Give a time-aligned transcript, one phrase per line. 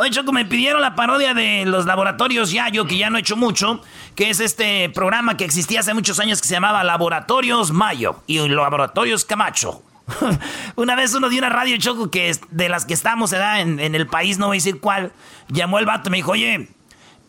[0.00, 3.36] Oye, Choco, me pidieron la parodia de los laboratorios Yayo, que ya no he hecho
[3.36, 3.82] mucho,
[4.14, 8.38] que es este programa que existía hace muchos años que se llamaba Laboratorios Mayo y
[8.48, 9.82] Laboratorios Camacho.
[10.76, 13.94] una vez uno de una radio Choco que es de las que estamos en, en
[13.94, 15.12] el país, no voy a decir cuál,
[15.48, 16.70] llamó el vato y me dijo, oye,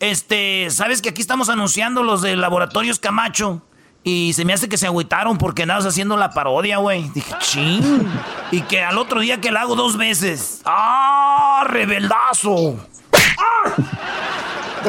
[0.00, 3.60] este, ¿sabes que aquí estamos anunciando los de Laboratorios Camacho?
[4.02, 7.10] Y se me hace que se agüitaron porque andabas haciendo la parodia, güey.
[7.10, 8.08] Dije, ching.
[8.50, 10.62] Y que al otro día que la hago dos veces.
[10.64, 11.21] ¡Ah!
[11.64, 12.76] ¡Rebeldazo!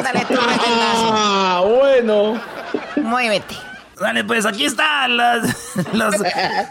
[0.02, 1.10] Dale tú, rebeldazo.
[1.14, 2.40] Ah, bueno.
[2.96, 3.54] Muévete.
[4.00, 6.16] Dale, pues aquí está las, los-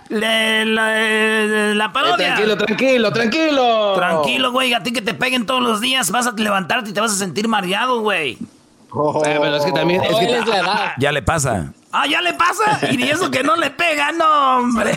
[0.09, 2.35] la, la- eh, la Eh, parodia.
[2.35, 3.93] tranquilo, tranquilo, tranquilo.
[3.95, 4.73] Tranquilo, güey.
[4.73, 7.15] A ti que te peguen todos los días, vas a levantarte y te vas a
[7.15, 8.33] sentir mareado, güey.
[8.33, 10.03] Eh, pero es que también.
[10.03, 10.91] Es que, Es la edad.
[10.97, 11.71] Ya le pasa.
[11.93, 12.79] Ah, ya le pasa.
[12.91, 14.93] Y ni eso que no le pega, no, hombre.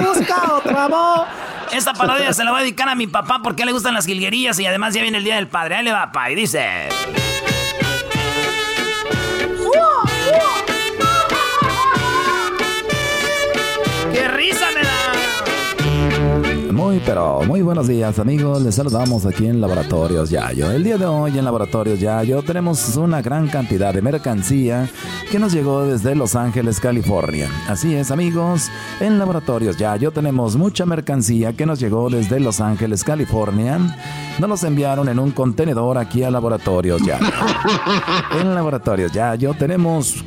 [0.00, 1.26] Busca otra voz.
[1.72, 3.94] Esta parodia se la voy a dedicar a mi papá porque a él le gustan
[3.94, 5.76] las jilguerías y además ya viene el Día del Padre.
[5.76, 6.88] Ahí le va, pa, y dice...
[16.96, 18.62] Muy, pero muy buenos días, amigos.
[18.62, 20.70] Les saludamos aquí en Laboratorios Yayo.
[20.70, 24.88] El día de hoy en Laboratorios Yayo tenemos una gran cantidad de mercancía
[25.30, 27.50] que nos llegó desde Los Ángeles, California.
[27.68, 28.70] Así es, amigos.
[28.98, 33.78] En Laboratorios Yayo tenemos mucha mercancía que nos llegó desde Los Ángeles, California.
[34.38, 37.26] Nos los enviaron en un contenedor aquí a Laboratorios Yayo.
[38.40, 40.24] En Laboratorios Yayo tenemos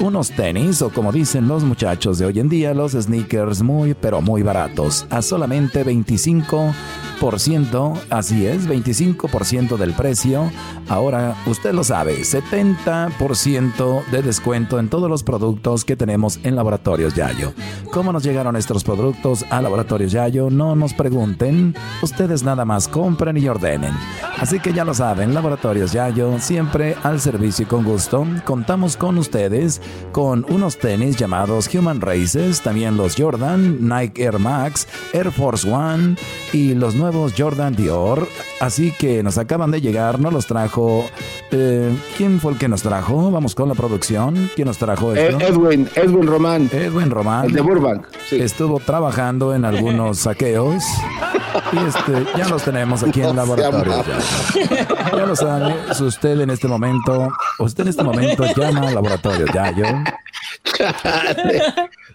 [0.00, 4.20] unos tenis o como dicen los muchachos de hoy en día, los sneakers muy pero
[4.20, 10.50] muy baratos, a solamente 25%, así es, 25% del precio.
[10.88, 17.14] Ahora usted lo sabe, 70% de descuento en todos los productos que tenemos en Laboratorios
[17.14, 17.52] Yayo.
[17.92, 20.50] ¿Cómo nos llegaron estos productos a Laboratorios Yayo?
[20.50, 23.92] No nos pregunten, ustedes nada más compren y ordenen.
[24.38, 28.26] Así que ya lo saben, Laboratorios Yayo, siempre al servicio y con gusto.
[28.44, 29.80] Contamos con ustedes
[30.12, 36.16] con unos tenis llamados Human Races, también los Jordan, Nike Air Max, Air Force One
[36.52, 38.26] y los nuevos Jordan Dior.
[38.60, 41.04] Así que nos acaban de llegar, nos los trajo.
[41.50, 43.30] eh, ¿Quién fue el que nos trajo?
[43.30, 44.50] Vamos con la producción.
[44.56, 45.40] ¿Quién nos trajo Eh, esto?
[45.40, 46.68] Edwin, Edwin Román.
[46.72, 47.46] Edwin Román.
[47.46, 48.06] El de Burbank.
[48.28, 48.40] Sí.
[48.40, 50.82] Estuvo trabajando en algunos saqueos.
[51.72, 54.02] Y este, ya los tenemos aquí en No laboratorio.
[54.54, 57.28] Ya, Ya lo sabe, si usted en este momento,
[57.58, 59.86] usted en este momento llama al laboratorio, ya yo.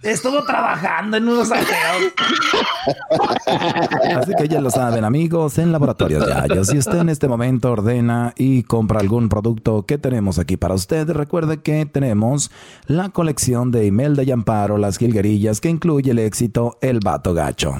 [0.03, 2.13] Estuvo trabajando en unos saqueos.
[4.17, 6.45] Así que ya lo saben, amigos, en laboratorio ya.
[6.47, 6.65] yo.
[6.65, 11.09] Si usted en este momento ordena y compra algún producto que tenemos aquí para usted,
[11.09, 12.51] recuerde que tenemos
[12.85, 17.77] la colección de Imelda y Amparo, las jilguerillas, que incluye el éxito El Vato Gacho.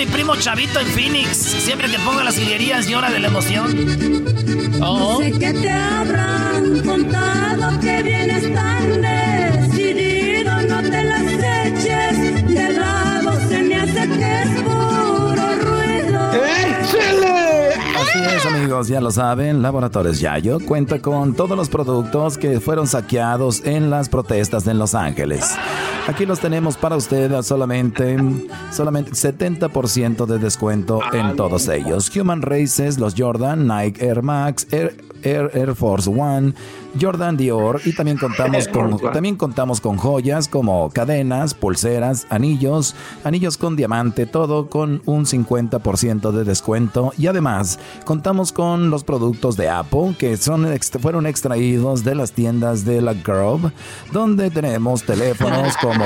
[0.00, 1.36] Mi primo Chavito en Phoenix.
[1.36, 3.70] Siempre que pongo las higuerías llora de la emoción.
[5.18, 9.29] Sé que te habrán contado que vienes tan decidido,
[18.12, 23.64] Así amigos, ya lo saben, Laboratorios Yayo cuenta con todos los productos que fueron saqueados
[23.64, 25.54] en las protestas en Los Ángeles.
[26.08, 28.16] Aquí los tenemos para usted a solamente,
[28.72, 32.10] solamente 70% de descuento en todos ellos.
[32.16, 36.54] Human Races, los Jordan, Nike Air Max, Air, Air Force One,
[36.98, 42.94] Jordan Dior y también contamos con también contamos con joyas como cadenas, pulseras, anillos,
[43.24, 47.12] anillos con diamante, todo con un 50% de descuento.
[47.18, 50.66] Y además contamos con los productos de Apple que son
[51.00, 53.72] fueron extraídos de las tiendas de la Grove,
[54.12, 56.04] donde tenemos teléfonos como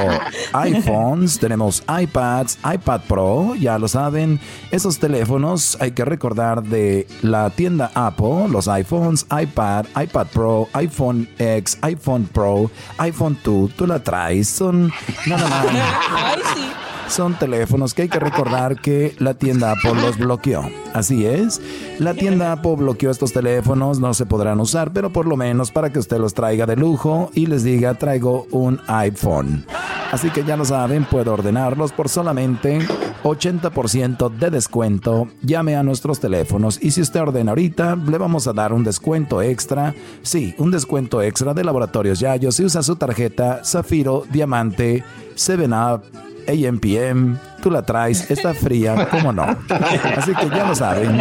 [0.53, 4.41] iPhones, tenemos iPads, iPad Pro, ya lo saben,
[4.71, 11.29] esos teléfonos hay que recordar de la tienda Apple, los iPhones, iPad, iPad Pro, iPhone
[11.39, 14.93] X, iPhone Pro, iPhone 2, tú la traes, son
[15.27, 15.67] nada más.
[17.09, 20.69] Son teléfonos que hay que recordar que la tienda Apple los bloqueó.
[20.95, 21.61] Así es,
[21.99, 25.91] la tienda Apple bloqueó estos teléfonos, no se podrán usar, pero por lo menos para
[25.91, 29.67] que usted los traiga de lujo y les diga traigo un iPhone.
[30.13, 32.79] Así que ya lo saben, puedo ordenarlos por solamente
[33.25, 35.29] 80% de descuento.
[35.43, 39.43] Llame a nuestros teléfonos y si usted ordena ahorita, le vamos a dar un descuento
[39.43, 39.95] extra.
[40.23, 45.05] Sí, un descuento extra de Laboratorios Yayo si usa su tarjeta Zafiro, Diamante,
[45.37, 46.01] 7up
[46.49, 49.43] AMPM, tú la traes, está fría, ¿cómo no?
[49.43, 51.21] Así que ya lo saben.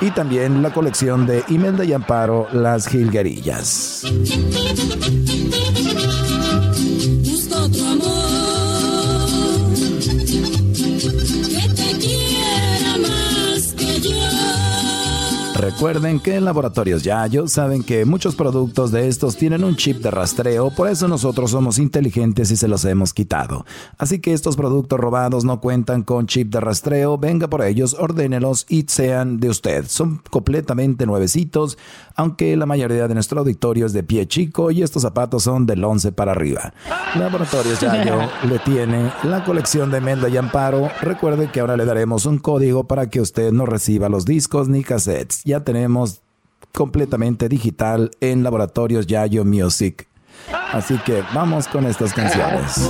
[0.00, 4.04] Y también la colección de Imelda y Amparo, Las Gilguerillas.
[15.72, 20.10] Recuerden que en Laboratorios Yayo saben que muchos productos de estos tienen un chip de
[20.10, 23.64] rastreo, por eso nosotros somos inteligentes y se los hemos quitado.
[23.96, 28.66] Así que estos productos robados no cuentan con chip de rastreo, venga por ellos, ordénelos
[28.68, 29.86] y sean de usted.
[29.86, 31.78] Son completamente nuevecitos,
[32.16, 35.84] aunque la mayoría de nuestro auditorio es de pie chico y estos zapatos son del
[35.84, 36.72] 11 para arriba.
[37.18, 38.18] Laboratorios Yayo
[38.48, 40.88] le tiene la colección de Menda y Amparo.
[41.00, 44.82] Recuerde que ahora le daremos un código para que usted no reciba los discos ni
[44.82, 46.22] cassettes ya tenemos
[46.72, 50.06] completamente digital en Laboratorios Yayo Music.
[50.72, 52.80] Así que vamos con estas canciones.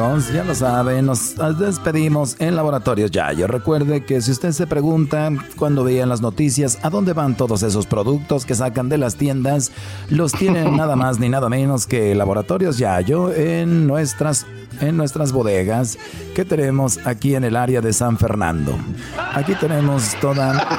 [0.00, 3.46] Amigos, ya lo saben, nos despedimos en Laboratorios Yayo.
[3.46, 7.86] Recuerde que si usted se pregunta cuando vean las noticias a dónde van todos esos
[7.86, 9.72] productos que sacan de las tiendas,
[10.08, 14.46] los tienen nada más ni nada menos que Laboratorios Yayo en nuestras
[14.80, 15.98] en nuestras bodegas
[16.34, 18.78] que tenemos aquí en el área de San Fernando.
[19.34, 20.78] Aquí tenemos toda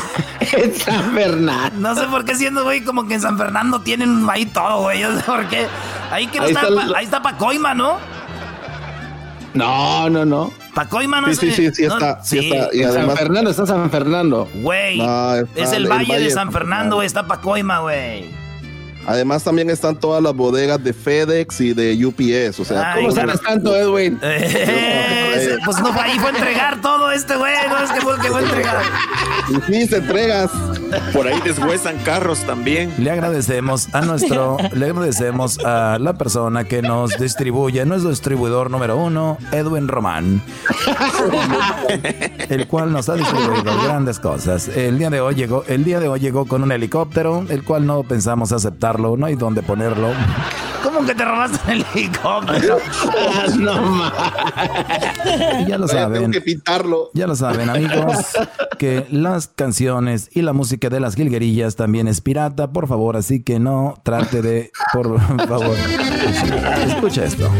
[0.52, 1.76] en San Fernando.
[1.78, 5.02] No sé por qué siendo, güey, como que en San Fernando tienen ahí todo, güey.
[5.02, 5.66] No sé por qué.
[6.10, 7.98] Ahí, que ahí, está, ahí está Pacoima, ¿no?
[9.54, 10.52] No, no, no.
[10.74, 12.38] Pacoima no sí, sí, sí, sí, está, sí.
[12.38, 12.74] está.
[12.74, 14.48] Y además, San Fernando está San Fernando.
[14.54, 15.00] Güey,
[15.54, 18.42] es el, valle, de San Fernando, güey, está Pacoima, güey.
[19.06, 23.40] Además también están todas las bodegas de FedEx y de UPS, o sea, ¿cómo sabes
[23.40, 24.18] tanto, Edwin?
[24.22, 28.28] Eh, pues no, ahí fue a entregar todo este güey, no es que fue, que
[28.28, 28.82] fue a entregar.
[29.66, 30.50] Sí, se entregas.
[31.12, 32.94] Por ahí deshuesan carros también.
[32.98, 38.96] Le agradecemos a nuestro, le agradecemos a la persona que nos distribuye, nuestro distribuidor número
[38.96, 40.42] uno, Edwin Román,
[42.48, 44.68] el cual nos ha distribuido grandes cosas.
[44.68, 47.86] El día de hoy llegó, el día de hoy llegó con un helicóptero, el cual
[47.86, 50.08] no pensamos aceptar no hay dónde ponerlo.
[50.82, 52.78] ¿Cómo que te robaste el helicóptero?
[53.58, 54.12] no
[55.66, 56.20] Ya lo saben.
[56.20, 57.10] Tengo que pintarlo.
[57.14, 58.16] Ya lo saben, amigos,
[58.78, 63.42] que las canciones y la música de las Gilguerillas también es pirata, por favor, así
[63.42, 65.76] que no trate de, por favor,
[66.86, 67.50] escucha esto.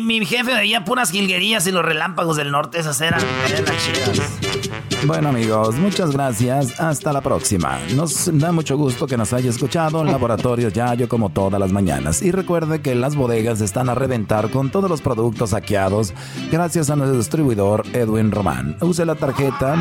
[0.00, 4.64] Mi, jefe veía puras jilguerías y los relámpagos del norte, esas eran, chidas.
[5.06, 6.80] Bueno amigos, muchas gracias.
[6.80, 7.78] Hasta la próxima.
[7.94, 12.22] Nos da mucho gusto que nos haya escuchado en Laboratorios Yayo como todas las mañanas.
[12.22, 16.14] Y recuerde que las bodegas están a reventar con todos los productos saqueados
[16.50, 18.78] gracias a nuestro distribuidor Edwin Román.
[18.80, 19.76] Use la tarjeta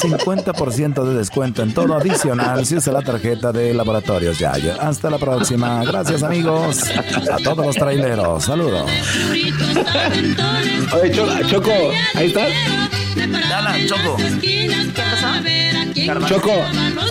[0.00, 4.74] 50% de descuento en todo adicional si usa la tarjeta de Laboratorios Yayo.
[4.80, 5.84] Hasta la próxima.
[5.84, 6.82] Gracias amigos.
[7.32, 8.44] A todos los traileros.
[8.44, 8.90] Saludos.
[10.92, 11.10] Oye,
[11.48, 11.72] Choco,
[12.14, 12.50] ahí estás.
[13.48, 14.16] Dale, Choco.
[16.26, 16.52] Choco,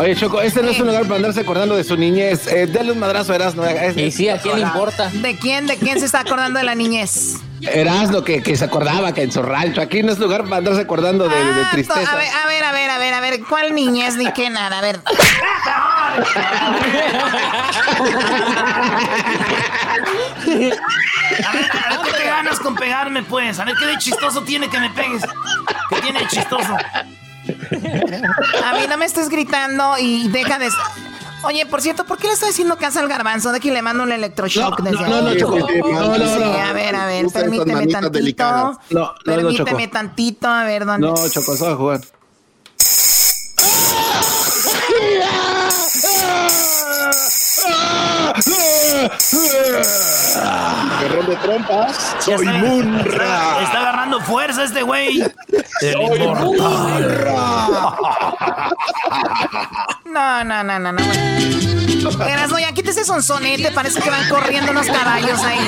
[0.02, 2.48] oye Choco, este no es un lugar para andarse acordando de su niñez.
[2.48, 3.64] Eh, dale un madrazo a Erasmo.
[3.96, 5.10] Y sí, ¿a quién le importa?
[5.14, 5.68] ¿De quién?
[5.68, 7.36] ¿De quién se está acordando de la niñez?
[7.62, 9.80] Erasmo, que, que se acordaba que en su rancho.
[9.82, 12.12] Aquí no es lugar para andarse acordando de, de Ah, tristeza.
[12.12, 14.80] A ver, a ver, a ver, a ver, a ver, ¿cuál niñez ni qué nada?
[14.80, 15.00] A ver.
[20.36, 23.60] A ver, a ver, ¿qué te ganas con pegarme, pues?
[23.60, 25.24] A ver, ¿qué de chistoso tiene que me pegues?
[25.90, 26.76] ¿Qué tiene de chistoso?
[28.64, 30.70] A mí no me estés gritando y deja de...
[31.46, 33.52] Oye, por cierto, ¿por qué le estoy diciendo casa al garbanzo?
[33.52, 35.22] De que le mando un electroshock No, desde no, no.
[35.22, 38.10] No, no, no, Sí, a ver, a ver, permíteme tantito.
[38.12, 38.78] delicadas.
[38.92, 39.92] No, no, no, permíteme Choco.
[39.92, 41.06] tantito, a ver, ¿dónde?
[41.08, 42.02] No, Choco, a jugar.
[51.00, 52.16] Guerrón de trompas.
[52.28, 52.52] Ya está-
[53.02, 55.22] Está, está agarrando fuerza este güey.
[55.82, 57.26] El inmortal.
[60.06, 61.02] No, no, no, no, no.
[62.18, 65.60] Verás, no, ya quítese sonsonete, parece que van corriendo unos caballos ahí.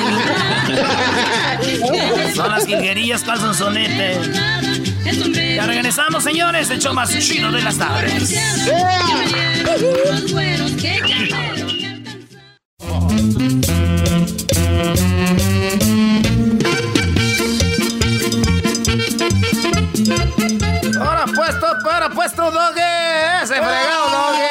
[2.34, 4.20] Son las jilguerillas, ¿cuál son sonete?
[5.56, 8.34] Ya regresamos, señores, el show más chido de las tardes.
[21.00, 23.42] Ahora puesto, ahora puesto, doge.
[23.42, 24.48] Ese fregado, doge.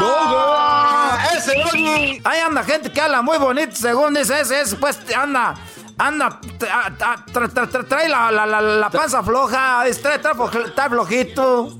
[0.00, 1.36] No.
[1.36, 2.20] Ese doge.
[2.24, 5.54] Ahí anda gente que habla muy bonito, según dice ese, ese, pues anda.
[5.98, 10.18] Anda, tra- tra- tra- tra- tra- trae la, la, la, la panza floja, es- trae,
[10.18, 11.78] trae flo- está flojito.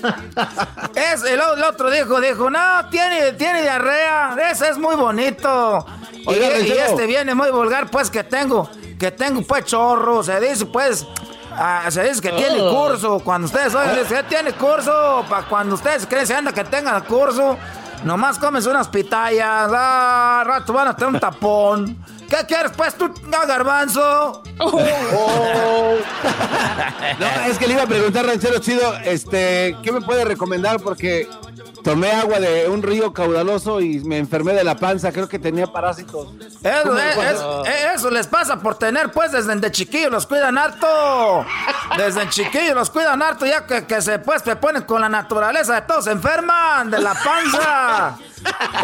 [0.94, 5.84] Es, el, el otro dijo, dijo, no, tiene, tiene diarrea, ese es muy bonito.
[6.12, 6.80] Y, Oiga, y ranchero.
[6.90, 11.04] este viene muy vulgar, pues que tengo, que tengo pues chorro, se dice pues,
[11.52, 12.70] ah, se dice que tiene Oh.
[12.88, 17.02] curso, cuando ustedes oyen, dice, tiene curso, para cuando ustedes creen se anda que tengan
[17.04, 17.56] curso,
[18.04, 21.96] nomás comes unas pitayas, ah, rato van a tener un tapón.
[22.28, 24.42] ¿Qué quieres pues tú, ah, garbanzo?
[27.18, 30.80] No, es que le iba a preguntar, ranchero chido, este, ¿qué me puede recomendar?
[30.80, 31.28] Porque
[31.82, 35.66] tomé agua de un río caudaloso y me enfermé de la panza, creo que tenía
[35.66, 36.28] parásitos.
[36.62, 39.70] Eso, ¿Cómo es- le es- puedo- eh, eso les pasa por tener, pues, desde de
[39.70, 41.44] chiquillos los cuidan harto.
[41.96, 45.74] Desde chiquillos los cuidan harto, ya que, que se, pues, se ponen con la naturaleza
[45.76, 48.18] de todos, se enferman de la panza.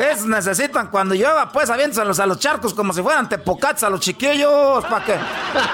[0.01, 4.01] Es, necesitan cuando llueva, pues, aviéntaselos a los charcos como si fueran tepocats a los
[4.01, 5.17] chiquillos, para que,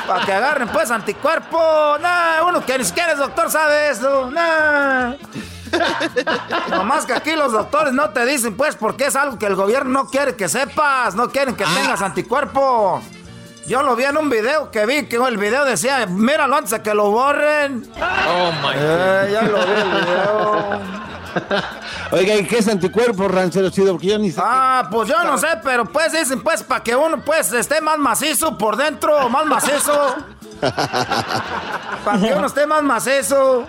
[0.07, 1.59] para que agarren, pues, anticuerpo.
[2.01, 4.31] Nah, uno que ni siquiera es doctor sabe eso.
[4.31, 5.15] Nah.
[6.71, 10.03] Nomás que aquí los doctores no te dicen, pues, porque es algo que el gobierno
[10.03, 13.05] no quiere que sepas, no quieren que tengas anticuerpos.
[13.71, 16.83] Yo lo vi en un video que vi, que el video decía, míralo antes de
[16.83, 17.89] que lo borren.
[17.95, 20.81] Oh my Eh, ya lo vi el video.
[22.11, 23.93] Oiga, ¿y qué es anticuerpo, ranchero chido?
[23.93, 24.41] Porque yo ni sé.
[24.45, 27.97] Ah, pues yo no sé, pero pues dicen, pues, para que uno, pues, esté más
[27.97, 30.17] macizo por dentro, más macizo.
[30.61, 33.69] Para que uno esté más macizo.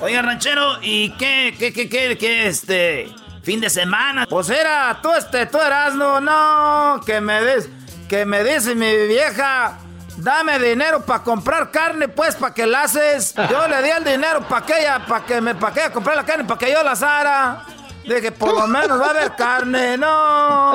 [0.00, 3.14] Oiga, ranchero, ¿y qué, qué, qué, qué, qué, este,
[3.44, 4.26] fin de semana?
[4.28, 7.68] Pues era, tú este, tú eras, no, no, que me des,
[8.08, 9.78] que me dice mi vieja,
[10.16, 13.34] dame dinero para comprar carne, pues, para que la haces.
[13.50, 16.16] Yo le di el dinero para que ella, para que me, para que ella comprar
[16.16, 17.64] la carne, para que yo la asara.
[18.04, 20.72] Dije, por lo menos va a haber carne, no.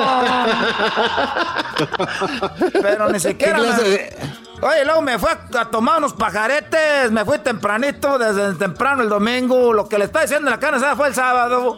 [2.80, 3.56] Pero ni siquiera.
[3.58, 8.54] ¿Qué clase me- Oye, luego me fue a, tomar unos pajaretes, me fui tempranito, desde
[8.54, 9.72] temprano el domingo.
[9.72, 11.76] Lo que le está diciendo la carne fue el sábado.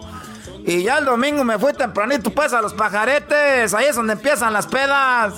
[0.67, 3.73] Y ya el domingo me fui tempranito, pues, a los pajaretes.
[3.73, 5.35] Ahí es donde empiezan las pedas.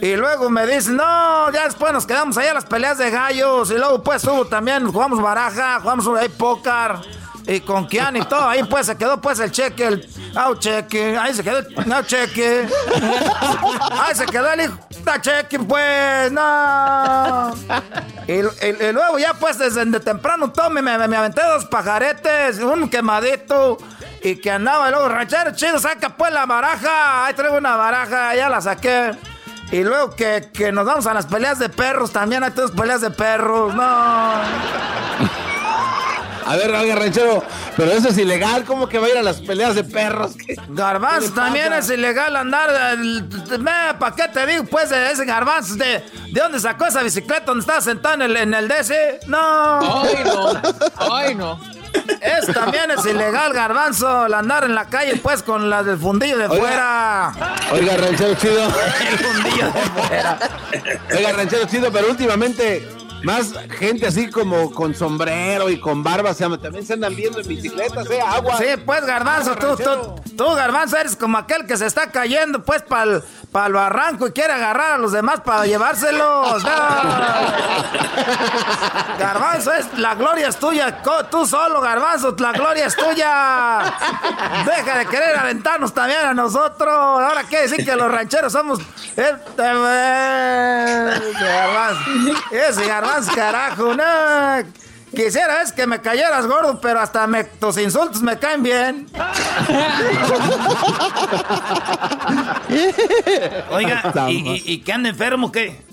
[0.00, 3.68] Y luego me dicen, no, ya después nos quedamos ahí a las peleas de gallos.
[3.72, 6.98] Y luego, pues, hubo también, jugamos baraja, jugamos ahí póker.
[7.46, 11.16] Y con Kian y todo, ahí pues se quedó pues el cheque, el au cheque,
[11.18, 12.68] ahí se quedó el cheque.
[13.90, 17.54] Ahí se quedó el hijo, no cheque pues, no.
[18.28, 18.42] Y,
[18.92, 23.78] luego ya pues desde de temprano todo me aventé dos pajaretes, un quemadito.
[24.22, 27.26] Y que andaba y luego ranchero chido, saca pues la baraja.
[27.26, 29.12] Ahí traigo una baraja, ya la saqué.
[29.72, 33.00] Y luego que, que nos vamos a las peleas de perros también, hay todas peleas
[33.00, 33.82] de perros, no.
[36.46, 37.44] A ver, oiga, ranchero,
[37.76, 40.32] pero eso es ilegal, ¿cómo que va a ir a las peleas de perros?
[40.36, 42.68] ¿Qué- Garbanzo ¿Qué le también es ilegal andar.
[44.00, 45.76] ¿Para qué te digo, pues, de ese garbanzo?
[45.76, 49.20] ¿De, ¿De dónde sacó esa bicicleta donde estaba sentado en el, en el DC?
[49.28, 50.02] No.
[50.02, 50.52] Ay, no.
[51.14, 51.60] Ay, no.
[52.20, 56.38] Es, también es ilegal, garbanzo, el andar en la calle, pues, con la del fundillo
[56.38, 56.60] de Oiga.
[56.60, 57.56] fuera.
[57.72, 58.64] Oiga, ranchero chido.
[59.10, 60.38] El fundillo de fuera.
[61.16, 62.86] Oiga, ranchero chido, pero últimamente
[63.22, 67.40] más gente así como con sombrero y con barba, o sea, también se andan viendo
[67.40, 68.20] en bicicletas, ¿eh?
[68.20, 68.56] Agua.
[68.58, 72.82] Sí, pues Garbanzo, tú, tú, tú, Garbanzo, eres como aquel que se está cayendo, pues,
[72.82, 76.62] para el barranco y quiere agarrar a los demás para llevárselos.
[79.18, 83.80] Garbanzo, es, la gloria es tuya, tú solo, Garbanzo, la gloria es tuya.
[84.64, 86.94] Deja de querer aventarnos también a nosotros.
[86.94, 88.78] Ahora quiere decir que los rancheros somos...
[89.16, 89.62] Este,
[91.40, 92.00] garbanzo.
[92.50, 94.89] Ese garbanzo, carajo, no.
[95.14, 99.06] Quisiera es que me cayeras gordo, pero hasta me, tus insultos me caen bien.
[103.70, 105.90] Oiga, ¿y, y, qué anda enfermo qué?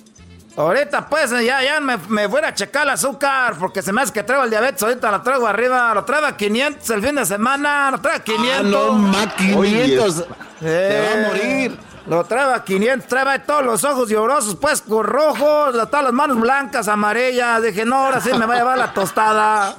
[0.57, 4.11] Ahorita pues ya, ya me, me voy a checar el azúcar porque se me hace
[4.11, 4.81] que traigo el diabetes.
[4.81, 8.23] Ahorita lo traigo arriba, lo traigo a 500 el fin de semana, lo traigo a
[8.23, 8.57] 500.
[8.57, 10.25] Ah, no, más 500.
[10.59, 11.77] Te va a morir.
[12.07, 16.39] Lo traigo a 500, trae todos los ojos llorosos, pues con rojos, todas las manos
[16.39, 17.61] blancas, amarillas.
[17.61, 19.75] Dije, no, ahora sí me va a llevar la tostada.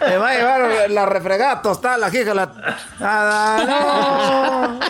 [0.00, 2.78] Me va a llevar la refregada tostada, la jija, la...
[3.00, 4.80] Nada, no.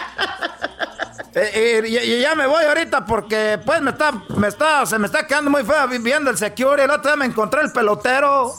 [1.36, 5.00] Eh, eh, y, y ya me voy ahorita porque pues me está, me está, se
[5.00, 6.82] me está quedando muy feo viendo el security.
[6.82, 8.54] El otro día me encontré el pelotero.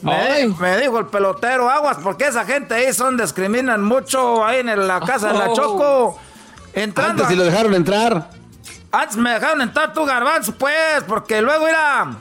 [0.00, 4.86] Me, me dijo el pelotero, aguas, porque esa gente ahí son, discriminan mucho ahí en
[4.86, 5.56] la casa de la Oh.
[5.56, 6.20] Choco.
[6.74, 8.30] Entrando Antes si lo dejaron entrar.
[8.92, 12.16] antes me dejaron entrar tu garbanzo, pues, porque luego era.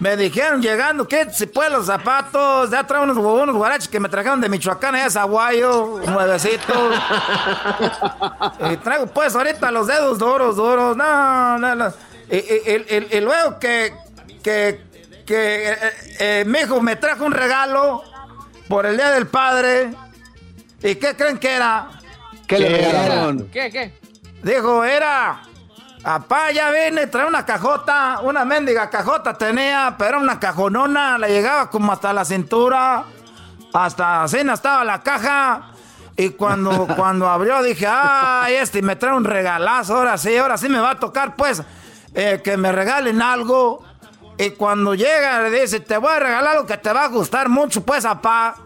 [0.00, 4.08] Me dijeron llegando que si pues los zapatos, ya traen unos, unos guaraches que me
[4.08, 6.76] trajeron de Michoacán, allá de Zaguayo, nuevecitos.
[8.72, 11.92] y traigo pues ahorita los dedos duros, duros, no, no, no.
[12.30, 13.94] Y, y- y- y- y luego que,
[14.42, 14.80] que,
[15.24, 15.76] que eh,
[16.18, 18.02] eh, mi hijo me trajo un regalo
[18.68, 19.94] por el Día del Padre.
[20.82, 21.88] ¿Y qué creen que era?
[22.46, 23.48] ¿Qué le regalaron?
[23.50, 23.92] ¿Qué, qué?
[24.42, 25.42] Dijo, era.
[26.04, 31.28] Apá, ya vine, trae una cajota, una mendiga cajota tenía, pero era una cajonona, le
[31.28, 33.04] llegaba como hasta la cintura,
[33.72, 35.70] hasta así no estaba la caja.
[36.16, 40.68] Y cuando, cuando abrió dije, ay, este me trae un regalazo, ahora sí, ahora sí
[40.68, 41.62] me va a tocar, pues,
[42.14, 43.84] eh, que me regalen algo.
[44.38, 47.48] Y cuando llega le dice, te voy a regalar algo que te va a gustar
[47.48, 48.56] mucho, pues, apá.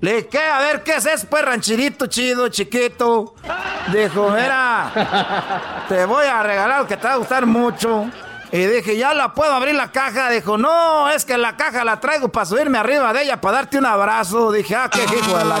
[0.00, 0.38] Le dije.
[0.38, 3.34] A ver, ¿qué es eso, pues, ranchirito chido, chiquito?
[3.92, 8.06] Dijo, mira, te voy a regalar algo que te va a gustar mucho.
[8.52, 10.28] Y dije, ¿ya la puedo abrir la caja?
[10.30, 13.78] Dijo, no, es que la caja la traigo para subirme arriba de ella, para darte
[13.78, 14.50] un abrazo.
[14.50, 15.58] Dije, ah, qué hijo de la...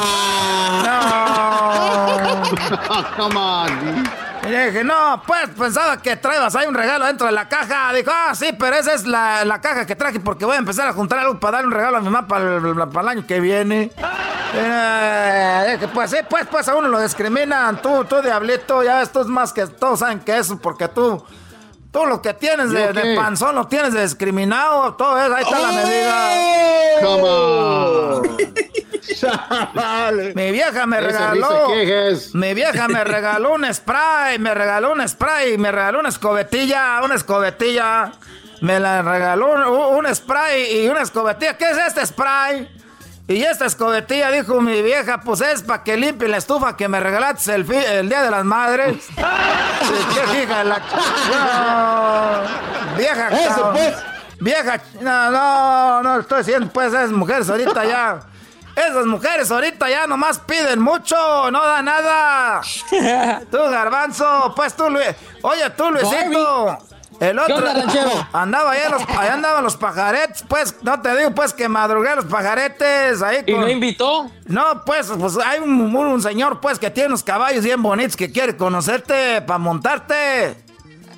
[2.90, 3.16] No.
[3.16, 4.04] Come on.
[4.42, 7.92] Y dije, no, pues pensaba que traebas ahí un regalo dentro de la caja.
[7.92, 10.88] Dijo, ah, sí, pero esa es la, la caja que traje porque voy a empezar
[10.88, 13.26] a juntar algo para darle un regalo a mi mamá para el, para el año
[13.26, 13.92] que viene.
[14.54, 17.80] Eh, dije, pues sí, pues, pues a uno lo discriminan.
[17.80, 21.24] Tú, tú, diablito, ya esto es más que todos saben que eso porque tú...
[21.90, 25.72] Tú lo que tienes de, panzón lo tienes de discriminado, todo eso, ahí está la
[25.72, 26.30] medida.
[27.02, 28.36] Come on.
[30.34, 31.68] Mi vieja me regaló.
[32.34, 37.16] Mi vieja me regaló un spray, me regaló un spray, me regaló una escobetilla, una
[37.16, 38.12] escobetilla.
[38.60, 41.56] Me la regaló un, un spray y una escobetilla.
[41.56, 42.68] ¿Qué es este spray?
[43.30, 46.98] Y esta escobetilla, dijo mi vieja, pues es para que limpie la estufa que me
[46.98, 49.06] regalaste el, Día de las Madres.
[49.14, 50.78] ¿Qué hija de la...
[51.30, 53.28] No, vieja...
[53.28, 53.94] Eso, pues.
[54.40, 54.80] Vieja...
[55.00, 58.20] No, no, no, estoy diciendo, pues esas mujeres ahorita ya...
[58.74, 61.14] Esas mujeres ahorita ya nomás piden mucho,
[61.52, 62.62] no da nada.
[63.48, 65.06] Tú, garbanzo, pues tú, Luis.
[65.42, 66.78] Oye, tú, Luisito.
[67.20, 67.56] El otro.
[67.56, 68.10] onda, ranchero?
[68.32, 72.24] Andaba allá, los, allá andaban los pajaretes, pues, no te digo, pues, que madrugué los
[72.24, 74.30] pajaretes ahí ¿Y no invitó?
[74.46, 78.56] No, pues, pues hay un, señor, pues, que tiene unos caballos bien bonitos que quiere
[78.56, 80.56] conocerte para montarte.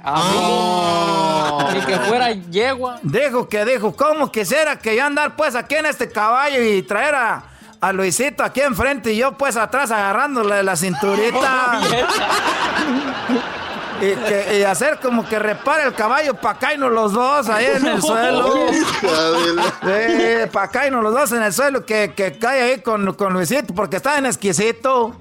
[0.04, 2.98] Ah, Ni que fuera yegua.
[3.02, 7.14] Dijo que dijo, ¿cómo quisiera que yo andar pues aquí en este caballo y traer
[7.14, 7.44] a,
[7.80, 11.80] a Luisito aquí enfrente y yo pues atrás agarrándole la cinturita?
[14.02, 17.86] y, que, y hacer como que repare el caballo para caernos los dos ahí en
[17.86, 18.52] el suelo.
[18.72, 23.72] Sí, para caernos los dos en el suelo que, que cae ahí con, con Luisito
[23.74, 25.14] porque está en exquisito.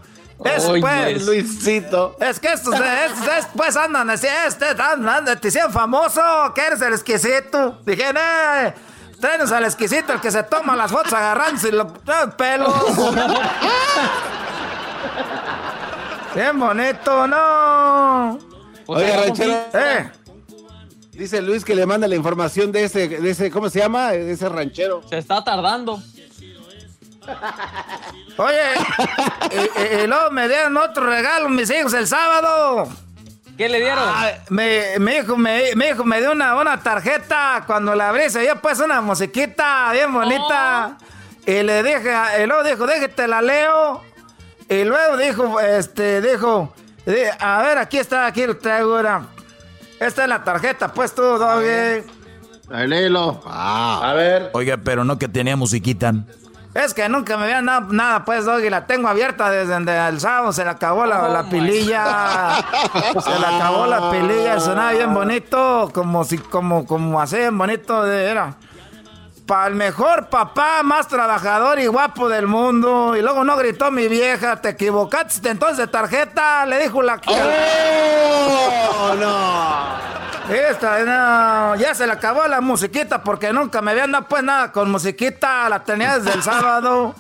[0.43, 1.23] Eso Oye, pues.
[1.23, 2.17] Luisito.
[2.19, 6.19] Es que estos, estos, estos, pues andan así, este, andan, andan, te hicieron famoso,
[6.55, 7.77] que eres el exquisito.
[7.85, 8.73] Dije, eh,
[9.19, 11.85] tráenos al exquisito, el que se toma las fotos agarrándose los
[12.35, 12.73] pelos.
[16.33, 18.50] Bien bonito, no.
[18.93, 19.53] Pues Oiga, ranchero.
[19.73, 20.09] Eh,
[21.13, 24.11] Dice Luis que le manda la información de ese, de ese, ¿cómo se llama?
[24.11, 25.01] De ese ranchero.
[25.07, 26.01] Se está tardando.
[28.37, 28.57] oye,
[29.51, 32.89] y, y- y luego me dieron otro regalo mis hijos el sábado.
[33.57, 33.99] ¿Qué le dieron?
[34.03, 37.63] Ah, me, mi hijo me, mi hijo me dio una, una tarjeta.
[37.67, 40.97] Cuando la abrí, se dio pues una musiquita bien bonita.
[41.45, 44.01] Y le dije, y luego dijo, déjate la leo.
[44.69, 46.73] Y luego dijo, este, dijo,
[47.39, 49.23] a ver, aquí está, aquí lo traigo ahora.
[49.99, 52.03] Esta es la tarjeta, pues tú, doggy.
[52.71, 53.41] Ahí léelo.
[53.45, 54.49] A ver.
[54.53, 56.13] Oiga, pero no que tenía musiquita.
[56.73, 58.69] Es que nunca me habían dado nada, pues, Doggy.
[58.69, 59.75] La tengo abierta desde
[60.07, 60.53] el sábado.
[60.53, 62.63] Se le acabó la, la pililla.
[63.21, 64.57] Se le acabó la pililla.
[64.59, 65.91] Sonaba bien bonito.
[65.93, 68.03] Como si, como, como así, bien bonito.
[68.03, 68.55] De, era.
[69.51, 73.17] Para el mejor papá, más trabajador y guapo del mundo.
[73.17, 74.61] Y luego no gritó mi vieja.
[74.61, 76.65] Te equivocaste entonces de tarjeta.
[76.65, 77.19] Le dijo la.
[77.27, 80.55] ¡Oh, no!
[80.55, 84.71] Esta, no, ya se le acabó la musiquita porque nunca me habían dado pues nada
[84.71, 87.13] con musiquita, la tenía desde el sábado.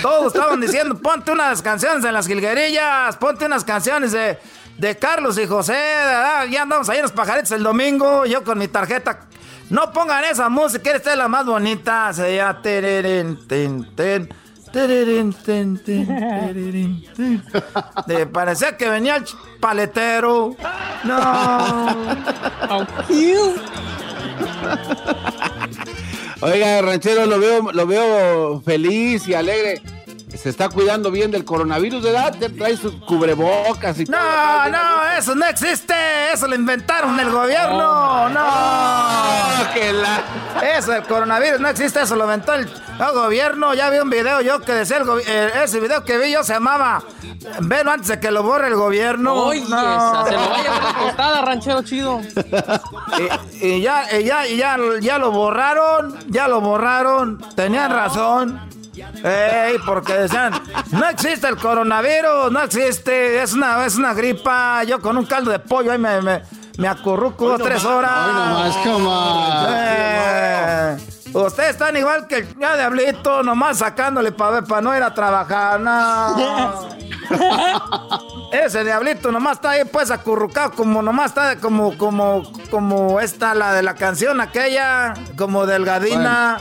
[0.00, 4.38] Todos estaban diciendo, ponte unas canciones en las jilguerillas, ponte unas canciones de,
[4.76, 6.44] de Carlos y José, ¿verdad?
[6.44, 9.22] ya andamos ahí en los pajaritos el domingo, yo con mi tarjeta.
[9.70, 12.60] No pongan esa música, esta es la más bonita, se llama...
[18.06, 19.24] De- parecía que venía el
[19.60, 20.56] paletero.
[21.04, 21.96] No.
[26.40, 29.82] Oiga, ranchero, lo veo, lo veo feliz y alegre.
[30.36, 32.34] Se está cuidando bien del coronavirus, ¿verdad?
[32.56, 34.16] Trae sus cubrebocas y todo.
[34.16, 35.94] No, no, eso no existe.
[36.32, 38.28] Eso lo inventaron el gobierno.
[38.28, 39.72] No.
[39.74, 40.22] que la...
[40.76, 42.02] Eso, el coronavirus no existe.
[42.02, 43.74] Eso lo inventó el, el gobierno.
[43.74, 46.52] Ya vi un video yo que decía el eh, ese video que vi yo se
[46.52, 47.02] llamaba
[47.60, 49.34] Velo antes de que lo borre el gobierno.
[49.34, 49.78] Oye, No.
[49.78, 52.20] esa, se lo vaya a la tostada, ranchero chido.
[53.60, 58.60] y, y ya, y ya, y ya, ya lo borraron, ya lo borraron, tenían razón.
[59.24, 60.52] Ey, porque decían,
[60.90, 64.84] no existe el coronavirus, no existe, es una, es una gripa.
[64.84, 66.42] Yo con un caldo de pollo ahí me, me,
[66.78, 68.26] me acurruco tres horas.
[68.26, 69.66] Hoy nomás, come on.
[69.70, 70.96] Eh,
[71.34, 75.78] Ustedes están igual que el ya diablito, nomás sacándole para para no ir a trabajar.
[75.80, 76.88] No.
[78.52, 83.74] Ese diablito nomás está ahí pues acurrucado, como nomás está como, como, como esta, la
[83.74, 86.58] de la canción aquella, como delgadina.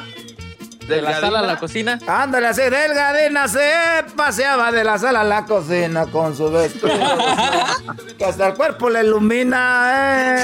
[0.87, 1.99] De la sala a la cocina.
[2.07, 6.87] Ándale así, delgadina se paseaba de la sala a la cocina con su vestido.
[8.17, 10.43] que hasta el cuerpo le ilumina, eh.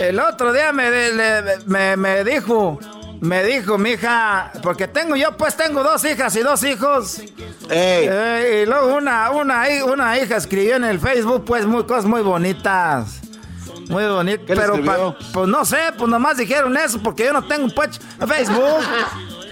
[0.00, 2.78] El otro día me, le- me, me dijo,
[3.20, 7.20] me dijo mi hija, porque tengo yo pues tengo dos hijas y dos hijos.
[7.70, 12.22] Eh, y luego una, una, una hija escribió en el Facebook pues muy, cosas muy
[12.22, 13.20] bonitas.
[13.88, 17.32] Muy bonitas, ¿Qué le pero pa- pues no sé, pues nomás dijeron eso porque yo
[17.32, 18.84] no tengo pues Facebook.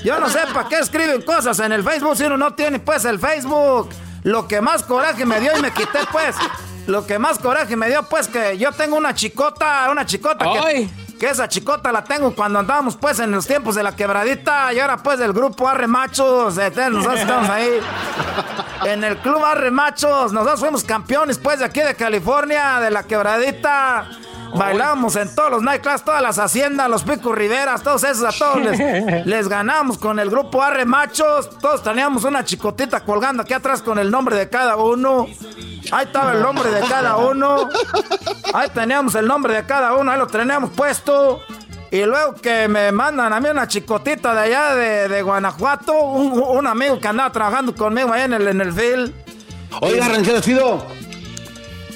[0.05, 3.05] Yo no sé para qué escriben cosas en el Facebook si uno no tiene pues
[3.05, 3.91] el Facebook.
[4.25, 6.35] Lo que más coraje me dio y me quité pues.
[6.87, 10.87] Lo que más coraje me dio pues que yo tengo una chicota, una chicota Ay.
[10.89, 14.81] que esa chicota la tengo cuando andábamos pues en los tiempos de la quebradita y
[14.81, 17.81] ahora pues del grupo Arre Machos, este, nosotros estamos ahí
[18.85, 23.05] en el club Arre Machos, nosotros fuimos campeones pues de aquí de California, de la
[23.05, 24.09] quebradita.
[24.55, 28.61] Bailábamos en todos los nightclubs, todas las haciendas, los picos riveras, todos esos, a todos
[28.61, 31.59] les, les ganamos con el grupo Arre Machos.
[31.59, 35.27] Todos teníamos una chicotita colgando aquí atrás con el nombre de cada uno.
[35.91, 37.69] Ahí estaba el nombre de cada uno.
[38.53, 41.41] Ahí teníamos el nombre de cada uno, ahí lo teníamos puesto.
[41.91, 46.41] Y luego que me mandan a mí una chicotita de allá de, de Guanajuato, un,
[46.41, 49.13] un amigo que andaba trabajando conmigo ahí en el, en el field.
[49.81, 50.87] Oiga, ranchero chido.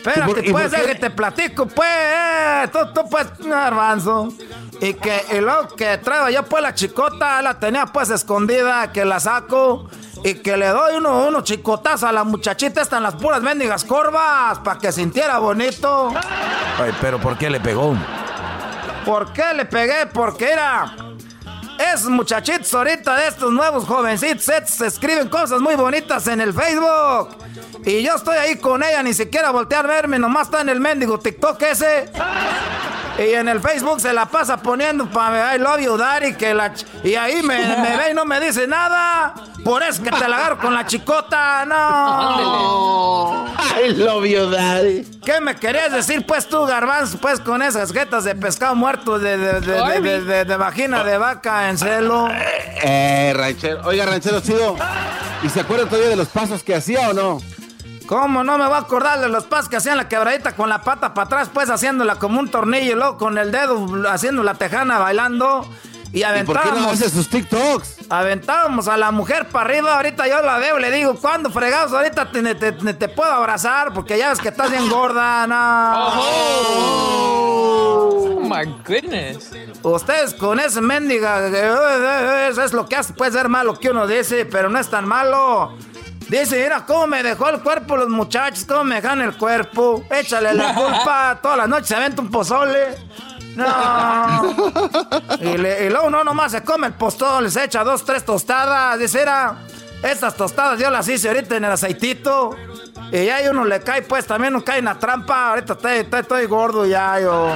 [0.07, 4.29] Espérate, ¿Y por- pues, que te platico, pues, tú, tú, pues, garbanzo.
[4.81, 9.05] Y que, y luego que traigo yo, pues, la chicota, la tenía, pues, escondida, que
[9.05, 9.89] la saco.
[10.25, 14.59] Y que le doy uno, unos chicotazos a la muchachita, están las puras mendigas corvas,
[14.61, 16.13] para que sintiera bonito.
[16.79, 17.95] Ay, pero ¿por qué le pegó?
[19.05, 20.07] ¿Por qué le pegué?
[20.13, 20.97] Porque era.
[21.79, 27.37] Esos muchachitos ahorita de estos nuevos jovencitos estos escriben cosas muy bonitas en el Facebook.
[27.85, 30.81] Y yo estoy ahí con ella, ni siquiera voltear a verme, nomás está en el
[30.81, 32.11] mendigo TikTok ese.
[33.19, 36.75] Y en el Facebook se la pasa poniendo para I love you, daddy, que la
[36.75, 39.35] ch- y ahí me, me ve y no me dice nada.
[39.65, 43.47] Por eso que te la agarro con la chicota, no.
[43.83, 45.05] I love you, daddy.
[45.25, 49.37] ¿Qué me querías decir, pues tú, garbanzo, pues con esas jetas de pescado muerto de,
[49.39, 52.29] de, de, de, de- de- de vagina de vaca en celo?
[52.83, 53.81] Eh, ranchero.
[53.85, 54.77] Oiga, ranchero chido.
[55.43, 57.39] ¿Y se acuerda todavía de los pasos que hacía o no?
[58.07, 60.81] ¿Cómo no me voy a acordar de los pasos que hacían la quebradita con la
[60.83, 64.55] pata para atrás, pues haciéndola como un tornillo y luego con el dedo haciendo la
[64.55, 65.69] tejana bailando?
[66.17, 68.07] Y ¿Y por qué no hace sus TikToks?
[68.09, 71.93] Aventábamos a la mujer para arriba, ahorita yo la veo, le digo, ¿cuándo fregados?
[71.93, 76.23] Ahorita te, te- te- te puedo abrazar porque ya ves que estás bien gorda, no.
[77.19, 79.51] Oh my goodness.
[79.83, 84.07] Ustedes con ese mendiga, eh, eso es lo que hace, puede ser malo que uno
[84.07, 85.75] dice, pero no es tan malo.
[86.29, 90.03] Dice, mira cómo me dejó el cuerpo los muchachos, cómo me dejan el cuerpo.
[90.11, 92.97] Échale la culpa, todas las noches se aventa un pozole.
[93.57, 94.55] No.
[95.41, 98.99] Y, le- y luego no nomás se come el pozole, se echa dos, tres tostadas.
[98.99, 99.57] Dice, era,
[100.03, 102.51] estas tostadas yo las hice ahorita en el aceitito.
[103.13, 105.51] Y ya ahí uno le cae, pues también uno cae en la trampa.
[105.51, 107.49] Ahorita estoy, estoy- estoy gordo ya, yo.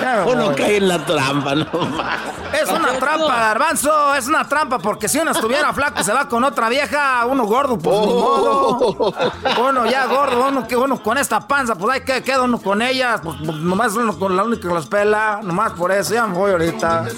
[0.00, 0.54] Ya me Uno voy.
[0.54, 2.18] cae en la trampa, no más.
[2.52, 6.28] Es una trampa, garbanzo, es una trampa, porque si uno estuviera flaco y se va
[6.28, 9.12] con otra vieja, uno gordo, pues ni modo.
[9.68, 12.80] Uno ya gordo, uno que uno con esta panza, pues ahí que queda uno con
[12.80, 16.26] ellas, pues, pues, nomás uno con la única que las pela, nomás por eso, ya
[16.26, 17.04] me voy ahorita.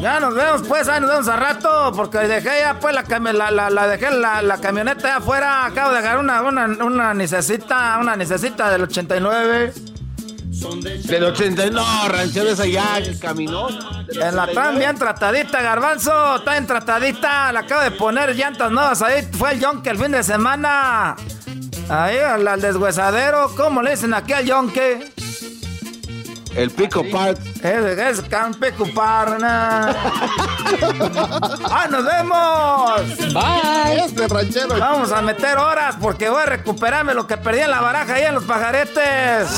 [0.00, 3.32] Ya nos vemos pues, ahí nos vemos a rato, porque dejé ya pues la, cami-
[3.32, 7.14] la, la, la dejé la, la camioneta allá afuera, acabo de dejar una, una, una
[7.14, 9.72] necesita, una necesita del 89.
[11.04, 13.68] Del 80, no, ranchero esa ya que caminó.
[13.68, 17.50] En la tan bien tratadita, garbanzo, está bien tratadita.
[17.52, 19.26] Le acabo de poner llantas nuevas ahí.
[19.32, 21.16] Fue el yonke el fin de semana.
[21.88, 23.52] Ahí, al, al deshuesadero.
[23.56, 25.12] ¿Cómo le dicen aquí al yonke?
[26.54, 27.38] El pico part.
[27.62, 29.94] Es, es can pico par, na.
[31.70, 33.32] ¡Ah, nos vemos!
[33.32, 34.04] Bye.
[34.04, 34.78] Este ranchero.
[34.78, 38.24] Vamos a meter horas porque voy a recuperarme lo que perdí en la baraja ahí
[38.24, 39.48] en los pajaretes.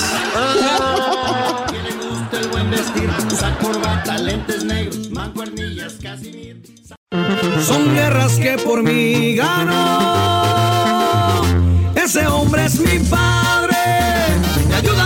[7.67, 10.33] Son guerras que por mí ganó.
[11.95, 14.22] Ese hombre es mi padre.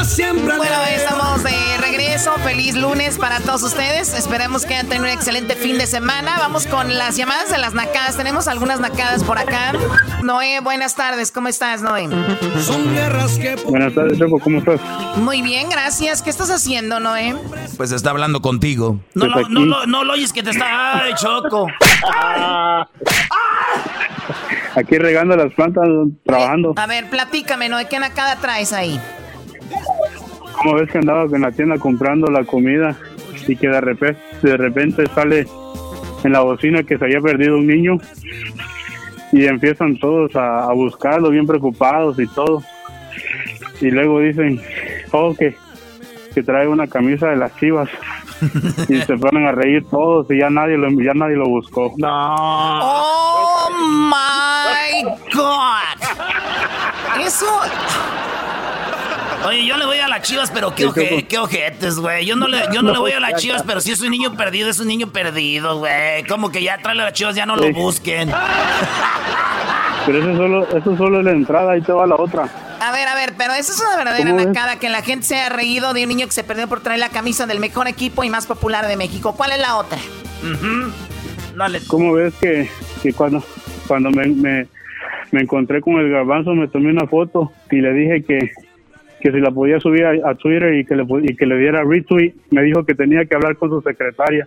[0.07, 2.33] Siempre Bueno, estamos de regreso.
[2.45, 4.15] Feliz lunes para todos ustedes.
[4.15, 6.37] Esperemos que hayan tenido un excelente fin de semana.
[6.39, 8.17] Vamos con las llamadas de las nacadas.
[8.17, 9.73] Tenemos algunas nacadas por acá.
[10.23, 11.31] Noé, buenas tardes.
[11.33, 12.09] ¿Cómo estás, Noé?
[12.65, 14.81] Son guerras que por Buenas tardes, Choco, ¿cómo estás?
[15.17, 16.23] Muy bien, gracias.
[16.23, 17.35] ¿Qué estás haciendo, Noé?
[17.77, 19.01] Pues está hablando contigo.
[19.15, 21.03] No, Pues lo, no, lo- no lo oyes que te está...
[21.03, 21.67] ¡Ay, Choco!
[24.77, 25.85] Aquí regando las plantas,
[26.25, 26.75] trabajando.
[26.77, 27.89] A ver, platícame, Noé.
[27.89, 29.01] ¿Qué nacada traes ahí?
[30.67, 32.97] ¿Cómo ves que andabas en la tienda comprando la comida
[33.47, 35.47] y que de repente, de repente sale
[36.25, 37.99] en la bocina que se había perdido un niño
[39.31, 42.65] y empiezan todos a, a buscarlo bien preocupados y todo.
[43.81, 44.61] Y luego dicen
[45.13, 45.55] oh que,
[46.35, 47.89] que trae una camisa de las chivas
[48.89, 51.95] y se ponen a reír todos y ya nadie lo ya nadie lo buscó.
[52.03, 56.03] ¡Oh, my God!
[57.25, 57.47] Eso...
[59.47, 62.27] Oye, yo le voy a las chivas, pero qué, oje- qué ojetes, güey.
[62.27, 64.37] Yo no le, yo no le voy a las chivas, pero si es un niño
[64.37, 66.25] perdido, es un niño perdido, güey.
[66.29, 68.31] Como que ya trae a las chivas, ya no lo busquen.
[70.05, 72.49] pero eso solo eso solo es la entrada y te va la otra
[72.81, 75.49] A ver, a ver, pero eso es una verdadera nacada, que la gente se ha
[75.49, 78.31] reído de un niño que se perdió por traer la camisa del mejor equipo y
[78.31, 79.35] más popular de México.
[79.37, 79.99] ¿Cuál es la otra?
[81.57, 81.81] Dale.
[81.89, 82.69] ¿Cómo ves que,
[83.03, 83.43] que cuando,
[83.87, 84.67] cuando me, me,
[85.33, 88.51] me encontré con el garbanzo me tomé una foto y le dije que,
[89.27, 91.83] que si la podía subir a, a Twitter y que, le, y que le diera
[91.83, 94.47] retweet, me dijo que tenía que hablar con su secretaria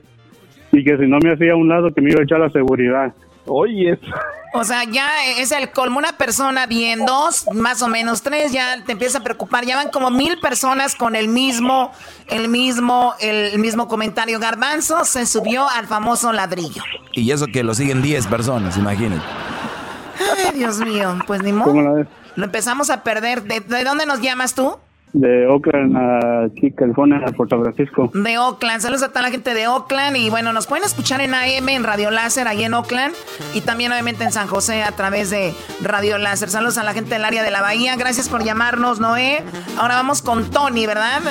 [0.71, 2.49] y que si no me hacía a un lado que me iba a echar la
[2.49, 3.13] seguridad.
[3.45, 3.99] Oye,
[4.53, 5.99] O sea, ya es el colmo.
[5.99, 9.65] Una persona bien, dos, más o menos tres, ya te empieza a preocupar.
[9.65, 11.91] Ya van como mil personas con el mismo,
[12.29, 14.39] el mismo, el mismo comentario.
[14.39, 16.83] Garbanzo se subió al famoso ladrillo.
[17.11, 19.23] Y eso que lo siguen 10 personas, imagínate.
[20.37, 22.18] Ay, Dios mío, pues ni ¿cómo la modo.
[22.35, 23.43] Lo empezamos a perder.
[23.43, 24.77] ¿De, de dónde nos llamas tú?
[25.11, 28.11] De Oakland a aquí, California, a Puerto Francisco.
[28.13, 28.81] De Oakland.
[28.81, 30.15] Saludos a toda la gente de Oakland.
[30.17, 33.15] Y bueno, nos pueden escuchar en AM, en Radio Láser, ahí en Oakland.
[33.55, 36.49] Y también, obviamente, en San José a través de Radio Láser.
[36.49, 37.95] Saludos a la gente del área de la Bahía.
[37.95, 39.41] Gracias por llamarnos, Noé.
[39.79, 41.21] Ahora vamos con Tony, ¿verdad?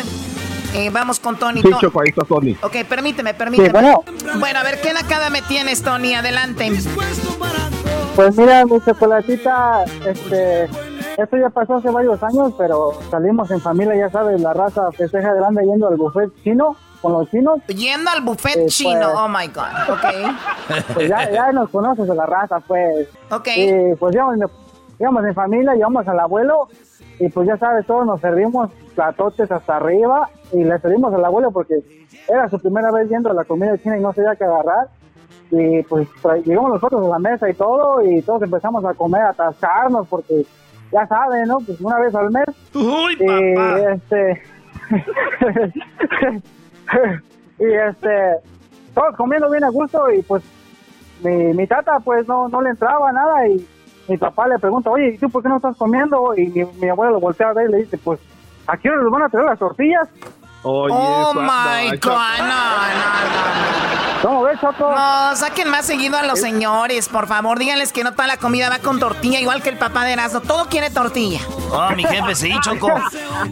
[0.74, 1.62] Eh, vamos con Tony.
[1.62, 2.56] Sí, Choco, ahí está Tony.
[2.62, 3.68] Ok, permíteme, permíteme.
[3.68, 4.04] Sí, bueno.
[4.40, 6.14] Bueno, a ver, ¿qué nacada me tienes, Tony?
[6.14, 6.72] Adelante.
[8.18, 13.94] Pues mira, mi chocolatita, este, esto ya pasó hace varios años, pero salimos en familia,
[13.94, 17.61] ya sabes, la raza festeja grande yendo al buffet chino con los chinos.
[17.68, 18.98] Yendo al buffet Eh, chino.
[19.12, 19.94] pues- Oh, my God.
[19.94, 20.35] Ok.
[20.94, 23.07] Pues ya, ya nos conoces de la raza, pues.
[23.31, 23.46] Ok.
[23.54, 24.50] Y pues íbamos,
[24.98, 26.66] íbamos en familia, llevamos al abuelo
[27.20, 31.52] y pues ya sabes, todos nos servimos platotes hasta arriba y le servimos al abuelo
[31.52, 31.76] porque
[32.28, 34.88] era su primera vez yendo a la comida china y no sabía qué agarrar.
[35.50, 36.06] Y pues
[36.44, 40.44] llegamos nosotros a la mesa y todo y todos empezamos a comer, a atascarnos porque
[40.92, 41.58] ya saben, ¿no?
[41.58, 42.46] Pues una vez al mes.
[42.74, 43.92] Uy, Y papá.
[43.92, 44.42] este...
[47.58, 48.37] y este,
[48.94, 50.42] todos comiendo bien a gusto y pues
[51.22, 53.66] mi, mi tata pues no, no le entraba nada y
[54.08, 56.34] mi papá le pregunta, oye, ¿y tú por qué no estás comiendo?
[56.37, 58.18] Y mi, mi abuelo lo voltea a ver y le dice, pues,
[58.66, 60.08] ¿a qué hora les van a traer las tortillas?
[60.70, 63.88] Oye, oh my God, no, no,
[64.22, 64.90] ¿Cómo ves, Choco?
[64.90, 67.59] No, saquen más seguido a los señores, por favor.
[67.59, 70.40] Díganles que no toda la comida va con tortilla, igual que el papá de Erasmo.
[70.40, 71.40] Todo quiere tortilla.
[71.70, 72.90] Oh, mi jefe, sí, Choco.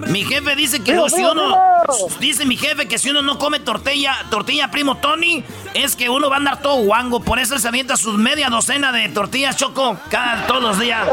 [0.09, 1.57] Mi jefe dice que si uno.
[2.18, 6.29] Dice mi jefe que si uno no come tortilla, tortilla primo Tony, es que uno
[6.29, 7.20] va a andar todo guango.
[7.20, 11.07] Por eso se avienta sus media docena de tortillas, Choco, cada, todos los días.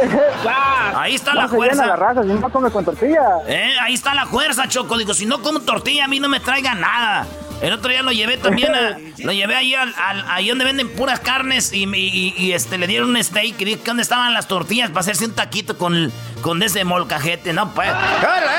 [0.96, 1.86] Ahí está la fuerza.
[1.86, 3.22] La raza, si no come con tortilla.
[3.48, 4.98] Eh, ahí está la fuerza, Choco.
[4.98, 7.28] Digo, si no como tortilla, a mí no me traiga nada.
[7.62, 9.94] El otro día lo llevé también a, lo llevé ahí al,
[10.28, 13.86] ahí donde venden puras carnes y, y, este le dieron un steak y dije que
[13.86, 17.90] dónde estaban las tortillas para hacerse un taquito con, con ese molcajete, no pues.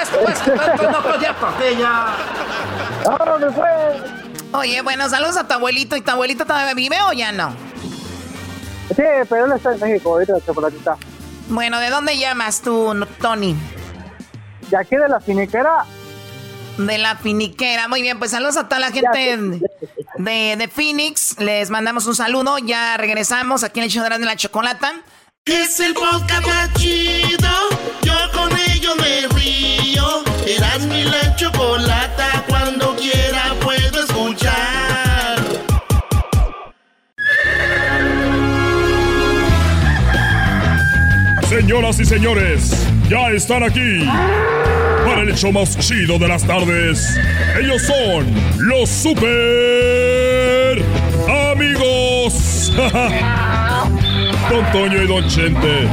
[0.02, 0.46] esto pues,
[0.82, 1.02] no
[1.34, 2.06] tortilla.
[4.52, 5.96] Oye, bueno, saludos a tu abuelito.
[5.96, 7.54] ¿Y tu abuelito todavía vive o ya no?
[8.94, 10.96] Sí, pero él está en México, ahorita chocolatita.
[11.48, 13.56] Bueno, ¿de dónde llamas tú, Tony?
[14.70, 15.84] De aquí de la finiquera
[16.78, 17.88] de la finiquera.
[17.88, 19.38] Muy bien, pues saludos a toda la gente
[20.18, 21.38] de, de, Phoenix.
[21.38, 22.58] Les mandamos un saludo.
[22.58, 24.92] Ya regresamos aquí en el show de la chocolata.
[25.44, 27.50] Es el podcast más chido.
[28.02, 30.24] Yo con ello me río.
[30.46, 32.44] Eras mi la chocolata.
[32.48, 34.84] Cuando quiera puedo escuchar.
[41.48, 42.83] Señoras y señores,
[43.14, 44.04] ya están aquí
[45.06, 47.16] para el hecho más chido de las tardes.
[47.60, 48.26] Ellos son
[48.58, 50.82] los super
[51.52, 52.72] amigos.
[54.50, 55.88] Don Toño y Don Chente.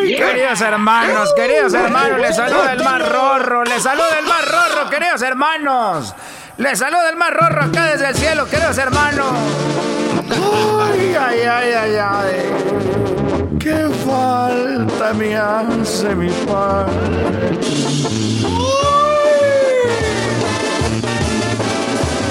[0.00, 4.90] Ay, queridos hermanos, queridos hermanos, les saluda el mar rorro, les saluda el mar rorro,
[4.90, 6.14] queridos hermanos.
[6.56, 9.32] Les saluda el mar rorro acá desde el cielo, queridos hermanos.
[10.30, 12.99] Ay, ay, ay, ay, ay.
[13.60, 17.58] ¡Qué falta me hace mi padre!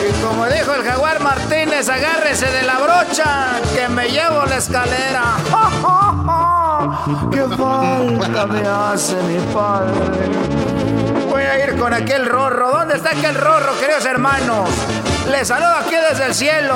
[0.02, 5.38] Y como dijo el jaguar Martínez, agárrese de la brocha que me llevo la escalera.
[7.32, 10.30] ¡Qué falta me hace mi padre!
[11.30, 12.72] Voy a ir con aquel rorro.
[12.72, 14.68] ¿Dónde está aquel rorro, queridos hermanos?
[15.30, 16.76] Les saludo aquí desde el cielo.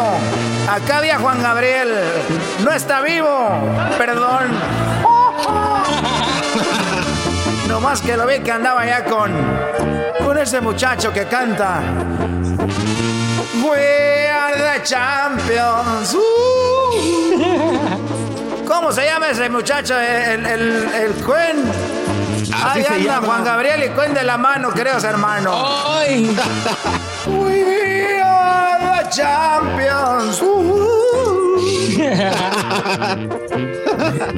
[0.69, 1.89] Acá había Juan Gabriel.
[2.63, 3.49] No está vivo.
[3.97, 4.51] Perdón.
[7.67, 9.31] No más que lo vi que andaba ya con.
[10.23, 11.81] con ese muchacho que canta.
[13.63, 16.15] We are the champions.
[18.67, 19.99] ¿Cómo se llama ese muchacho?
[19.99, 21.63] El, el, el Cuen.
[22.63, 25.55] Ahí anda Juan Gabriel y Cuen de la mano, queridos hermanos.
[25.87, 26.35] ¡Ay!
[29.09, 30.41] Champions.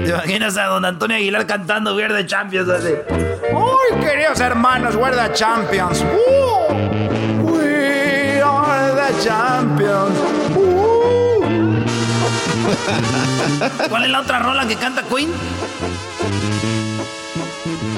[0.04, 2.94] ¿Te imaginas a don Antonio Aguilar cantando We the Champions así?
[3.54, 4.96] ¡Uy, queridos hermanos!
[4.96, 6.02] We're the Champions.
[6.02, 6.74] Uh,
[7.44, 10.18] we are the Champions.
[10.56, 10.76] Uh.
[13.90, 15.32] ¿Cuál es la otra rola que canta Queen?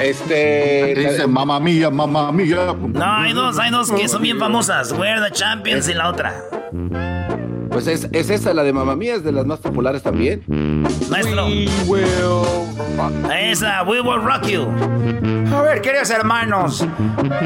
[0.02, 0.94] Este.
[0.96, 2.76] Dice mamá mía, mamá mía.
[2.94, 4.92] No, hay dos, hay dos que son bien famosas.
[4.92, 6.34] We're the Champions y la otra.
[7.70, 10.44] Pues es, es esa, la de mamá mía, es de las más populares también.
[11.10, 11.46] Maestro.
[11.46, 13.32] We will.
[13.32, 14.68] Esa, We will rock you.
[15.56, 16.86] A ver, queridos hermanos.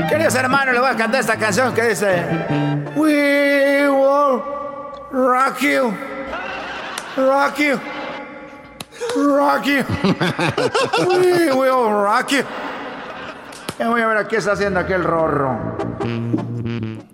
[0.10, 2.24] Queridos hermanos, le voy a cantar esta canción que dice:
[2.96, 4.42] We will
[5.12, 5.94] rock you.
[7.18, 7.80] Rock you.
[9.16, 9.84] Rocky.
[11.00, 12.44] We will rock you.
[13.80, 15.78] voy a ver a qué está haciendo aquel rorro.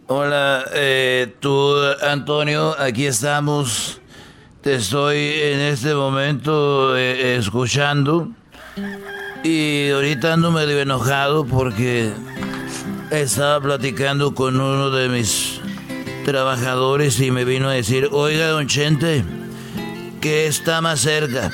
[0.07, 4.01] Hola, eh, tú, Antonio, aquí estamos.
[4.61, 8.29] Te estoy en este momento eh, escuchando.
[9.43, 12.11] Y ahorita ando medio enojado porque
[13.11, 15.61] estaba platicando con uno de mis
[16.25, 19.23] trabajadores y me vino a decir, oiga, don Chente,
[20.19, 21.51] ¿qué está más cerca?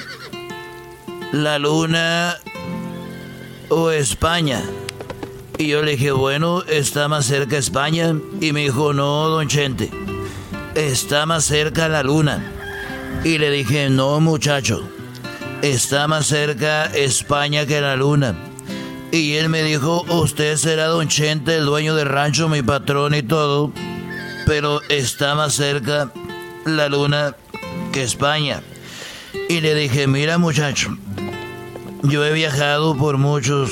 [1.34, 2.38] La luna
[3.70, 4.62] o España.
[5.58, 8.16] Y yo le dije, bueno, está más cerca España.
[8.40, 9.90] Y me dijo, no, don Chente,
[10.76, 12.52] está más cerca la luna.
[13.24, 14.88] Y le dije, no, muchacho,
[15.64, 18.36] está más cerca España que la luna.
[19.12, 23.24] Y él me dijo, usted será don Chente, el dueño del rancho, mi patrón y
[23.24, 23.72] todo,
[24.46, 26.12] pero está más cerca
[26.66, 27.36] la luna
[27.92, 28.62] que España.
[29.50, 30.96] Y le dije, mira muchacho,
[32.04, 33.72] yo he viajado por muchos,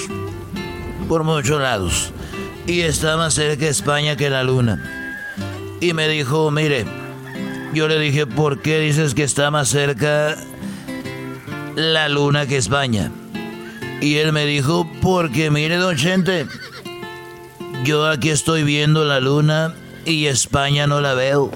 [1.08, 2.14] por muchos lados.
[2.68, 4.80] y está más cerca España que la luna.
[5.82, 6.86] Y me dijo, mire,
[7.74, 10.38] yo le dije, ¿por qué dices que está más cerca
[11.76, 13.12] la luna que España?
[14.00, 16.48] Y él me dijo, porque mire, don Chente,
[17.84, 19.74] yo aquí estoy viendo la luna
[20.06, 21.52] y España no la veo.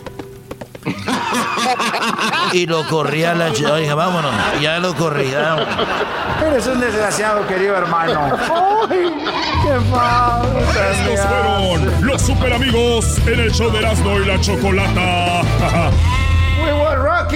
[2.54, 3.76] Y lo corría la chica.
[3.76, 5.56] Dije, vámonos, ya lo corría.
[6.46, 8.38] Eres un desgraciado, querido hermano.
[8.90, 9.78] ¡Qué
[10.92, 15.42] Estos fueron los super amigos en el show de Erasmo y la Chocolata.
[16.64, 17.34] We will rock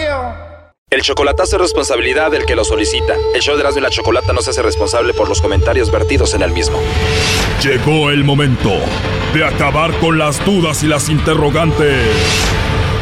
[0.89, 3.15] El chocolatazo es responsabilidad del que lo solicita.
[3.35, 6.33] El show de Erasmo y la Chocolata no se hace responsable por los comentarios vertidos
[6.33, 6.79] en el mismo.
[7.61, 8.71] Llegó el momento
[9.33, 12.07] de acabar con las dudas y las interrogantes.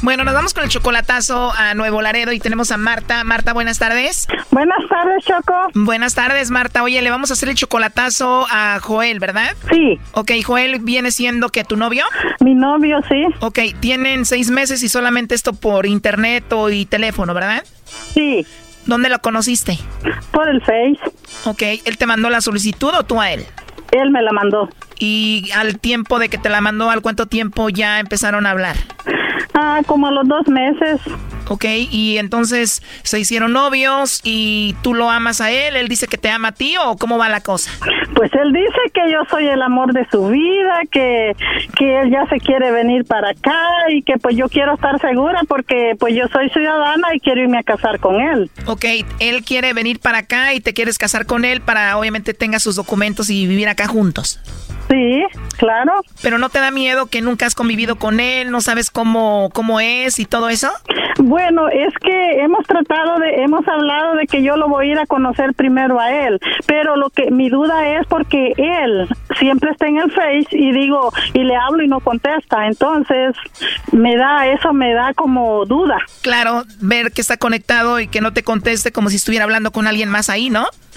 [0.00, 3.24] Bueno, nos vamos con el chocolatazo a Nuevo Laredo y tenemos a Marta.
[3.24, 4.28] Marta, buenas tardes.
[4.50, 5.54] Buenas tardes, Choco.
[5.74, 6.84] Buenas tardes, Marta.
[6.84, 9.56] Oye, le vamos a hacer el chocolatazo a Joel, ¿verdad?
[9.70, 9.98] Sí.
[10.12, 12.04] Ok, Joel viene siendo que tu novio.
[12.40, 13.24] Mi novio, sí.
[13.40, 17.64] Ok, tienen seis meses y solamente esto por internet o y teléfono, ¿verdad?
[18.14, 18.46] Sí.
[18.86, 19.78] ¿Dónde lo conociste?
[20.30, 21.00] Por el Face.
[21.44, 23.44] Ok, ¿él te mandó la solicitud o tú a él?
[23.90, 24.68] Él me la mandó.
[24.98, 28.76] ¿Y al tiempo de que te la mandó, al cuánto tiempo ya empezaron a hablar?
[29.54, 31.00] Ah, como a los dos meses.
[31.48, 36.18] Ok, y entonces se hicieron novios y tú lo amas a él, él dice que
[36.18, 37.70] te ama a ti o cómo va la cosa?
[38.14, 41.34] Pues él dice que yo soy el amor de su vida, que,
[41.76, 43.58] que él ya se quiere venir para acá
[43.90, 47.58] y que pues yo quiero estar segura porque pues yo soy ciudadana y quiero irme
[47.58, 48.50] a casar con él.
[48.66, 48.84] Ok,
[49.20, 52.76] él quiere venir para acá y te quieres casar con él para obviamente tenga sus
[52.76, 54.40] documentos y vivir acá juntos.
[54.88, 55.22] Sí,
[55.58, 56.02] claro.
[56.22, 59.80] Pero no te da miedo que nunca has convivido con él, no sabes cómo, cómo
[59.80, 60.70] es y todo eso?
[61.18, 64.98] Bueno, es que hemos tratado de, hemos hablado de que yo lo voy a ir
[64.98, 69.08] a conocer primero a él, pero lo que mi duda es porque él
[69.38, 73.34] siempre está en el Face y digo, y le hablo y no contesta, entonces
[73.92, 75.98] me da, eso me da como duda.
[76.22, 79.86] Claro, ver que está conectado y que no te conteste como si estuviera hablando con
[79.86, 80.66] alguien más ahí, ¿no?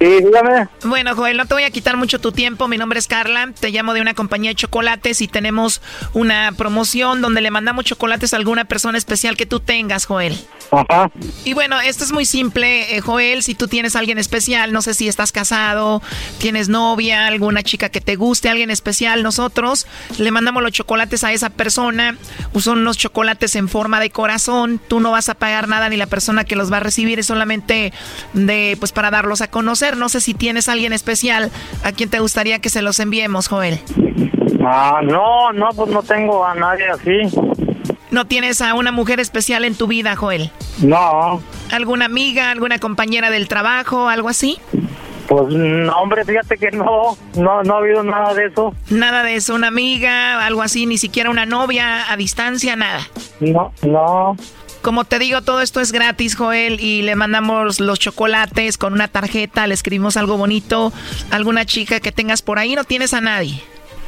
[0.00, 0.66] Sí, dígame.
[0.82, 2.68] Bueno, Joel, no te voy a quitar mucho tu tiempo.
[2.68, 3.52] Mi nombre es Carla.
[3.58, 5.82] Te llamo de una compañía de chocolates y tenemos
[6.14, 10.38] una promoción donde le mandamos chocolates a alguna persona especial que tú tengas, Joel.
[10.70, 11.10] Ajá.
[11.44, 13.42] Y bueno, esto es muy simple, eh, Joel.
[13.42, 16.00] Si tú tienes a alguien especial, no sé si estás casado,
[16.38, 19.86] tienes novia, alguna chica que te guste, alguien especial, nosotros
[20.16, 22.16] le mandamos los chocolates a esa persona.
[22.58, 24.80] Son unos chocolates en forma de corazón.
[24.88, 27.26] Tú no vas a pagar nada ni la persona que los va a recibir es
[27.26, 27.92] solamente
[28.32, 29.89] de, pues, para darlos a conocer.
[29.96, 31.50] No sé si tienes a alguien especial
[31.84, 33.80] a quien te gustaría que se los enviemos, Joel.
[34.64, 37.36] Ah, no, no, pues no tengo a nadie así.
[38.10, 40.50] ¿No tienes a una mujer especial en tu vida, Joel?
[40.82, 41.40] No.
[41.70, 44.58] ¿Alguna amiga, alguna compañera del trabajo, algo así?
[45.28, 48.74] Pues no, hombre, fíjate que no, no, no ha habido nada de eso.
[48.90, 53.06] Nada de eso, una amiga, algo así, ni siquiera una novia a distancia, nada.
[53.38, 54.36] No, no.
[54.82, 59.08] Como te digo, todo esto es gratis, Joel, y le mandamos los chocolates con una
[59.08, 60.92] tarjeta, le escribimos algo bonito,
[61.30, 63.62] alguna chica que tengas por ahí, no tienes a nadie.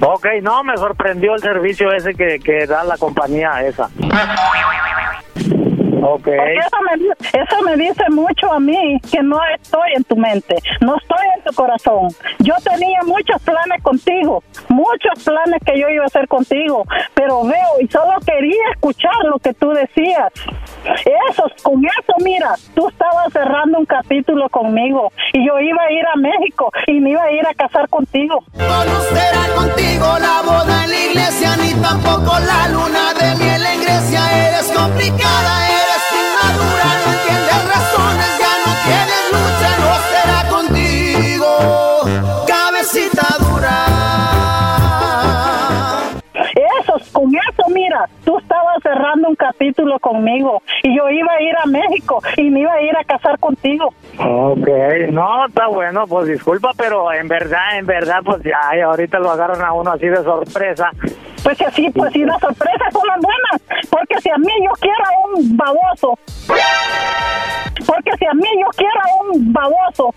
[0.00, 3.88] ok, no, me sorprendió el servicio ese que, que da la compañía esa.
[6.02, 6.22] Ok.
[6.24, 10.16] Porque eso me, di- eso me dice mucho a mí que no estoy en tu
[10.16, 12.08] mente, no estoy en tu corazón.
[12.38, 16.84] Yo tenía muchos planes contigo, muchos planes que yo iba a hacer contigo,
[17.14, 20.32] pero veo y solo quería escuchar lo que tú decías.
[21.30, 26.04] Eso, con eso, mira, tú estabas cerrando un capítulo conmigo y yo iba a ir
[26.06, 28.42] a México y me iba a ir a casar contigo.
[28.54, 33.80] No será contigo la boda en la iglesia, ni tampoco la luna de miel en
[33.82, 34.20] Grecia.
[34.48, 35.89] Eres complicada, eres
[49.30, 52.96] un capítulo conmigo y yo iba a ir a México y me iba a ir
[52.96, 53.92] a casar contigo.
[54.18, 54.68] Ok,
[55.10, 59.62] no, está bueno, pues disculpa, pero en verdad, en verdad, pues ya ahorita lo agarran
[59.62, 60.90] a uno así de sorpresa.
[61.42, 64.72] Pues si así, pues si las sorpresas son las buenas, porque si a mí yo
[64.80, 66.18] quiero a un baboso,
[67.86, 70.14] porque si a mí yo quiero a un baboso,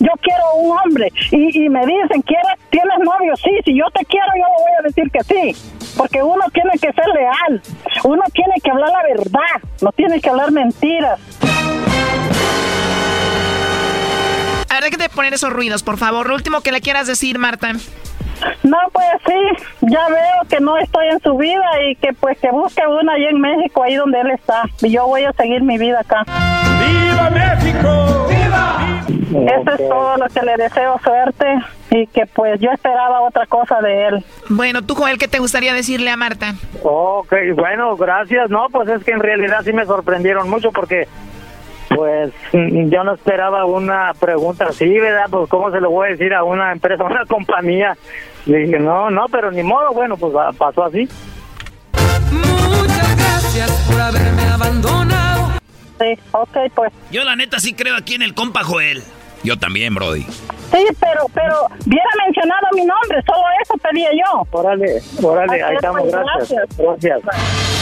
[0.00, 3.34] yo quiero a un hombre y, y me dicen, ¿quieres, ¿tienes novio?
[3.36, 6.72] Sí, si yo te quiero yo le voy a decir que sí, porque uno tiene
[6.72, 7.62] que ser leal,
[8.04, 11.18] uno tiene que hablar la verdad, no tiene que hablar mentiras.
[14.68, 16.28] Habrá que te poner esos ruidos, por favor.
[16.28, 17.72] Lo último que le quieras decir, Marta.
[18.62, 22.50] No, pues sí, ya veo que no estoy en su vida y que pues que
[22.50, 24.62] busque una ahí en México, ahí donde él está.
[24.80, 26.24] Y yo voy a seguir mi vida acá.
[26.24, 28.26] ¡Viva México!
[28.28, 29.02] ¡Viva!
[29.32, 31.46] Eso es todo lo que le deseo suerte
[31.90, 34.24] y que pues yo esperaba otra cosa de él.
[34.48, 36.54] Bueno, tú Joel, ¿qué te gustaría decirle a Marta?
[36.82, 38.50] Ok, bueno, gracias.
[38.50, 41.08] No, pues es que en realidad sí me sorprendieron mucho porque
[41.94, 45.26] pues mm, yo no esperaba una pregunta así, ¿verdad?
[45.30, 47.96] Pues cómo se lo voy a decir a una empresa, a una compañía.
[48.46, 51.08] Le dije, no, no, pero ni modo, bueno, pues pasó así.
[52.30, 55.52] Muchas gracias por haberme abandonado.
[55.98, 56.92] Sí, ok, pues.
[57.10, 59.02] Yo la neta sí creo aquí en el compa Joel.
[59.44, 60.22] Yo también, Brody.
[60.22, 64.46] Sí, pero, pero hubiera mencionado mi nombre, solo eso pedía yo.
[64.52, 66.64] Órale, órale, ahí estamos, gracias.
[66.78, 67.81] Gracias.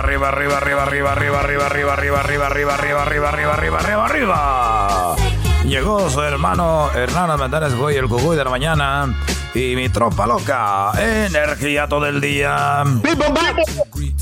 [0.00, 4.06] arriba, arriba, arriba, arriba, arriba, arriba, arriba, arriba, arriba, arriba, arriba, arriba, arriba, arriba, arriba,
[4.06, 5.16] arriba.
[5.64, 9.14] Llegó su hermano Hernán Mendares Goy, el cucuy de la mañana.
[9.54, 10.92] Y mi tropa loca.
[10.98, 12.84] Energía todo el día.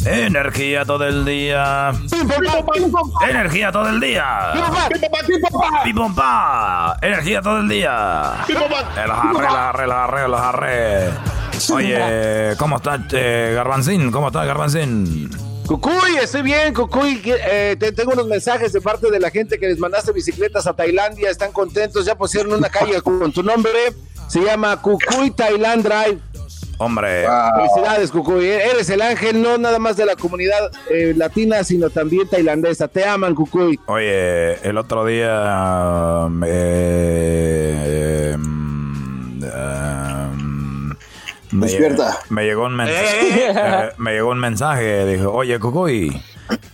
[0.04, 1.92] Energía todo el día.
[3.28, 4.22] Energía todo el día.
[7.02, 8.32] Energía todo el día.
[8.48, 11.10] El jarre, el jarre, el jarre.
[11.72, 14.10] Oye, ¿cómo estás, eh, Garbancín?
[14.10, 15.30] ¿Cómo estás, Garbancín?
[15.68, 17.20] Cucuy, estoy bien, Cucuy.
[17.26, 20.72] Eh, te- tengo unos mensajes de parte de la gente que les mandaste bicicletas a
[20.72, 21.30] Tailandia.
[21.30, 23.72] Están contentos, ya pusieron una calle con tu nombre.
[24.28, 26.18] Se llama Cucuy Thailand Drive.
[26.78, 27.26] Hombre.
[27.56, 28.46] Felicidades, Cucuy.
[28.46, 32.88] Eres el ángel no nada más de la comunidad eh, latina, sino también tailandesa.
[32.88, 33.78] Te aman, Cucuy.
[33.86, 38.36] Oye, el otro día eh,
[41.58, 42.10] me, Despierta.
[42.12, 43.50] lle- me llegó un mensaje.
[43.50, 45.06] eh, me llegó un mensaje.
[45.06, 46.20] Dijo, oye, Cucuy,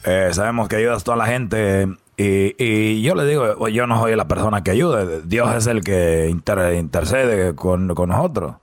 [0.04, 1.88] eh, sabemos que ayudas a toda la gente.
[2.16, 5.04] Y, y yo le digo, "Oye, yo no soy la persona que ayuda.
[5.24, 8.54] Dios es el que inter- intercede con, con nosotros.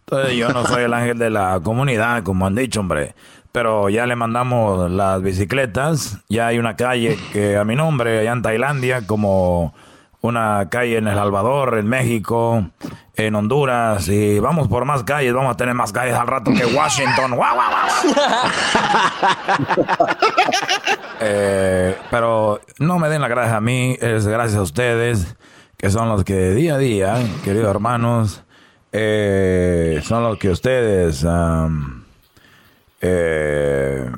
[0.00, 3.14] Entonces yo no soy el ángel de la comunidad, como han dicho, hombre.
[3.52, 6.18] Pero ya le mandamos las bicicletas.
[6.28, 9.72] Ya hay una calle que a mi nombre, allá en Tailandia, como
[10.26, 12.66] una calle en El Salvador, en México,
[13.14, 14.08] en Honduras.
[14.08, 17.32] Y vamos por más calles, vamos a tener más calles al rato que Washington.
[17.36, 17.86] ¡Guau, guau, guau!
[21.18, 25.34] Eh, pero no me den las gracias a mí, es gracias a ustedes,
[25.78, 28.44] que son los que día a día, queridos hermanos,
[28.92, 32.04] eh, son los que ustedes, am,
[33.00, 34.10] eh,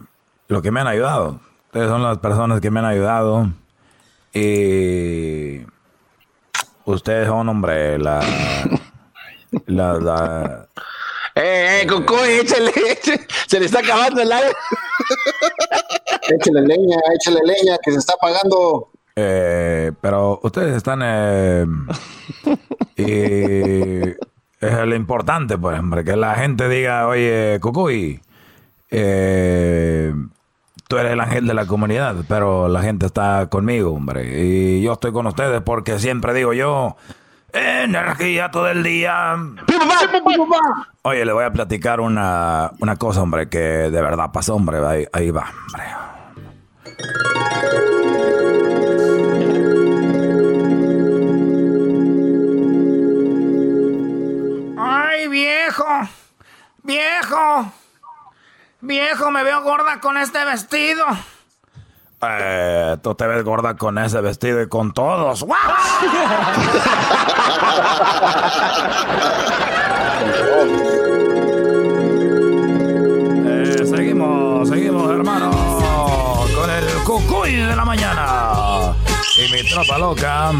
[0.48, 1.40] lo que me han ayudado.
[1.66, 3.50] Ustedes son las personas que me han ayudado.
[4.32, 5.60] Y
[6.94, 8.20] ustedes son, hombre, la...
[9.66, 10.68] la, la
[11.34, 13.20] Eh, eh, Cucuy, échale, échale.
[13.46, 14.52] Se le está acabando el aire.
[16.28, 18.90] échale leña, échale leña, que se está apagando.
[19.14, 21.00] Eh, pero ustedes están...
[21.04, 21.66] eh,
[22.96, 24.10] y
[24.60, 28.20] es lo importante, pues, hombre, que la gente diga, oye, Cucuy,
[28.90, 30.12] eh,
[30.88, 34.42] tú eres el ángel de la comunidad, pero la gente está conmigo, hombre.
[34.42, 36.96] Y yo estoy con ustedes porque siempre digo yo,
[37.52, 39.36] energía todo el día.
[41.02, 44.78] Oye, le voy a platicar una, una cosa, hombre, que de verdad pasó, hombre.
[44.78, 45.84] Ahí, ahí va, hombre.
[54.78, 55.84] ¡Ay, viejo!
[56.82, 57.72] ¡Viejo!
[58.80, 61.04] ¡Viejo, me veo gorda con este vestido!
[62.22, 65.42] Eh, tú te ves gorda con ese vestido y con todos.
[65.42, 65.58] ¡Guau!
[73.46, 75.50] Eh, seguimos, seguimos, hermano,
[76.54, 78.94] con el cucuy de la mañana.
[79.36, 80.50] Y mi tropa loca.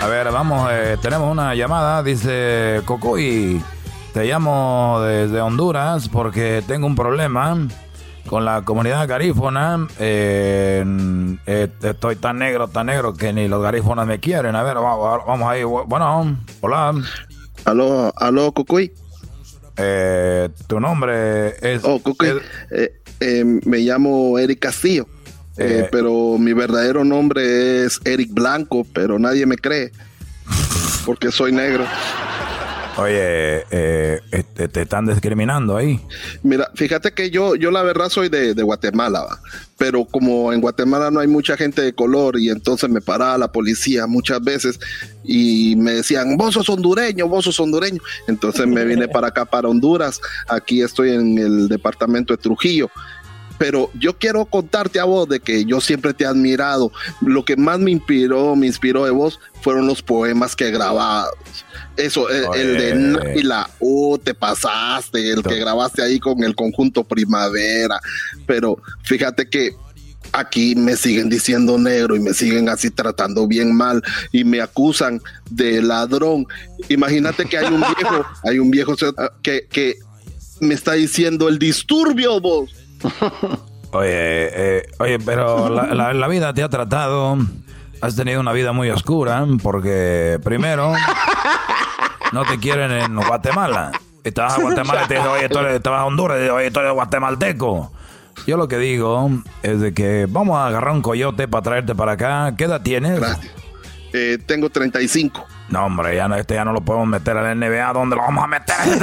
[0.00, 2.02] A ver, vamos, eh, tenemos una llamada.
[2.02, 3.62] Dice, Cucuy,
[4.12, 7.56] te llamo desde Honduras porque tengo un problema
[8.26, 9.88] con la comunidad garífona.
[9.98, 10.84] Eh,
[11.46, 14.54] eh, estoy tan negro, tan negro que ni los garífonas me quieren.
[14.54, 15.64] A ver, vamos, vamos ahí.
[15.64, 16.94] Bueno, hola.
[17.64, 18.92] Aló, aló, Cucuy.
[19.76, 21.82] Eh, tu nombre es.
[21.84, 22.34] Oh, Cucuy.
[22.70, 25.06] Eh, eh, me llamo Eric Castillo.
[25.54, 29.92] Pero mi verdadero nombre es Eric Blanco, pero nadie me cree.
[31.04, 31.84] Porque soy negro.
[32.98, 36.00] Oye, eh, este, te están discriminando ahí.
[36.42, 39.40] Mira, fíjate que yo, yo la verdad soy de, de Guatemala, ¿va?
[39.78, 43.50] pero como en Guatemala no hay mucha gente de color y entonces me paraba la
[43.50, 44.78] policía muchas veces
[45.24, 48.00] y me decían, vos sos hondureño, vos sos hondureño.
[48.28, 50.20] Entonces me vine para acá, para Honduras.
[50.48, 52.90] Aquí estoy en el departamento de Trujillo
[53.62, 56.90] pero yo quiero contarte a vos de que yo siempre te he admirado.
[57.20, 61.30] Lo que más me inspiró, me inspiró de vos, fueron los poemas que grababas.
[61.96, 67.04] Eso, el, el de Naila, uh, te pasaste, el que grabaste ahí con el conjunto
[67.04, 68.00] Primavera.
[68.46, 69.72] Pero fíjate que
[70.32, 75.20] aquí me siguen diciendo negro y me siguen así tratando bien mal y me acusan
[75.50, 76.46] de ladrón.
[76.88, 78.94] Imagínate que hay un viejo, hay un viejo
[79.42, 79.96] que, que
[80.60, 82.70] me está diciendo el disturbio vos.
[83.92, 87.36] Oye, eh, oye, pero la, la, vida te ha tratado.
[88.02, 90.92] Has tenido una vida muy oscura porque primero
[92.32, 93.92] no te quieren en Guatemala.
[94.24, 96.80] Estabas en Guatemala y te dicen, oye, tú eres, estabas a Honduras y oye, tú
[96.80, 97.92] eres guatemalteco.
[98.44, 99.30] Yo lo que digo
[99.62, 102.56] es de que vamos a agarrar un coyote para traerte para acá.
[102.58, 103.20] ¿Qué edad tienes?
[103.20, 103.52] Gracias.
[104.12, 105.46] Eh, tengo 35.
[105.68, 107.92] No, hombre, ya no, este ya no lo podemos meter a la NBA.
[107.92, 108.76] ¿Dónde lo vamos a meter?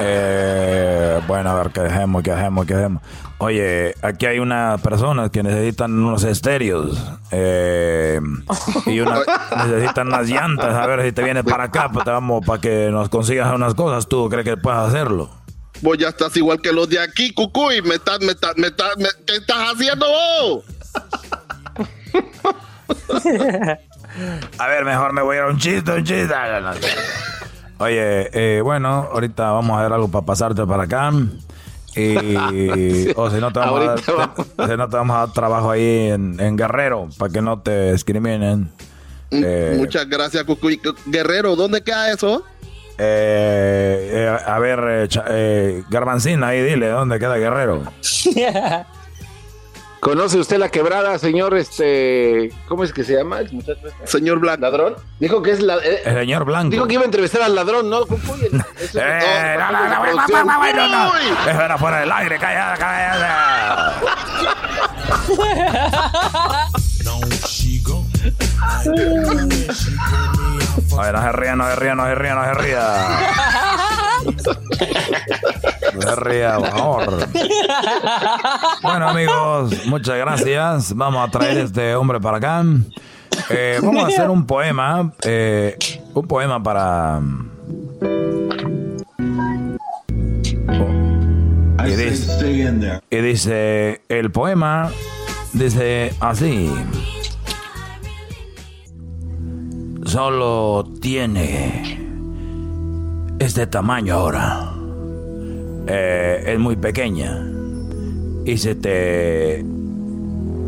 [0.00, 3.02] Eh, bueno, a ver, que dejemos, que dejemos, que dejemos.
[3.40, 8.20] Oye, aquí hay unas personas que necesitan unos estéreos eh,
[8.86, 9.20] y una,
[9.66, 10.74] necesitan unas llantas.
[10.74, 13.74] A ver si te vienes para acá, pues te vamos para que nos consigas unas
[13.74, 14.08] cosas.
[14.08, 15.30] ¿Tú crees que puedes hacerlo?
[15.82, 17.80] Vos ya estás igual que los de aquí, Cucuy.
[17.82, 20.64] Me estás, me estás, me estás, ¿qué estás haciendo vos?
[24.58, 26.34] a ver, mejor me voy a un chiste, un chiste.
[27.78, 31.12] Oye, eh, bueno, ahorita vamos a ver algo para pasarte para acá.
[31.98, 36.10] Y, o si no, te vamos, a dar, no te vamos a dar trabajo ahí
[36.10, 38.70] en, Guerrero para que no te discriminen.
[39.30, 40.80] Mm, eh, muchas gracias, Cucuy.
[41.06, 42.44] Guerrero, ¿dónde queda eso?
[42.98, 47.82] Eh, a ver, eh, Garbancina, ahí dile, ¿dónde queda Guerrero?
[50.00, 51.56] ¿Conoce usted la quebrada, señor?
[51.56, 53.88] Este, ¿Cómo es que se llama el muchacho?
[53.88, 54.06] Este?
[54.06, 54.60] Señor Blanco.
[54.62, 54.94] ¿Ladrón?
[55.18, 56.70] Dijo que es la, eh, el señor Blanco.
[56.70, 58.02] Dijo que iba a entrevistar al ladrón, ¿no?
[58.80, 59.98] Eso, eh, no, no, no,
[60.44, 64.00] no, no, Eso era fuera del aire, callada, callada.
[70.98, 72.80] Ay, no se ría, no se ría, no se ría, no se ría.
[74.24, 75.77] No se ría.
[78.82, 80.94] Bueno, amigos, muchas gracias.
[80.94, 82.64] Vamos a traer este hombre para acá.
[83.50, 85.12] Eh, vamos a hacer un poema.
[85.22, 85.76] Eh,
[86.14, 87.20] un poema para.
[91.86, 94.90] Y dice, y dice, el poema
[95.54, 96.70] dice así
[100.08, 101.98] solo tiene
[103.38, 104.77] este tamaño ahora.
[105.88, 107.44] Eh, es muy pequeña.
[108.44, 109.64] Y se te...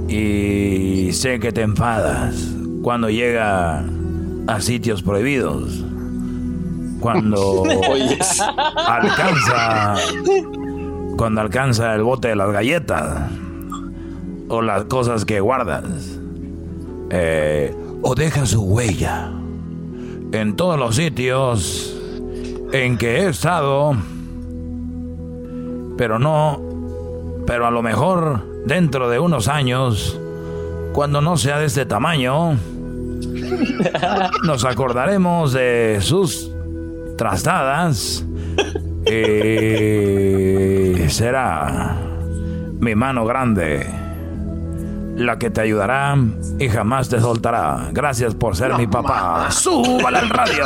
[0.08, 2.34] Y sé que te enfadas
[2.82, 3.84] cuando llega
[4.46, 5.84] a sitios prohibidos.
[7.00, 7.64] Cuando
[8.86, 9.96] alcanza...
[11.16, 13.30] Cuando alcanza el bote de las galletas.
[14.48, 16.18] O las cosas que guardas.
[17.10, 19.30] Eh, o deja su huella
[20.32, 21.96] en todos los sitios
[22.72, 23.96] en que he estado,
[26.00, 26.58] pero no,
[27.46, 30.18] pero a lo mejor dentro de unos años,
[30.94, 32.52] cuando no sea de este tamaño,
[34.46, 36.50] nos acordaremos de sus
[37.18, 38.24] trastadas
[39.04, 41.98] y será
[42.78, 43.86] mi mano grande
[45.20, 46.16] la que te ayudará
[46.58, 47.88] y jamás te soltará.
[47.92, 49.50] Gracias por ser mi papá.
[49.50, 50.64] ¡Súbale al radio!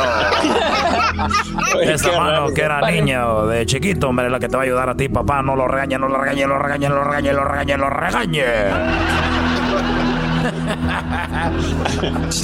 [1.81, 4.95] Esa mano que era niño de chiquito, hombre, la que te va a ayudar a
[4.95, 5.41] ti, papá.
[5.41, 8.45] No lo regañe, no lo regañe, lo regañe, lo regañe, lo regañe, lo regañe.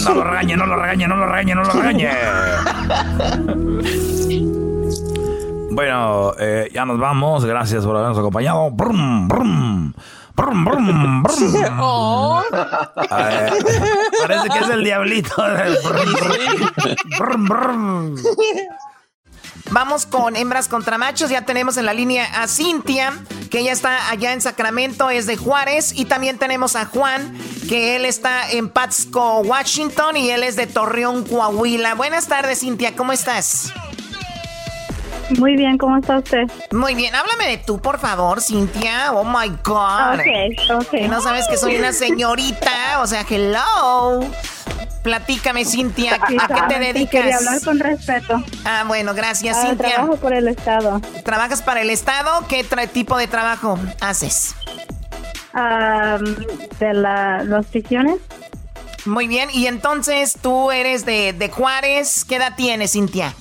[0.06, 2.10] No lo regañe, no lo regañe, no lo regañe, no lo regañe.
[5.72, 7.46] Bueno, eh, ya nos vamos.
[7.46, 8.70] Gracias por habernos acompañado.
[8.72, 9.94] Brum, brum.
[10.36, 11.64] Brum, brum, brum.
[11.80, 12.44] Oh.
[12.50, 15.36] parece que es el diablito.
[17.18, 18.16] Brum, brum,
[19.72, 21.30] Vamos con hembras contra machos.
[21.30, 23.14] Ya tenemos en la línea a Cintia,
[23.50, 25.94] que ella está allá en Sacramento, es de Juárez.
[25.96, 27.38] Y también tenemos a Juan,
[27.70, 31.96] que él está en Patsco, Washington, y él es de Torreón, Coahuila.
[31.96, 33.72] Buenas tardes, Cintia, ¿cómo estás?
[35.38, 36.44] Muy bien, ¿cómo está usted?
[36.72, 39.14] Muy bien, háblame de tú, por favor, Cintia.
[39.14, 40.20] Oh my God.
[40.20, 40.94] Ok, ok.
[41.10, 44.20] No sabes que soy una señorita, o sea, hello.
[45.04, 47.36] Platícame, Cintia, ¿a qué te Quería dedicas?
[47.48, 48.44] hablar con respeto.
[48.66, 49.96] Ah, bueno, gracias, Ah, Cintia.
[49.96, 51.02] trabajo por el Estado.
[51.24, 52.46] ¿Trabajas para el Estado?
[52.48, 52.64] ¿Qué
[52.94, 54.54] tipo de trabajo haces?
[56.80, 58.18] De la, las prisiones.
[59.06, 62.24] Muy bien, y entonces tú eres de, de Juárez.
[62.26, 63.34] ¿Qué edad tienes, Cintia?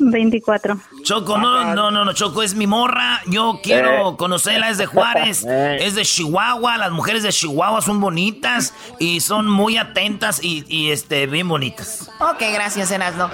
[0.00, 0.78] 24.
[1.02, 3.20] Choco, no, no, no, no, Choco, es mi morra.
[3.26, 4.16] Yo quiero Eh.
[4.16, 5.78] conocerla, es de Juárez, Eh.
[5.82, 6.78] es de Chihuahua.
[6.78, 12.10] Las mujeres de Chihuahua son bonitas y son muy atentas y, y, este, bien bonitas.
[12.20, 13.30] Ok, gracias, Erasno.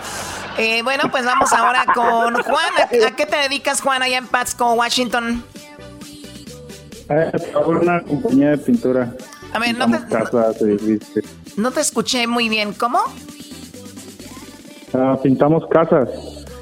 [0.58, 2.72] Eh, bueno, pues vamos ahora con Juan.
[2.78, 5.44] ¿A, a qué te dedicas, Juan, allá en Patsko, Washington?
[7.08, 7.30] En
[7.66, 9.14] una compañía de pintura.
[9.52, 11.24] A ver, no Pintamos te, casas, edificios.
[11.56, 12.72] no te escuché muy bien.
[12.72, 13.00] ¿Cómo?
[14.92, 16.08] Ah, pintamos casas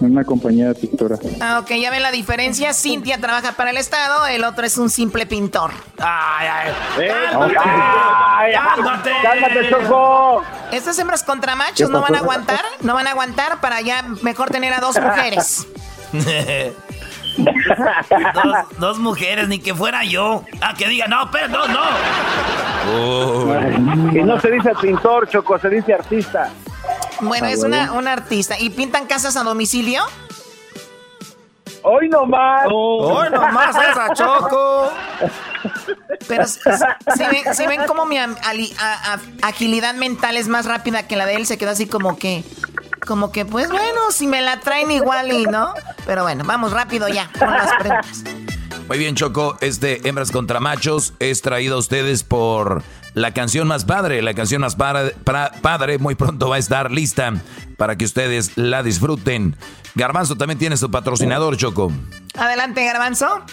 [0.04, 1.16] en una compañía de pintura.
[1.40, 2.72] Ah, ok, ya ven la diferencia.
[2.74, 5.72] Cintia trabaja para el Estado, el otro es un simple pintor.
[5.98, 6.72] Ay, ay.
[7.08, 7.54] ¡Cálmate!
[7.64, 9.10] Ay, ¡Cálmate!
[9.22, 10.42] ¡Cálmate, Choco!
[10.72, 14.02] Estas hembras contra machos ¿Qué no van a aguantar, no van a aguantar para ya
[14.22, 15.66] mejor tener a dos mujeres.
[17.36, 20.44] dos, dos mujeres, ni que fuera yo.
[20.60, 21.82] Ah, que diga, no, pero no, no.
[24.12, 26.50] Y no se dice pintor, Choco, se dice artista.
[27.28, 27.76] Bueno, Ah, es bueno.
[27.76, 28.58] una, una artista.
[28.58, 30.02] ¿Y pintan casas a domicilio?
[31.82, 32.66] Hoy nomás.
[32.70, 34.90] Hoy nomás esa, Choco.
[36.28, 40.48] Pero si, si ven, si ven cómo mi am- ali- a- a- agilidad mental es
[40.48, 42.42] más rápida que la de él, se quedó así como que,
[43.06, 45.74] como que, pues bueno, si me la traen igual y no.
[46.06, 48.24] Pero bueno, vamos rápido ya con las preguntas.
[48.88, 49.56] Muy bien, Choco.
[49.60, 52.82] Este Hembras contra Machos es traído a ustedes por
[53.14, 54.20] la canción más padre.
[54.22, 57.32] La canción más padre, muy pronto va a estar lista
[57.76, 59.56] para que ustedes la disfruten.
[59.94, 61.92] Garbanzo también tiene su patrocinador, Choco.
[62.36, 63.44] Adelante, Garbanzo.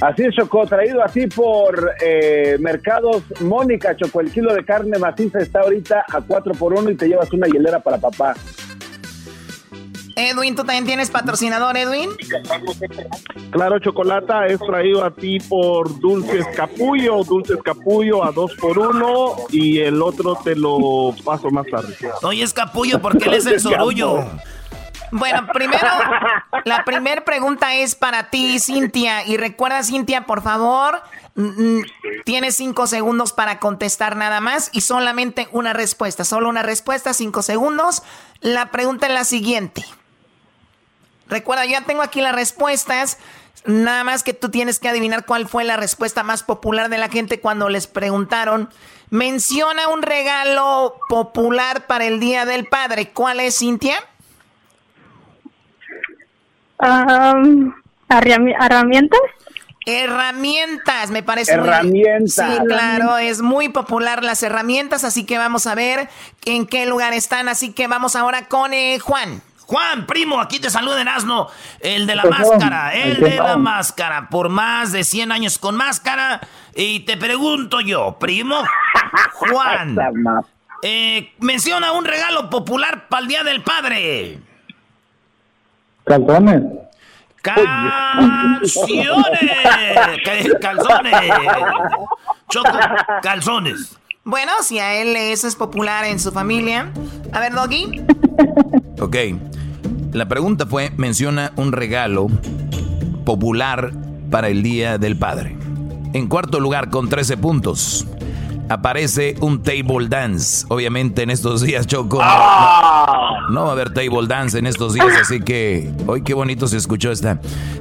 [0.00, 4.20] Así es, Choco, traído así por eh, Mercados Mónica, Choco.
[4.20, 7.46] El kilo de carne maciza está ahorita a 4 por 1 y te llevas una
[7.46, 8.34] hielera para papá.
[10.16, 12.10] Edwin, ¿tú también tienes patrocinador, Edwin?
[13.50, 19.36] Claro, Chocolata es traído a ti por Dulces Capullo, Dulces Capullo a dos por uno
[19.50, 21.96] y el otro te lo paso más tarde.
[22.22, 24.24] Oye, es capullo porque él es el sorullo.
[25.10, 25.86] Bueno, primero,
[26.64, 29.24] la primera pregunta es para ti, Cintia.
[29.26, 31.02] Y recuerda, Cintia, por favor,
[32.24, 36.24] tienes cinco segundos para contestar nada más y solamente una respuesta.
[36.24, 38.02] Solo una respuesta, cinco segundos.
[38.40, 39.84] La pregunta es la siguiente.
[41.28, 43.18] Recuerda, ya tengo aquí las respuestas.
[43.66, 47.08] Nada más que tú tienes que adivinar cuál fue la respuesta más popular de la
[47.08, 48.68] gente cuando les preguntaron.
[49.10, 53.10] Menciona un regalo popular para el Día del Padre.
[53.10, 53.96] ¿Cuál es, Cintia?
[56.80, 57.72] Um,
[58.08, 59.20] herrami- ¿Herramientas?
[59.86, 62.56] Herramientas, me parece muy- Herramientas.
[62.56, 66.08] Sí, claro, es muy popular las herramientas, así que vamos a ver
[66.46, 67.48] en qué lugar están.
[67.48, 69.42] Así que vamos ahora con eh, Juan.
[69.66, 71.48] Juan, primo, aquí te saluda Erasmo,
[71.80, 75.58] el de la Pues, máscara, el ¿qué de la máscara, por más de 100 años
[75.58, 76.40] con máscara.
[76.74, 78.62] Y te pregunto yo, primo,
[79.32, 79.96] Juan,
[80.82, 84.38] eh, menciona un regalo popular para el Día del Padre.
[86.04, 86.62] Calzones.
[87.40, 88.60] ¡Canciones!
[90.24, 91.30] Ca- ¡Calzones!
[92.50, 92.78] Choco,
[93.22, 93.96] calzones.
[94.24, 96.90] Bueno, si a él eso es popular en su familia.
[97.32, 98.02] A ver, Doggy.
[99.00, 99.16] Ok.
[100.14, 102.28] La pregunta fue, menciona un regalo
[103.24, 103.92] popular
[104.30, 105.56] para el Día del Padre.
[106.12, 108.06] En cuarto lugar, con 13 puntos,
[108.68, 110.64] aparece un table dance.
[110.68, 114.94] Obviamente en estos días, Choco, no, no- no va a haber table dance en estos
[114.94, 117.40] días, así que hoy qué bonito se escuchó esta.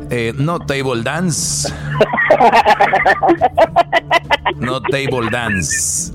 [0.09, 1.71] Eh, no table dance.
[4.57, 6.11] No table dance.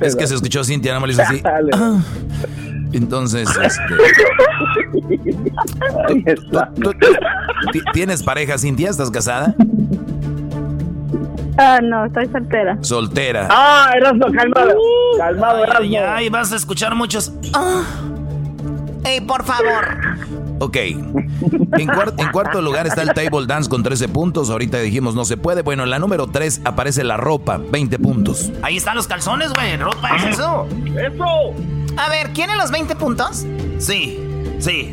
[0.00, 1.40] Es que se escuchó Cintia, no me lo hizo así.
[1.72, 2.00] Ah.
[2.92, 3.82] Entonces, este,
[6.80, 7.12] ¿tú- tú-
[7.72, 8.90] ti- ¿tienes pareja, Cintia?
[8.90, 9.54] ¿Estás casada?
[11.58, 12.78] Ah, no, estoy soltera.
[12.80, 13.48] Soltera.
[13.50, 14.74] Ah, Erasmo, calmado.
[15.18, 16.14] calmado, Ay, Erasmo.
[16.16, 17.32] ay, vas a escuchar muchos.
[17.54, 17.82] Ah.
[19.04, 19.98] Ey, por favor.
[20.60, 20.76] Ok.
[20.76, 21.10] En,
[21.80, 24.48] en cuarto lugar está el table dance con 13 puntos.
[24.48, 25.62] Ahorita dijimos no se puede.
[25.62, 28.50] Bueno, en la número 3 aparece la ropa, 20 puntos.
[28.62, 29.76] Ahí están los calzones, güey.
[29.76, 30.66] Ropa es eso.
[30.96, 31.52] ¡Eso!
[31.96, 33.44] A ver, ¿quieren los 20 puntos?
[33.78, 34.18] Sí,
[34.58, 34.90] sí.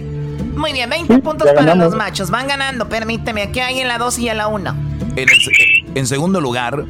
[0.55, 2.29] Muy bien, 20 puntos para los machos.
[2.29, 3.43] Van ganando, permíteme.
[3.43, 4.75] Aquí hay en la 2 y en la 1.
[5.15, 6.83] En, el se- en segundo lugar,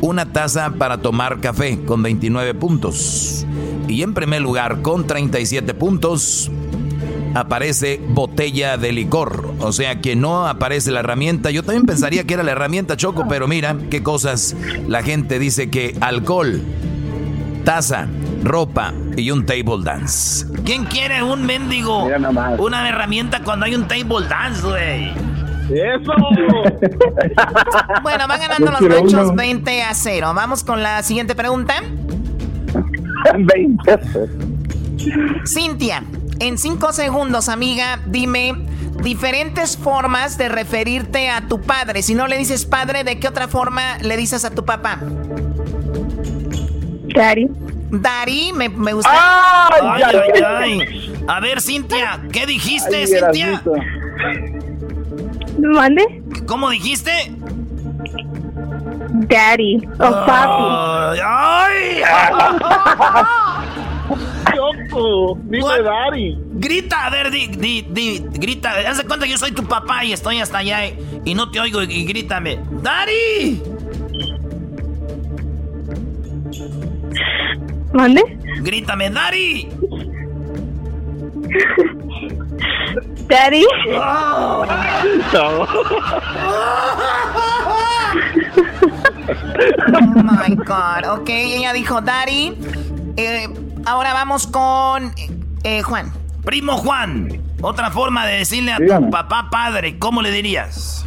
[0.00, 3.46] una taza para tomar café con 29 puntos.
[3.88, 6.50] Y en primer lugar, con 37 puntos,
[7.34, 9.54] aparece botella de licor.
[9.60, 11.50] O sea que no aparece la herramienta.
[11.50, 14.54] Yo también pensaría que era la herramienta Choco, pero mira qué cosas.
[14.86, 16.62] La gente dice que alcohol.
[17.68, 18.06] Taza,
[18.44, 20.46] ropa y un table dance.
[20.64, 22.08] ¿Quién quiere un mendigo?
[22.56, 25.12] Una herramienta cuando hay un table dance, güey.
[25.70, 26.12] ¡Eso!
[28.02, 30.32] Bueno, van ganando los machos 20 a 0.
[30.34, 31.74] Vamos con la siguiente pregunta.
[33.36, 34.26] 20 a 0.
[35.46, 36.04] Cintia,
[36.38, 38.54] en 5 segundos, amiga, dime
[39.02, 42.02] diferentes formas de referirte a tu padre.
[42.02, 45.00] Si no le dices padre, ¿de qué otra forma le dices a tu papá?
[47.14, 47.46] Daddy.
[47.90, 49.10] Daddy, me, me gusta.
[49.10, 51.14] Ay, ay, ay.
[51.26, 53.62] A ver, Cintia, ¿qué dijiste, Cintia?
[55.58, 56.22] ¿Mande?
[56.46, 57.10] ¿Cómo dijiste?
[59.28, 59.80] Daddy.
[59.98, 61.20] O papi.
[61.24, 62.02] ¡Ay!
[64.54, 66.38] Choco, dime Dari.
[66.54, 68.70] Grita, a ver, di, di, di, grita.
[68.88, 71.50] Haz de cuenta que yo soy tu papá y estoy hasta allá y, y no
[71.50, 72.58] te oigo y, y grítame.
[72.82, 73.62] ¡Dari!
[77.92, 78.22] ¿Mande?
[78.62, 79.68] Grítame, ¡Dari!
[83.28, 83.64] Daddy.
[89.92, 91.18] Oh my God.
[91.20, 92.54] Ok, ella dijo Daddy.
[93.16, 93.48] Eh,
[93.86, 95.12] ahora vamos con
[95.64, 96.12] eh, Juan.
[96.44, 97.28] Primo Juan,
[97.60, 99.06] otra forma de decirle a Dígame.
[99.06, 101.04] tu papá padre, ¿cómo le dirías?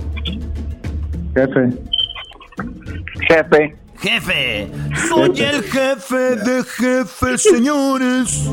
[1.34, 1.70] Jefe.
[3.28, 3.76] Jefe.
[4.02, 4.68] Jefe.
[5.08, 8.50] Soy el jefe de jefes, señores.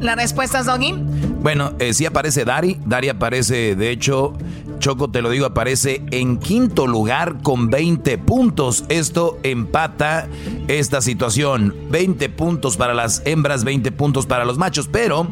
[0.00, 0.94] ¿La respuesta es Doggy?
[1.40, 2.78] Bueno, eh, sí aparece Dari.
[2.84, 4.34] Dari aparece, de hecho,
[4.78, 8.84] Choco, te lo digo, aparece en quinto lugar con 20 puntos.
[8.88, 10.28] Esto empata
[10.68, 11.74] esta situación.
[11.90, 14.88] 20 puntos para las hembras, 20 puntos para los machos.
[14.92, 15.26] Pero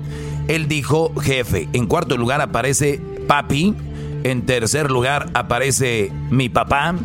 [0.49, 1.69] él dijo jefe.
[1.73, 3.77] En cuarto lugar aparece papi.
[4.25, 6.97] En tercer lugar aparece mi papá.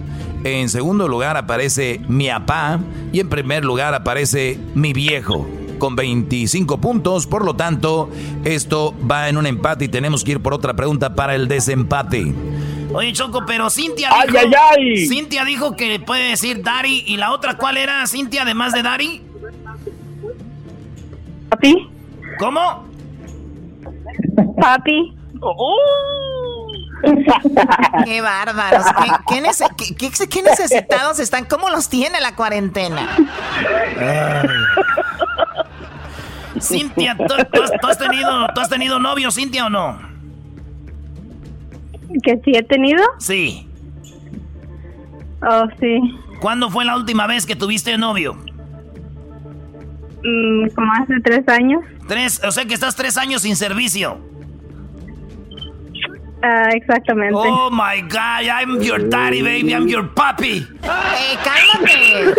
[0.48, 2.80] En segundo lugar aparece mi papá.
[3.12, 5.46] Y en primer lugar aparece mi viejo
[5.78, 7.28] con 25 puntos.
[7.28, 8.10] Por lo tanto,
[8.46, 12.34] esto va en un empate y tenemos que ir por otra pregunta para el desempate.
[12.94, 14.40] Oye, Choco, pero Cintia ¡Ay, dijo...
[14.40, 15.08] ay, ay!
[15.08, 17.04] Cintia dijo que puede decir Dari.
[17.06, 19.22] ¿Y la otra cuál era, Cintia, además de Dari?
[21.50, 21.90] Papi.
[22.40, 22.86] ¿Cómo?
[24.62, 25.14] Papi.
[28.06, 28.86] Qué bárbaros.
[28.86, 31.46] ¿Qué, qué nece- qué- qué- qué necesitados están?
[31.46, 33.08] ¿Cómo los tiene la cuarentena?
[36.60, 40.00] Cintia, ¿tú, tú has, tú has tenido, ¿tú has tenido novio, Cintia, o no?
[42.24, 43.04] ¿Que sí he tenido?
[43.20, 43.70] Sí.
[45.48, 46.00] Oh, sí.
[46.40, 48.34] ¿Cuándo fue la última vez que tuviste novio?
[50.24, 51.82] Mm, como hace tres años.
[52.08, 54.20] Tres, o sea que estás tres años sin servicio.
[56.50, 57.36] Ah, exactamente.
[57.44, 60.66] Oh my God, I'm your daddy, baby, I'm your papi.
[60.84, 62.36] Eh, cálmate.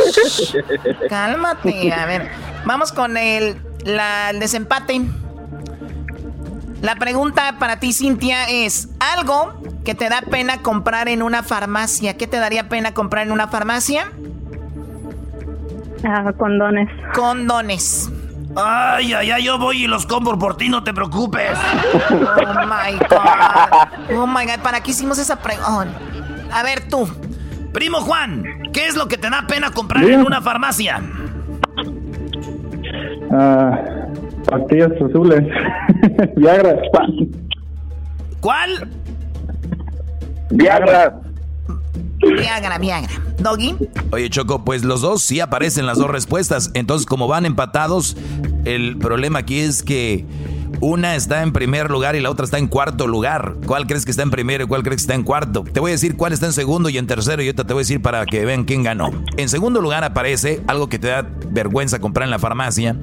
[1.11, 1.93] Cálmate.
[1.93, 2.31] A ver,
[2.65, 5.03] vamos con el, la- el desempate.
[6.81, 12.17] La pregunta para ti, Cintia, es algo que te da pena comprar en una farmacia.
[12.17, 14.11] ¿Qué te daría pena comprar en una farmacia?
[16.05, 16.89] Ah, condones.
[17.15, 18.11] Condones.
[18.57, 21.59] Ay, ay, ay, yo voy y los compro por ti, no te preocupes.
[22.11, 24.19] Oh my God.
[24.19, 24.63] Oh my God.
[24.63, 25.91] ¿Para qué hicimos esa pregunta?
[26.53, 27.09] A ver, tú.
[27.73, 31.01] Primo Juan, ¿qué es lo que te da pena comprar en una farmacia?
[33.31, 33.79] Ah,
[34.49, 35.45] pastillas azules.
[36.37, 36.77] Viagra.
[38.41, 38.89] ¿Cuál?
[40.51, 41.21] Viagra.
[42.21, 43.11] Viagra, Viagra.
[43.39, 43.77] Doggy.
[44.11, 46.71] Oye, Choco, pues los dos sí aparecen las dos respuestas.
[46.75, 48.17] Entonces, como van empatados,
[48.65, 50.25] el problema aquí es que
[50.81, 53.55] una está en primer lugar y la otra está en cuarto lugar.
[53.67, 55.65] ¿Cuál crees que está en primero y cuál crees que está en cuarto?
[55.65, 57.81] Te voy a decir cuál está en segundo y en tercero y ahorita te voy
[57.81, 59.11] a decir para que vean quién ganó.
[59.37, 62.97] En segundo lugar aparece algo que te da vergüenza comprar en la farmacia.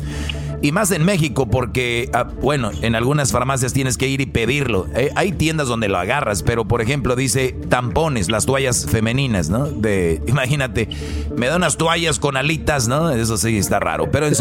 [0.61, 4.87] Y más en México porque, ah, bueno, en algunas farmacias tienes que ir y pedirlo.
[4.95, 9.65] Eh, hay tiendas donde lo agarras, pero por ejemplo dice tampones, las toallas femeninas, ¿no?
[9.67, 10.89] De, imagínate,
[11.35, 13.11] me da unas toallas con alitas, ¿no?
[13.11, 14.09] Eso sí está raro.
[14.09, 14.33] Pero en,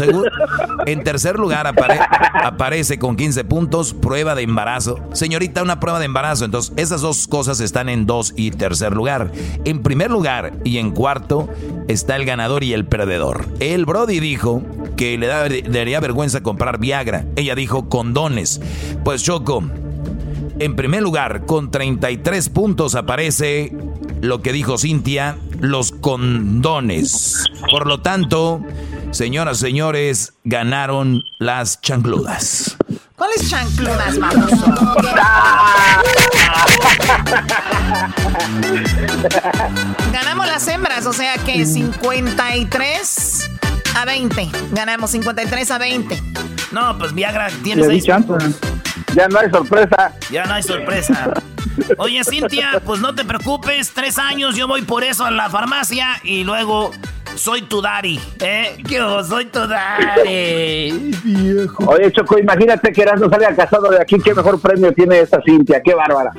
[0.87, 1.99] en tercer lugar apare-
[2.43, 4.99] aparece con 15 puntos prueba de embarazo.
[5.13, 6.45] Señorita, una prueba de embarazo.
[6.45, 9.31] Entonces, esas dos cosas están en dos y tercer lugar.
[9.65, 11.49] En primer lugar y en cuarto
[11.87, 13.47] está el ganador y el perdedor.
[13.59, 14.61] El Brody dijo
[14.95, 17.25] que le daría vergüenza comprar Viagra.
[17.35, 18.61] Ella dijo condones.
[19.03, 19.63] Pues Choco,
[20.59, 23.75] en primer lugar, con 33 puntos aparece
[24.21, 27.43] lo que dijo Cintia, los condones.
[27.71, 28.61] Por lo tanto,
[29.11, 32.75] señoras, señores, ganaron las chancludas.
[33.15, 34.73] ¿Cuáles chancludas, baboso?
[40.11, 43.51] Ganamos las hembras, o sea que 53
[43.95, 44.49] a 20.
[44.71, 46.23] Ganamos 53 a 20.
[46.71, 48.33] No, pues Viagra tienes Le chance.
[49.15, 50.13] Ya no hay sorpresa.
[50.29, 51.33] Ya no hay sorpresa.
[51.97, 53.91] Oye, Cintia, pues no te preocupes.
[53.93, 56.91] Tres años, yo voy por eso a la farmacia y luego
[57.35, 58.19] soy tu daddy.
[58.39, 58.77] ¿Eh?
[58.87, 58.97] ¿Qué?
[59.27, 61.11] Soy tu daddy.
[61.23, 61.83] Viejo.
[61.87, 64.17] Oye, Choco, imagínate que Erasmo salga casado de aquí.
[64.19, 65.81] ¿Qué mejor premio tiene esta Cintia?
[65.83, 66.31] ¡Qué bárbara!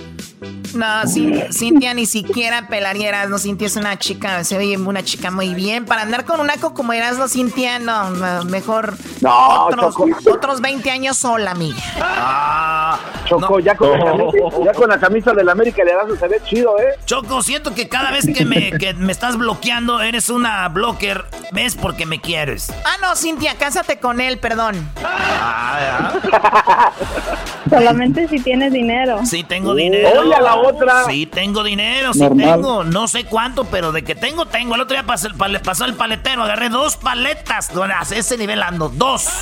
[0.74, 3.38] No, Cin- Cintia ni siquiera pelaría Erasmo.
[3.38, 5.86] Cintia es una chica, se ve una chica muy bien.
[5.86, 10.10] Para andar con un naco como Erasmo, Cintia, no, no, mejor No, otros, Choco.
[10.30, 11.78] otros 20 años sola, amiga.
[11.98, 16.28] Ah, Choco, ya, con la camisa, ya con la camisa del América de Erasmo se
[16.28, 16.98] ve chido, ¿eh?
[17.06, 21.24] Choco, siento que cada vez que me, que me estás bloqueando, eres una blocker.
[21.52, 21.74] ¿Ves?
[21.76, 22.72] Porque me quieres.
[22.84, 24.88] Ah, no, Cintia, cásate con él, perdón.
[27.70, 29.20] Solamente si tienes dinero.
[29.24, 30.20] Sí, tengo dinero.
[30.20, 31.04] Oye, a la otra.
[31.04, 32.52] Sí, tengo dinero, sí Normal.
[32.54, 32.84] tengo.
[32.84, 34.74] No sé cuánto, pero de que tengo, tengo.
[34.76, 37.72] El otro día pasó el, pale- pasó el paletero, agarré dos paletas.
[37.74, 39.28] Bueno, a ese nivel ando, dos.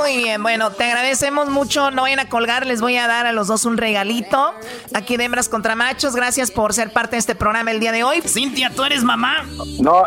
[0.00, 1.90] Muy bien, bueno, te agradecemos mucho.
[1.90, 4.54] No vayan a colgar, les voy a dar a los dos un regalito.
[4.94, 6.14] Aquí de hembras contra machos.
[6.14, 8.22] Gracias por ser parte de este programa el día de hoy.
[8.22, 9.44] Cintia, ¿tú eres mamá?
[9.80, 10.02] No.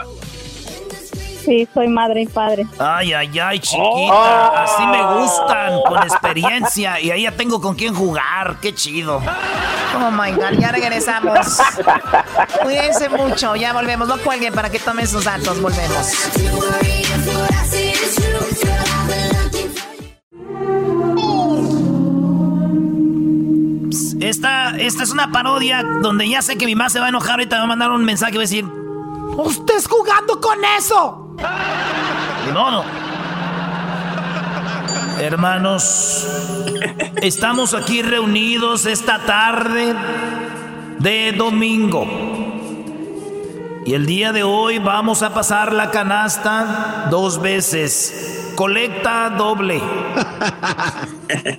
[1.43, 2.67] Sí, soy madre y padre.
[2.77, 4.63] Ay, ay, ay, chiquita.
[4.63, 6.99] Así me gustan, con experiencia.
[6.99, 8.57] Y ahí ya tengo con quién jugar.
[8.61, 9.21] Qué chido.
[9.95, 11.59] Oh my God, ya regresamos.
[12.61, 14.07] Cuídense mucho, ya volvemos.
[14.07, 15.59] No cuelguen para que tomen sus datos.
[15.61, 16.07] Volvemos.
[24.82, 27.34] Esta, es una parodia donde ya sé que mi mamá se va a enojar.
[27.34, 31.36] Ahorita me va a mandar un mensaje y va a decir: ¡Usted jugando con eso!
[32.45, 32.84] Ni modo.
[35.19, 36.27] Hermanos,
[37.21, 39.95] estamos aquí reunidos esta tarde
[40.97, 42.07] de domingo.
[43.86, 48.40] Y el día de hoy vamos a pasar la canasta dos veces.
[48.56, 49.82] Colecta doble.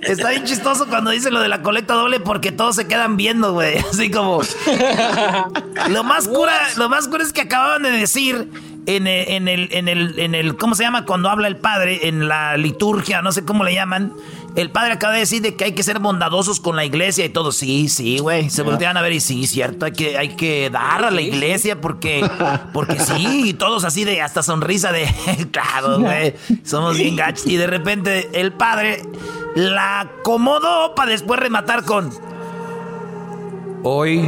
[0.01, 3.53] Está bien chistoso cuando dice lo de la colecta doble porque todos se quedan viendo,
[3.53, 3.77] güey.
[3.91, 4.41] Así como.
[5.89, 8.47] Lo más cura, lo más cura es que acababan de decir
[8.85, 11.05] en el, en el, en el, en el, ¿cómo se llama?
[11.05, 14.13] Cuando habla el padre, en la liturgia, no sé cómo le llaman.
[14.55, 17.29] El padre acaba de decir de que hay que ser bondadosos con la iglesia y
[17.29, 17.51] todo.
[17.51, 18.49] Sí, sí, güey.
[18.49, 21.81] Se voltean a ver y sí, cierto, hay que, hay que dar a la iglesia
[21.81, 22.27] porque,
[22.71, 25.07] porque sí, y todos así de hasta sonrisa de,
[25.51, 27.47] claro, güey, somos bien gachos.
[27.47, 29.01] Y de repente el padre
[29.55, 32.11] la acomodó para después rematar con,
[33.85, 34.21] Hoy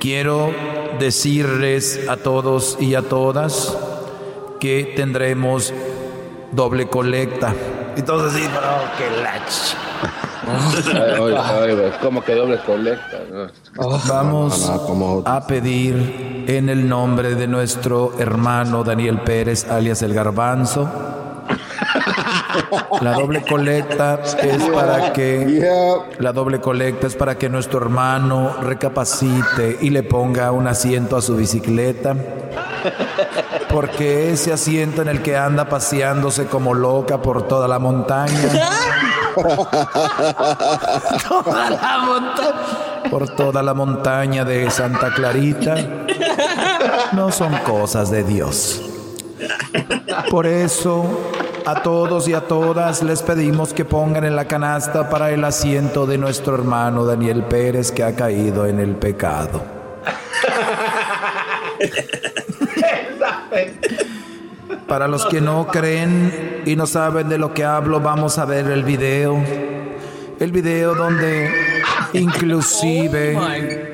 [0.00, 0.50] quiero
[0.98, 3.76] decirles a todos y a todas
[4.58, 5.74] que tendremos
[6.54, 7.54] doble colecta.
[7.96, 9.74] Y todos así, oh, qué lach.
[12.02, 13.18] ¿Cómo que doble colecta?
[14.08, 14.70] Vamos
[15.24, 20.90] a pedir en el nombre de nuestro hermano Daniel Pérez, alias el Garbanzo.
[23.00, 25.66] La doble colecta es para que
[26.18, 31.22] la doble colecta es para que nuestro hermano recapacite y le ponga un asiento a
[31.22, 32.14] su bicicleta.
[33.70, 38.38] Porque ese asiento en el que anda paseándose como loca por toda la montaña.
[39.34, 39.56] Toda
[41.70, 43.10] la montaña.
[43.10, 45.74] por toda la montaña de Santa Clarita
[47.12, 48.80] no son cosas de Dios.
[50.30, 51.04] Por eso,
[51.66, 56.06] a todos y a todas les pedimos que pongan en la canasta para el asiento
[56.06, 59.62] de nuestro hermano Daniel Pérez que ha caído en el pecado.
[64.88, 68.66] Para los que no creen y no saben de lo que hablo, vamos a ver
[68.66, 69.36] el video.
[70.38, 71.50] El video donde
[72.12, 73.38] inclusive,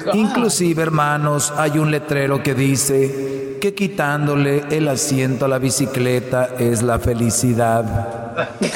[0.14, 6.82] inclusive hermanos, hay un letrero que dice que quitándole el asiento a la bicicleta es
[6.82, 8.48] la felicidad.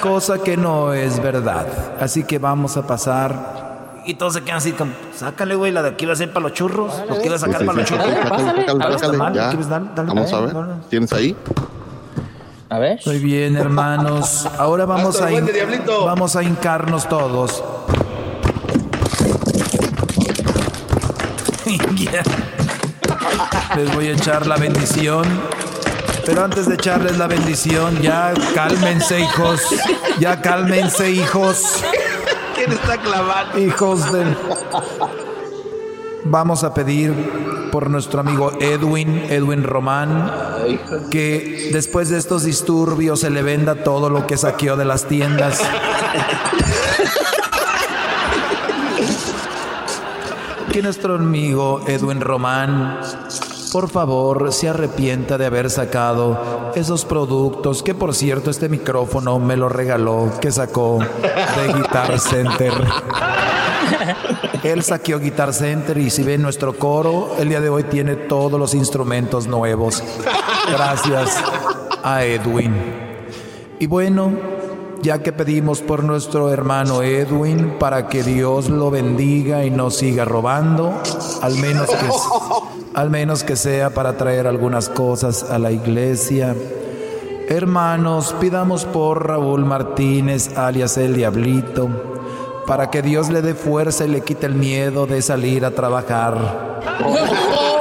[0.00, 1.66] Cosa que no es verdad.
[2.00, 3.71] Así que vamos a pasar
[4.04, 6.44] Y todos se quedan así como, sácale, güey, la de aquí iba a ser para
[6.44, 6.92] los churros.
[7.08, 8.06] Lo que iba a sacar Sí, sí, para los churros.
[10.06, 10.56] Vamos a ver.
[10.88, 11.36] ¿Tienes ahí?
[12.68, 13.00] A ver.
[13.04, 14.48] Muy bien, hermanos.
[14.58, 17.62] Ahora vamos Hasta a, vamos a hincarnos todos.
[23.76, 25.24] Les voy a echar la bendición.
[26.24, 29.60] Pero antes de echarles la bendición, ya cálmense, hijos.
[30.18, 31.82] Ya cálmense, hijos.
[32.64, 33.58] ¿Quién está clavando?
[33.58, 34.36] Hijos del.
[36.24, 37.12] Vamos a pedir
[37.72, 40.30] por nuestro amigo Edwin, Edwin Román,
[41.10, 45.60] que después de estos disturbios se le venda todo lo que saqueó de las tiendas.
[50.72, 53.00] que nuestro amigo Edwin Román,
[53.72, 59.56] por favor, se arrepienta de haber sacado esos productos, que por cierto este micrófono me
[59.56, 62.72] lo regaló, que sacó de Guitar Center.
[64.62, 68.60] Él saqueó Guitar Center y si ven nuestro coro, el día de hoy tiene todos
[68.60, 70.02] los instrumentos nuevos.
[70.70, 71.42] Gracias
[72.02, 72.74] a Edwin.
[73.78, 74.51] Y bueno,
[75.02, 80.24] ya que pedimos por nuestro hermano Edwin para que Dios lo bendiga y no siga
[80.24, 80.94] robando,
[81.42, 81.56] al
[83.10, 86.54] menos que, sea para traer algunas cosas a la iglesia.
[87.48, 91.88] Hermanos, pidamos por Raúl Martínez, alias el Diablito,
[92.66, 96.80] para que Dios le dé fuerza y le quite el miedo de salir a trabajar.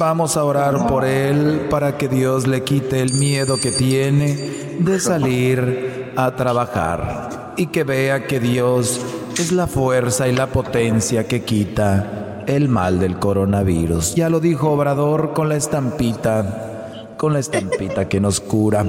[0.00, 4.34] Vamos a orar por él para que Dios le quite el miedo que tiene
[4.78, 8.98] de salir a trabajar y que vea que Dios
[9.36, 14.14] es la fuerza y la potencia que quita el mal del coronavirus.
[14.14, 18.86] Ya lo dijo Obrador con la estampita, con la estampita que nos cura.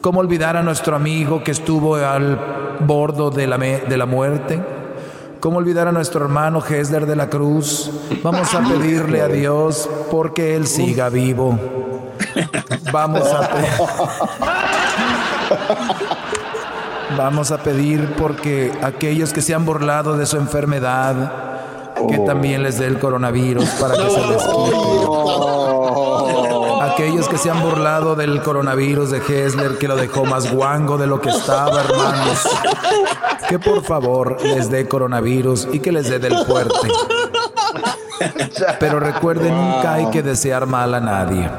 [0.00, 4.60] ¿Cómo olvidar a nuestro amigo que estuvo al bordo de la, de la muerte?
[5.40, 7.90] ¿Cómo olvidar a nuestro hermano Hesler de la Cruz?
[8.22, 11.58] Vamos a pedirle a Dios porque Él siga vivo.
[12.92, 13.70] Vamos a pedir.
[17.16, 21.32] Vamos a pedir porque aquellos que se han burlado de su enfermedad,
[22.06, 25.79] que también les dé el coronavirus para que se les quite.
[27.00, 31.06] Aquellos que se han burlado del coronavirus de Hessler, que lo dejó más guango de
[31.06, 32.46] lo que estaba, hermanos.
[33.48, 36.88] Que por favor les dé coronavirus y que les dé del fuerte.
[38.78, 41.50] Pero recuerden, nunca hay que desear mal a nadie.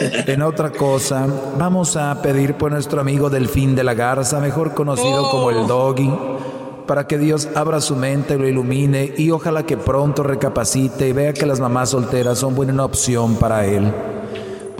[0.00, 1.26] En otra cosa,
[1.58, 6.12] vamos a pedir por nuestro amigo Delfín de la Garza, mejor conocido como el Doggy,
[6.86, 11.32] para que Dios abra su mente, lo ilumine y ojalá que pronto recapacite y vea
[11.32, 13.92] que las mamás solteras son buena opción para él.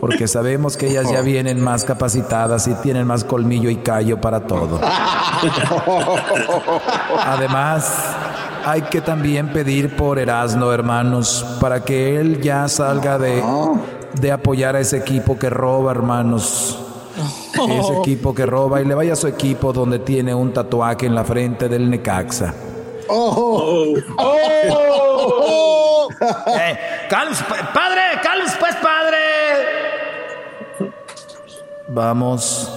[0.07, 4.39] Porque sabemos que ellas ya vienen más capacitadas y tienen más colmillo y callo para
[4.47, 4.79] todo.
[7.27, 7.93] Además,
[8.65, 13.43] hay que también pedir por Erasno, hermanos, para que él ya salga de,
[14.21, 16.79] de apoyar a ese equipo que roba, hermanos.
[17.69, 21.17] Ese equipo que roba y le vaya a su equipo donde tiene un tatuaje en
[21.17, 22.55] la frente del Necaxa.
[23.09, 23.87] ¡Oh!
[26.19, 26.79] Eh,
[27.11, 29.06] cálmese, pa- padre, cálmese pues, padre.
[31.89, 32.73] Vamos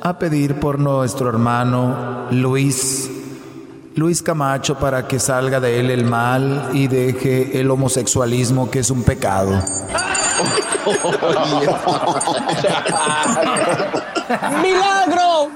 [0.00, 3.10] a pedir por nuestro hermano Luis,
[3.94, 8.90] Luis Camacho, para que salga de él el mal y deje el homosexualismo, que es
[8.90, 9.52] un pecado.
[14.62, 15.50] ¡Milagro!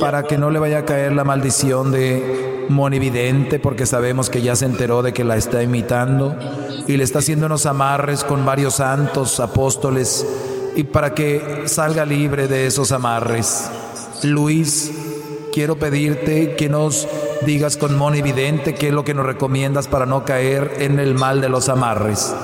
[0.00, 4.56] Para que no le vaya a caer la maldición de Monividente, porque sabemos que ya
[4.56, 6.34] se enteró de que la está imitando
[6.86, 10.26] y le está haciendo unos amarres con varios santos, apóstoles,
[10.74, 13.70] y para que salga libre de esos amarres.
[14.22, 14.92] Luis,
[15.52, 17.06] quiero pedirte que nos
[17.44, 21.40] digas con Monividente qué es lo que nos recomiendas para no caer en el mal
[21.40, 22.34] de los amarres.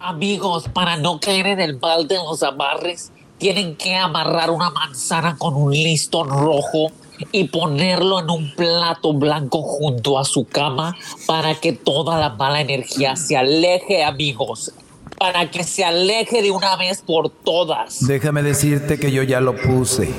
[0.00, 5.36] Amigos, para no caer en el mal de los amarres, tienen que amarrar una manzana
[5.36, 6.92] con un listón rojo
[7.32, 10.96] y ponerlo en un plato blanco junto a su cama
[11.26, 14.72] para que toda la mala energía se aleje, amigos.
[15.18, 18.06] Para que se aleje de una vez por todas.
[18.06, 20.12] Déjame decirte que yo ya lo puse.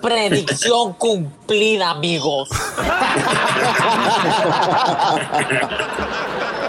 [0.00, 2.48] Predicción cumplida, amigos.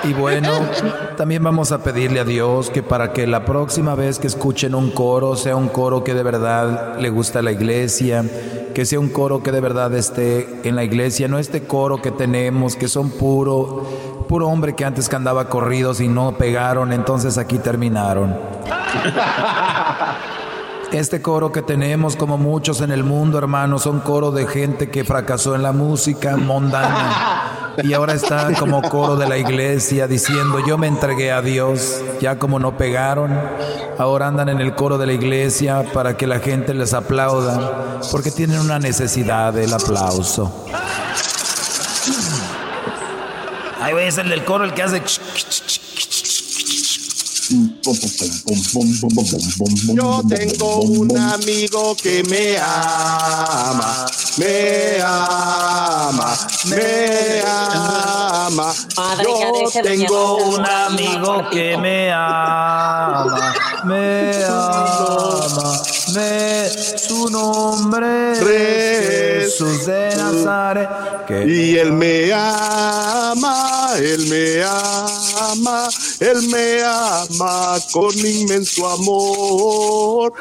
[0.06, 0.50] Y bueno,
[1.16, 4.92] también vamos a pedirle a Dios que para que la próxima vez que escuchen un
[4.92, 8.26] coro sea un coro que de verdad le gusta a la iglesia,
[8.76, 12.12] que sea un coro que de verdad esté en la iglesia, no este coro que
[12.12, 13.86] tenemos que son puro
[14.34, 18.36] puro hombre que antes cantaba corridos y no pegaron, entonces aquí terminaron.
[20.92, 25.04] Este coro que tenemos, como muchos en el mundo, hermanos, son coro de gente que
[25.04, 30.80] fracasó en la música mundana y ahora están como coro de la iglesia diciendo, yo
[30.80, 33.40] me entregué a Dios, ya como no pegaron,
[34.00, 38.32] ahora andan en el coro de la iglesia para que la gente les aplauda, porque
[38.32, 40.66] tienen una necesidad del aplauso.
[43.84, 45.04] Ahí es el del coro el que hace.
[49.94, 54.08] Yo tengo un amigo que me ama
[54.38, 56.36] me ama,
[56.66, 58.74] me ama.
[59.24, 63.54] Yo tengo un amigo que me ama,
[63.84, 65.82] me ama,
[66.14, 70.90] me su nombre es Jesús de Nazaret.
[71.28, 75.88] que- Y él me ama, él me ama,
[76.20, 80.34] él me ama con inmenso amor.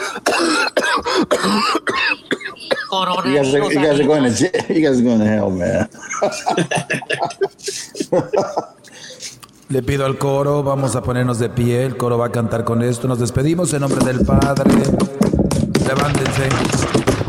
[3.24, 5.88] You guys, are, you guys are going to you guys are going to hell, man.
[9.70, 12.82] Le pido al coro, vamos a ponernos de pie, el coro va a cantar con
[12.82, 14.70] esto, nos despedimos en nombre del Padre.
[15.86, 16.48] Levántense,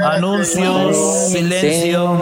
[0.04, 0.96] Anuncios.
[1.30, 2.18] Silencio.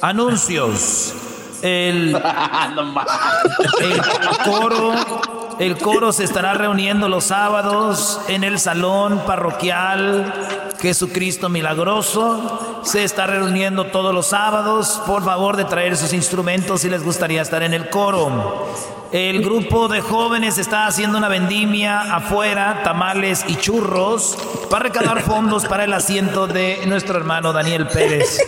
[0.00, 1.14] Anuncios.
[1.62, 2.14] El,
[3.80, 4.02] el
[4.44, 5.45] coro.
[5.58, 10.32] El coro se estará reuniendo los sábados en el salón parroquial
[10.80, 12.82] Jesucristo Milagroso.
[12.84, 15.00] Se está reuniendo todos los sábados.
[15.06, 18.66] Por favor de traer sus instrumentos si les gustaría estar en el coro.
[19.12, 24.36] El grupo de jóvenes está haciendo una vendimia afuera, tamales y churros,
[24.68, 28.38] para recaudar fondos para el asiento de nuestro hermano Daniel Pérez.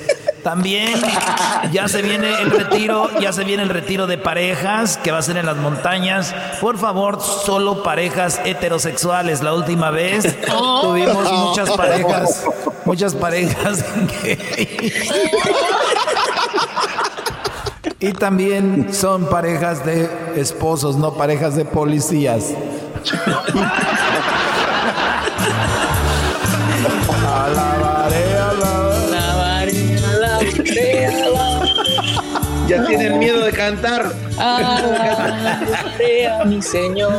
[0.48, 0.98] También
[1.72, 5.22] ya se viene el retiro, ya se viene el retiro de parejas que va a
[5.22, 6.34] ser en las montañas.
[6.62, 9.42] Por favor, solo parejas heterosexuales.
[9.42, 10.24] La última vez
[10.80, 12.46] tuvimos muchas parejas,
[12.86, 13.84] muchas parejas
[18.00, 22.54] Y también son parejas de esposos, no parejas de policías.
[32.68, 34.12] Ya tienen miedo de cantar.
[34.38, 37.12] Alabaré a mi Señor.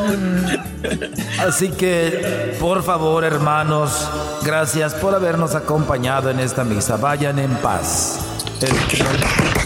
[1.46, 4.08] Así que, por favor, hermanos,
[4.44, 6.98] gracias por habernos acompañado en esta misa.
[6.98, 8.20] Vayan en paz.
[8.62, 9.59] El-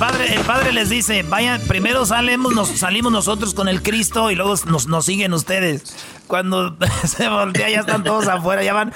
[0.00, 4.34] padre, el padre les dice, vayan, primero salimos, nos, salimos nosotros con el Cristo y
[4.34, 5.94] luego nos, nos siguen ustedes.
[6.26, 6.74] Cuando
[7.04, 8.94] se voltea ya están todos afuera, ya van.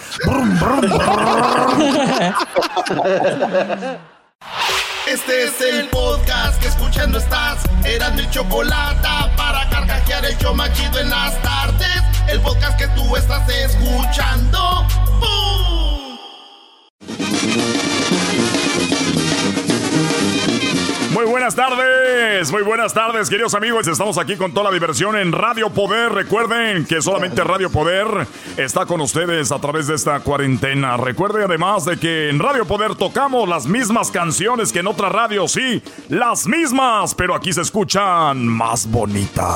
[5.07, 7.59] Este es el podcast que escuchando estás.
[7.85, 9.07] Eran mi chocolate
[9.37, 12.03] para carcajear el show machido en las tardes.
[12.29, 14.87] El podcast que tú estás escuchando.
[15.21, 16.19] ¡Bum!
[21.25, 23.89] Muy buenas tardes, muy buenas tardes, queridos amigos.
[23.89, 26.13] Estamos aquí con toda la diversión en Radio Poder.
[26.13, 28.27] Recuerden que solamente Radio Poder
[28.59, 30.99] está con ustedes a través de esta cuarentena.
[30.99, 35.53] Recuerden además de que en Radio Poder tocamos las mismas canciones que en otras radios,
[35.53, 39.47] sí, las mismas, pero aquí se escuchan más bonitas.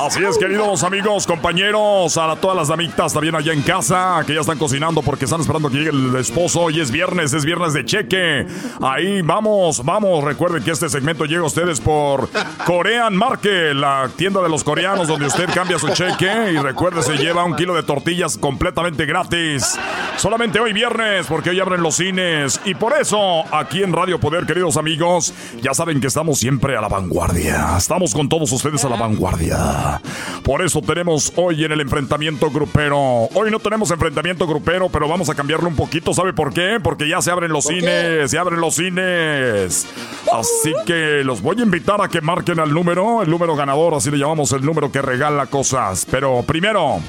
[0.00, 4.40] Así es, queridos amigos, compañeros, a todas las damitas también allá en casa, que ya
[4.40, 6.62] están cocinando porque están esperando que llegue el esposo.
[6.62, 8.46] Hoy es viernes, es viernes de cheque.
[8.80, 10.22] Ahí vamos, vamos.
[10.22, 12.28] Recuerden que este segmento llega a ustedes por
[12.66, 17.16] Korean Market, la tienda de los coreanos donde usted cambia su cheque y recuerde se
[17.16, 19.78] lleva un kilo de tortillas completamente gratis.
[20.16, 24.46] Solamente hoy viernes porque hoy abren los cines y por eso aquí en Radio Poder,
[24.46, 25.32] queridos amigos,
[25.62, 27.76] ya saben que estamos siempre a la vanguardia.
[27.76, 30.00] Estamos con todos ustedes a la vanguardia.
[30.42, 33.28] Por eso tenemos hoy en el enfrentamiento grupero.
[33.34, 36.12] Hoy no tenemos enfrentamiento grupero, pero vamos a cambiarlo un poquito.
[36.12, 36.78] ¿Sabe por qué?
[36.82, 39.53] Porque ya se abren los cines, se abren los cines.
[39.54, 44.10] Así que los voy a invitar a que marquen al número, el número ganador, así
[44.10, 46.06] le llamamos el número que regala cosas.
[46.10, 47.00] Pero primero,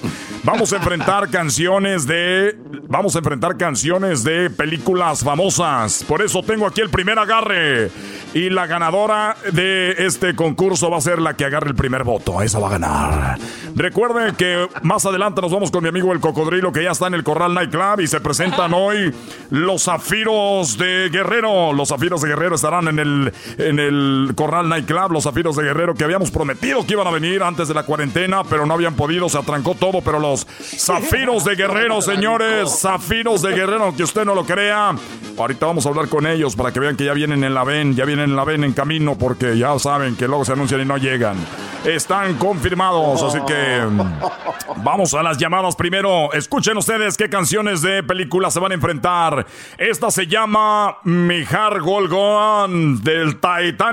[0.43, 2.55] vamos a enfrentar canciones de.
[2.88, 6.03] Vamos a enfrentar canciones de películas famosas.
[6.07, 7.89] Por eso tengo aquí el primer agarre.
[8.35, 12.41] Y la ganadora de este concurso va a ser la que agarre el primer voto.
[12.41, 13.38] Esa va a ganar.
[13.76, 17.13] Recuerden que más adelante nos vamos con mi amigo el cocodrilo que ya está en
[17.13, 19.13] el Corral Nightclub y se presentan hoy
[19.49, 21.73] los zafiros de Guerrero.
[21.73, 25.64] Los zafiros de Guerrero Guerrero estarán en el, en el Corral Nightclub, los Zafiros de
[25.64, 28.95] Guerrero, que habíamos prometido que iban a venir antes de la cuarentena, pero no habían
[28.95, 34.26] podido, se atrancó todo, pero los Zafiros de Guerrero, señores, Zafiros de Guerrero, aunque usted
[34.26, 34.94] no lo crea,
[35.38, 37.95] ahorita vamos a hablar con ellos para que vean que ya vienen en la VEN,
[37.95, 40.86] ya vienen en la VEN en camino, porque ya saben que luego se anuncian y
[40.86, 41.38] no llegan.
[41.86, 46.34] Están confirmados, así que mm, vamos a las llamadas primero.
[46.34, 49.45] Escuchen ustedes qué canciones de película se van a enfrentar.
[49.78, 51.80] Esta se llama Mijar
[53.03, 53.85] Del Titanic.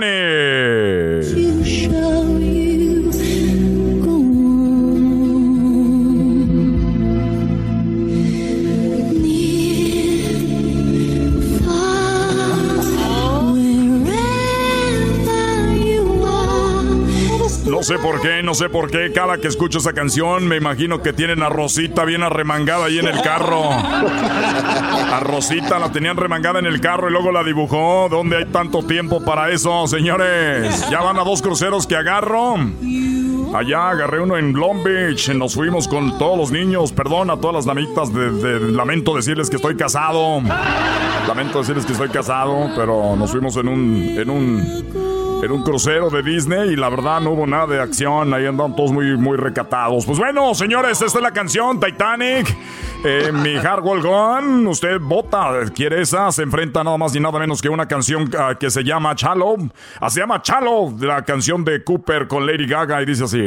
[17.83, 19.11] No sé por qué, no sé por qué.
[19.13, 23.09] Cada que escucho esa canción, me imagino que tienen a Rosita bien arremangada ahí en
[23.09, 23.73] el carro.
[23.73, 28.07] A Rosita la tenían remangada en el carro y luego la dibujó.
[28.09, 30.89] ¿Dónde hay tanto tiempo para eso, señores?
[30.91, 32.55] Ya van a dos cruceros que agarro.
[33.53, 35.31] Allá agarré uno en Long Beach.
[35.31, 36.93] Nos fuimos con todos los niños.
[36.93, 38.15] Perdón a todas las damitas.
[38.15, 40.41] De, lamento decirles que estoy casado.
[41.27, 42.71] Lamento decirles que estoy casado.
[42.77, 43.97] Pero nos fuimos en un.
[44.17, 48.33] En un era un crucero de Disney y la verdad no hubo nada de acción.
[48.33, 50.07] Ahí andaban todos muy, muy recatados.
[50.07, 52.57] Pues bueno, señores, esta es la canción Titanic.
[53.05, 54.69] Eh, mi Hard Gone.
[54.69, 56.31] Usted vota, quiere esa.
[56.31, 59.57] Se enfrenta nada más y nada menos que una canción ah, que se llama Chalo.
[60.01, 63.39] Ah, se llama Chalo, la canción de Cooper con Lady Gaga y dice así.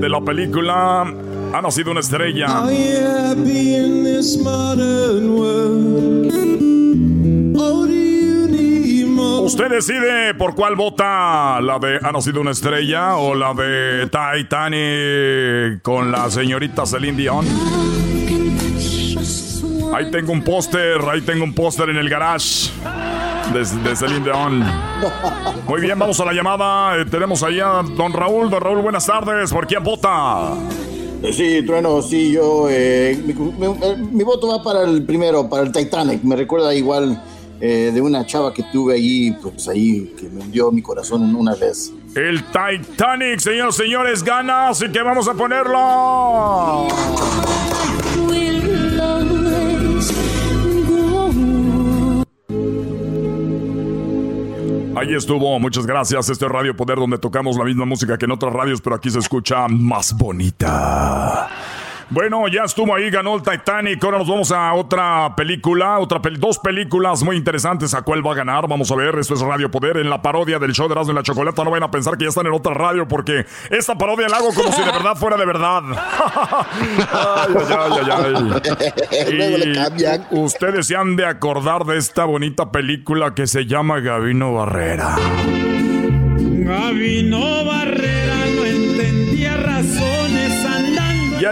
[0.00, 1.00] De la película
[1.54, 2.46] Ha nacido una estrella.
[9.46, 15.82] Usted decide por cuál vota, la de Ha nacido una estrella o la de Titanic
[15.82, 17.46] con la señorita Celine Dion.
[19.94, 22.72] Ahí tengo un póster, ahí tengo un póster en el garage
[23.54, 24.64] de, Celine Dion.
[25.68, 27.00] Muy bien, vamos a la llamada.
[27.00, 28.50] Eh, tenemos ahí a don Raúl.
[28.50, 29.52] Don Raúl, buenas tardes.
[29.52, 30.54] ¿Por quién vota?
[31.22, 32.66] Eh, sí, Trueno, sí, yo.
[32.68, 33.16] Eh,
[34.10, 36.24] mi, voto va para el primero, para el Titanic.
[36.24, 37.22] Me recuerda igual
[37.60, 41.54] eh, de una chava que tuve allí, pues ahí, que me hundió mi corazón una
[41.54, 41.92] vez.
[42.14, 46.86] El Titanic, señores, señores, gana, así que vamos a ponerlo.
[54.96, 56.30] Ahí estuvo, muchas gracias.
[56.30, 59.10] Este es Radio Poder donde tocamos la misma música que en otras radios, pero aquí
[59.10, 61.48] se escucha más bonita.
[62.08, 64.02] Bueno, ya estuvo ahí, ganó el Titanic.
[64.04, 67.94] Ahora nos vamos a otra película, otra dos películas muy interesantes.
[67.94, 68.68] ¿A cuál va a ganar?
[68.68, 69.18] Vamos a ver.
[69.18, 71.64] Esto es Radio Poder en la parodia del show de Erasmo y la Chocolata.
[71.64, 74.54] No vayan a pensar que ya están en otra radio porque esta parodia la hago
[74.54, 75.82] como si de verdad fuera de verdad.
[77.12, 77.54] ay,
[79.74, 84.54] ay, ay, ustedes se han de acordar de esta bonita película que se llama Gabino
[84.54, 85.16] Barrera.
[86.36, 88.15] Gabino Barrera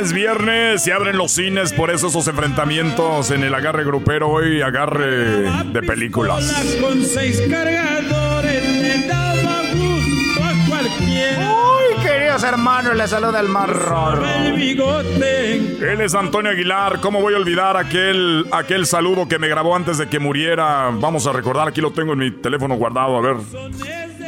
[0.04, 4.60] es viernes, se abren los cines, por eso esos enfrentamientos en el agarre grupero hoy,
[4.60, 6.52] agarre de películas.
[6.78, 11.50] Con seis cargadores me daba gusto a cualquiera.
[11.50, 14.22] Uy, queridos hermanos, les saluda el marrón.
[14.24, 17.00] Él es Antonio Aguilar.
[17.00, 20.90] ¿Cómo voy a olvidar aquel, aquel saludo que me grabó antes de que muriera?
[20.92, 23.36] Vamos a recordar, aquí lo tengo en mi teléfono guardado, a ver.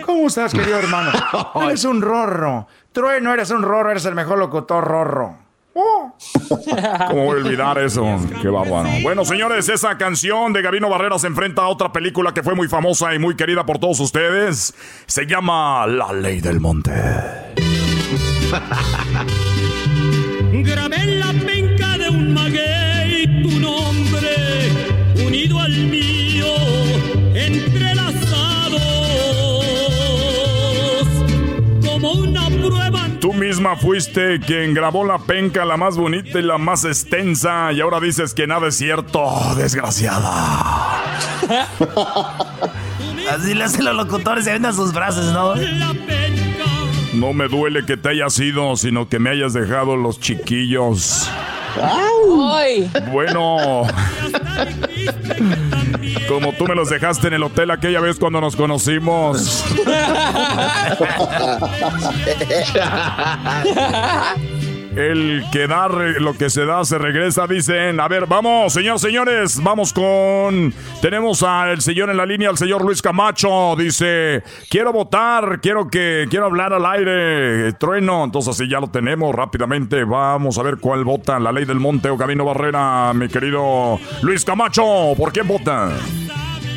[0.06, 1.10] ¿Cómo estás, querido hermano?
[1.66, 2.66] eres un rorro.
[3.20, 5.45] no eres un rorro, eres el mejor locutor rorro.
[7.08, 8.18] ¿Cómo voy a olvidar eso?
[8.40, 8.88] Qué bárbaro.
[9.02, 12.68] Bueno, señores, esa canción de Gabino Barrera se enfrenta a otra película que fue muy
[12.68, 14.74] famosa y muy querida por todos ustedes.
[15.06, 16.92] Se llama La Ley del Monte.
[33.26, 37.80] Tú misma fuiste quien grabó la penca, la más bonita y la más extensa, y
[37.80, 41.02] ahora dices que nada es cierto, desgraciada.
[43.28, 45.54] Así le hacen los locutores, se venden sus frases, ¿no?
[47.14, 51.28] No me duele que te hayas ido, sino que me hayas dejado los chiquillos.
[53.12, 53.86] Bueno,
[56.28, 59.64] como tú me los dejaste en el hotel aquella vez cuando nos conocimos.
[64.96, 68.00] El que da lo que se da se regresa, dicen.
[68.00, 70.72] A ver, vamos, señor, señores, vamos con.
[71.02, 73.76] Tenemos al señor en la línea, al señor Luis Camacho.
[73.76, 76.26] Dice: Quiero votar, quiero que.
[76.30, 77.74] Quiero hablar al aire.
[77.74, 78.24] Trueno.
[78.24, 80.02] Entonces, así ya lo tenemos rápidamente.
[80.04, 81.38] Vamos a ver cuál vota.
[81.38, 85.12] La ley del monte o Camino Barrera, mi querido Luis Camacho.
[85.14, 85.90] ¿Por qué vota?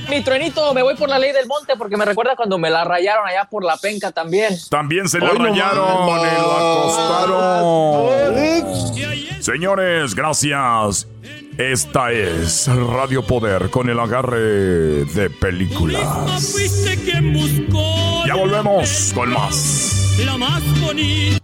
[0.10, 2.84] Mi truenito, me voy por la ley del monte porque me recuerda cuando me la
[2.84, 4.58] rayaron allá por la penca también.
[4.70, 6.32] También se la Hoy no rayaron mames.
[6.34, 6.52] y lo
[8.12, 9.44] acostaron.
[9.44, 11.08] Señores, gracias.
[11.58, 14.40] Esta es Radio Poder con el agarre
[15.06, 16.02] de películas.
[18.26, 20.16] Ya volvemos con más.
[20.26, 21.40] la más bonita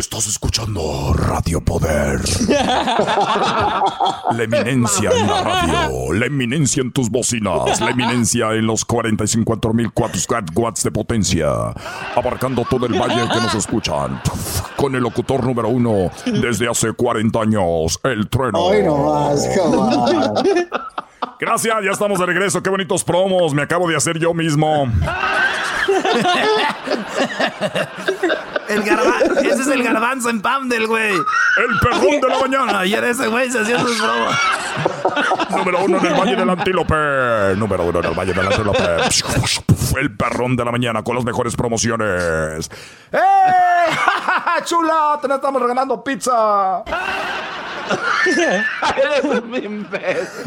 [0.00, 2.22] Estás escuchando Radio Poder.
[4.30, 9.60] La eminencia en la radio, la eminencia en tus bocinas, la eminencia en los 45
[9.74, 11.50] mil watts de potencia,
[12.16, 14.22] abarcando todo el valle que nos escuchan.
[14.74, 18.58] Con el locutor número uno desde hace 40 años, el trueno.
[18.58, 19.46] Hoy nomás.
[21.38, 22.62] Gracias, ya estamos de regreso.
[22.62, 24.90] Qué bonitos promos me acabo de hacer yo mismo.
[28.70, 31.12] El garba- ese es el garbanzo en pam del güey.
[31.14, 32.78] El perrón de la mañana.
[32.80, 34.38] Ayer ese güey se hacía sus bromas.
[35.50, 36.94] Número uno en el Valle del Antílope.
[37.56, 38.84] Número uno en el Valle del Antílope.
[40.00, 42.70] El perrón de la mañana con las mejores promociones.
[43.12, 43.18] ¡Eh!
[44.64, 45.18] ¡Chula!
[45.20, 46.82] Te estamos regalando pizza.
[48.26, 50.46] Eres un imbécil.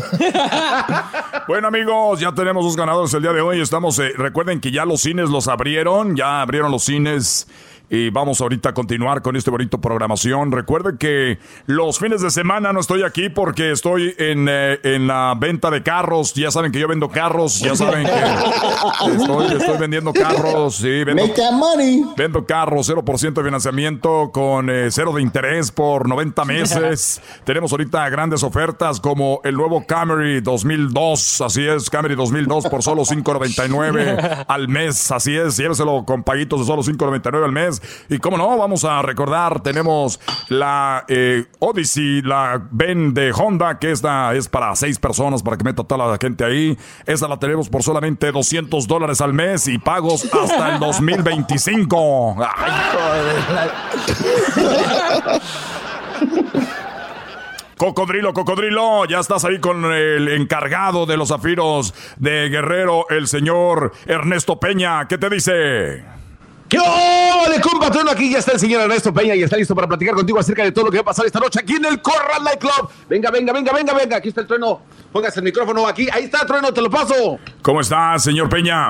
[1.48, 3.60] Bueno amigos, ya tenemos dos ganadores el día de hoy.
[3.62, 7.48] Estamos, eh, recuerden que ya los cines los abrieron, ya abrieron los cines.
[7.90, 10.52] Y vamos ahorita a continuar con este bonito programación.
[10.52, 11.38] Recuerden que
[11.68, 15.84] los fines de semana no estoy aquí porque estoy en, eh, en la venta de
[15.84, 16.34] carros.
[16.34, 17.60] Ya saben que yo vendo carros.
[17.60, 20.78] Ya saben que estoy, estoy vendiendo carros.
[20.78, 22.04] Sí, vendo, Make that money.
[22.18, 27.22] Vendo carros, 0% de financiamiento con eh, cero de interés por 90 meses.
[27.44, 33.04] Tenemos ahorita grandes ofertas como el nuevo Camry 2002, así es, Camry 2002 por solo
[33.04, 37.73] 5.99 al mes, así es, lléveselo con paguitos de solo 5.99 al mes.
[38.10, 40.20] Y como no, vamos a recordar, tenemos
[40.50, 45.64] la eh, Odyssey, la Ben de Honda, que esta es para seis personas, para que
[45.64, 46.78] meta toda la gente ahí.
[47.06, 52.36] Esta la tenemos por solamente 200 dólares al mes y pagos hasta el 2025.
[52.40, 52.72] Ay,
[57.78, 63.92] Cocodrilo, cocodrilo, ya estás ahí con el encargado de los zafiros de Guerrero, el señor
[64.06, 65.08] Ernesto Peña.
[65.08, 66.06] ¿Qué te dice?
[66.74, 66.80] ¿Qué
[67.48, 68.10] ole, compatrón?
[68.10, 70.72] Aquí ya está el señor Ernesto Peña y está listo para platicar contigo acerca de
[70.72, 72.90] todo lo que va a pasar esta noche aquí en el Corral Night Club.
[73.08, 74.18] Venga, venga, venga, venga, venga.
[74.18, 74.82] Aquí está el trueno.
[75.12, 76.08] Póngase el micrófono aquí.
[76.12, 77.38] Ahí está, trueno, te lo paso.
[77.62, 78.90] ¿Cómo estás, señor Peña?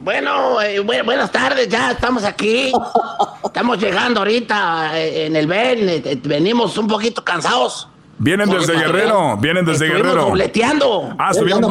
[0.00, 2.72] Bueno, eh, bu- buenas tardes, ya estamos aquí.
[3.44, 5.88] Estamos llegando ahorita eh, en el Ben.
[5.88, 7.88] eh, venimos un poquito cansados.
[8.24, 10.28] Vienen desde Guerrero, vienen desde Estuvimos Guerrero.
[10.30, 11.14] dobleteando.
[11.18, 11.62] Ah, estuvieron,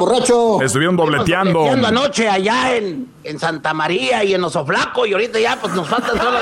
[0.64, 1.52] estuvieron dobleteando.
[1.54, 5.08] Dobleteando anoche allá en, en Santa María y en Osoflaco.
[5.08, 6.38] Y ahorita ya pues nos faltan solo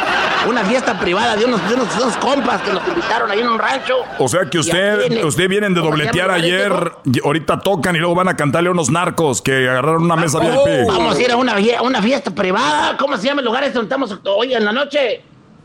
[0.50, 3.48] una fiesta privada de unos, de unos, de unos compas que nos invitaron ahí en
[3.48, 3.96] un rancho.
[4.20, 6.74] O sea que usted, en- usted vienen de ¿cómo se dobletear ayer,
[7.06, 10.40] y ahorita tocan y luego van a cantarle a unos narcos que agarraron una mesa
[10.40, 10.88] VIP.
[10.90, 12.98] Vamos a ir a una, una fiesta privada.
[12.98, 15.22] ¿Cómo se llama el lugar este donde estamos hoy en la noche?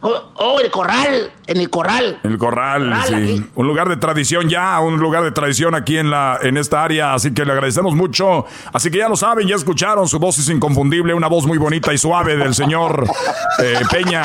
[0.09, 1.33] Oh, oh, el corral.
[1.47, 2.21] En el corral.
[2.23, 3.15] El corral, Corral, sí.
[3.15, 3.51] aquí.
[3.55, 7.15] Un lugar de tradición ya, un lugar de tradición aquí en la en esta área,
[7.15, 8.45] así que le agradecemos mucho.
[8.73, 11.93] Así que ya lo saben, ya escucharon, su voz es inconfundible, una voz muy bonita
[11.93, 13.05] y suave del señor
[13.63, 14.23] eh, Peña.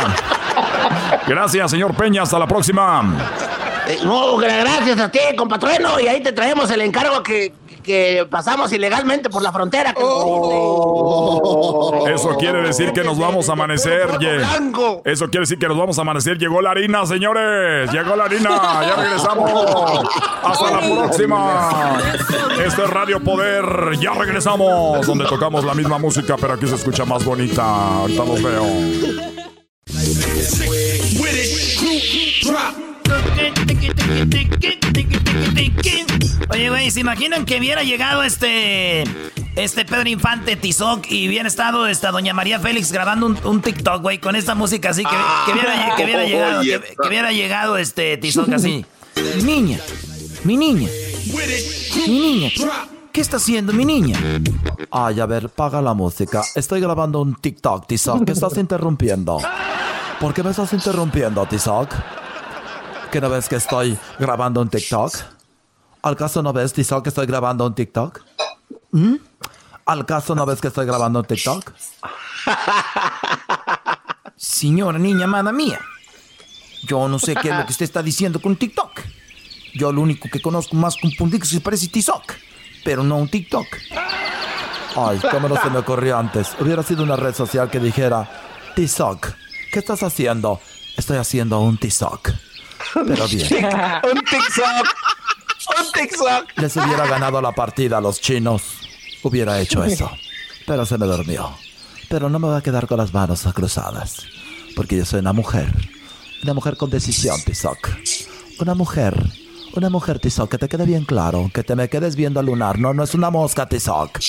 [1.27, 3.03] Gracias, señor Peña, hasta la próxima.
[3.87, 5.99] Eh, no, gra- gracias a ti, compatrueno.
[5.99, 9.93] Y ahí te traemos el encargo que, que pasamos ilegalmente por la frontera.
[9.93, 10.01] que-
[12.13, 14.07] Eso quiere decir que nos vamos a amanecer.
[15.05, 16.37] Eso quiere decir que nos vamos a amanecer.
[16.37, 17.91] Llegó la harina, señores.
[17.91, 18.49] Llegó la harina.
[18.81, 19.51] Ya regresamos.
[20.43, 21.97] Hasta la próxima.
[22.65, 23.97] Esto es Radio Poder.
[23.99, 25.05] Ya regresamos.
[25.05, 27.63] Donde tocamos la misma música, pero aquí se escucha más bonita.
[27.63, 28.65] Ahorita los veo.
[36.49, 39.03] Oye, güey, ¿se imaginan que hubiera llegado este
[39.55, 44.01] este Pedro Infante Tizoc y hubiera estado esta doña María Félix grabando un, un TikTok,
[44.01, 45.15] güey, con esta música así que,
[45.45, 48.85] que hubiera, que hubiera llegado, que, que hubiera llegado este Tizoc así.
[49.35, 49.79] Mi niña,
[50.43, 50.89] mi niña,
[52.07, 52.49] mi niña,
[53.11, 54.17] ¿qué está haciendo mi niña?
[54.89, 56.41] Ay, a ver, paga la música.
[56.55, 58.25] Estoy grabando un TikTok, Tizoc.
[58.25, 59.39] ¿Qué estás interrumpiendo?
[60.19, 61.89] ¿Por qué me estás interrumpiendo, Tizoc?
[63.11, 65.13] ¿Que no ves que estoy grabando un TikTok?
[66.01, 68.21] ¿Al caso no ves, Tizoc, que estoy grabando un TikTok?
[68.91, 69.15] ¿Mm?
[69.85, 71.73] ¿Al caso no ves que estoy grabando un TikTok?
[74.37, 75.81] Señora niña amada mía,
[76.87, 79.01] yo no sé qué es lo que usted está diciendo con TikTok.
[79.73, 82.23] Yo lo único que conozco más con Pundix se parece TikTok,
[82.85, 83.67] pero no un TikTok.
[84.95, 86.55] Ay, cómo no se me ocurrió antes.
[86.59, 88.29] Hubiera sido una red social que dijera,
[88.73, 89.27] TikTok,
[89.73, 90.61] ¿qué estás haciendo?
[90.95, 92.29] Estoy haciendo un TikTok.
[92.93, 93.65] Pero bien.
[94.03, 94.87] un TikTok.
[95.79, 96.57] Un TikTok.
[96.57, 98.63] Les hubiera ganado la partida a los chinos.
[99.23, 100.11] Hubiera hecho eso.
[100.65, 101.55] Pero se me durmió.
[102.09, 104.25] Pero no me voy a quedar con las manos cruzadas.
[104.75, 105.71] Porque yo soy una mujer.
[106.43, 107.89] Una mujer con decisión, Tizoc.
[108.59, 109.15] Una mujer.
[109.75, 111.49] Una mujer, Tizoc, que te quede bien claro.
[111.53, 112.79] Que te me quedes viendo al lunar.
[112.79, 114.19] No, no es una mosca, Tizoc.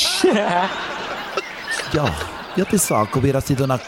[1.93, 2.07] Yo,
[2.57, 3.79] yo Tizoc hubiera sido una...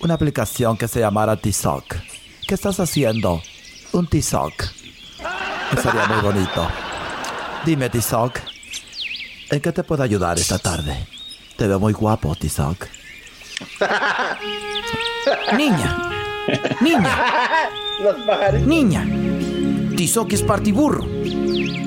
[0.00, 1.84] Una aplicación que se llamara Tizoc.
[2.48, 3.42] ¿Qué estás haciendo?
[3.92, 4.54] Un Tizoc.
[5.82, 6.66] Sería muy bonito.
[7.66, 8.40] Dime, Tizoc.
[9.50, 10.96] ¿En qué te puedo ayudar esta tarde?
[11.58, 12.86] Te veo muy guapo, Tizoc.
[15.58, 16.10] Niña,
[16.80, 17.70] niña,
[18.64, 19.06] niña,
[19.94, 21.06] Tizoc es partiburro.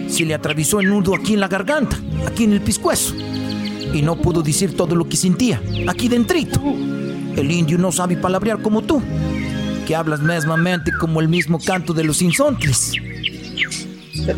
[0.09, 1.97] Se le atravesó el nudo aquí en la garganta,
[2.27, 3.15] aquí en el pescuezo.
[3.15, 6.61] Y no pudo decir todo lo que sentía, aquí dentrito.
[6.61, 9.01] El indio no sabe palabrear como tú,
[9.85, 12.93] que hablas mesmamente como el mismo canto de los insontes.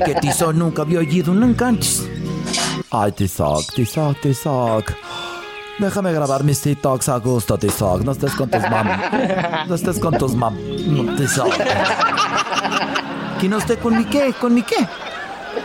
[0.05, 2.07] Que Tizoc nunca había oído nunca antes.
[2.91, 4.93] Ay, Tizoc, Tizoc, Tizoc.
[5.79, 8.03] Déjame grabar mis TikToks a gusto, Tizoc.
[8.03, 8.87] No estés con tus mam.
[9.67, 10.55] No estés con tus mam.
[10.87, 11.53] No, Tizoc.
[13.39, 14.33] ¿Que no esté con mi qué?
[14.39, 14.87] ¿Con mi qué?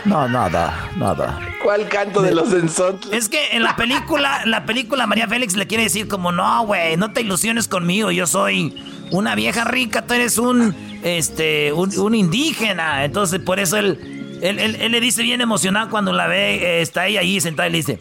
[0.05, 1.39] No, nada, nada.
[1.63, 3.13] ¿Cuál canto de los ensontes?
[3.13, 6.97] Es que en la película, la película María Félix le quiere decir como, no, güey,
[6.97, 8.75] no te ilusiones conmigo, yo soy
[9.11, 13.05] una vieja rica, tú eres un, este, un, indígena.
[13.05, 17.07] Entonces, por eso él, él, él- le dice bien emocionado cuando la ve, eh, está
[17.07, 18.01] ella ahí sentada y le dice,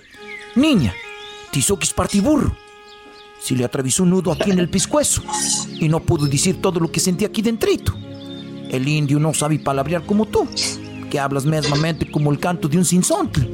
[0.55, 0.93] niña,
[1.51, 2.55] Tizoc es partiburro.
[3.39, 5.21] Se le atravesó un nudo aquí en el pescuezo
[5.79, 7.93] y no pudo decir todo lo que sentía aquí dentrito.
[8.69, 10.47] El indio no sabe palabrear como tú,
[11.09, 13.47] que hablas mesmamente como el canto de un sinsontle,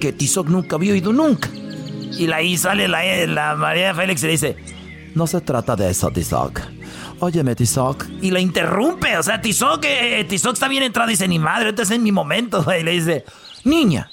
[0.00, 1.50] que Tizoc nunca había oído nunca.
[2.18, 4.56] Y ahí sale la, la María Félix y le dice,
[5.14, 6.60] No se trata de eso, Tizoc.
[7.20, 8.06] Óyeme, Tizoc.
[8.20, 11.82] y la interrumpe, o sea, Tizoc, eh, Tizoc está bien entrado dice, ni madre, este
[11.82, 12.64] es en mi momento.
[12.78, 13.24] Y le dice,
[13.64, 14.10] niña,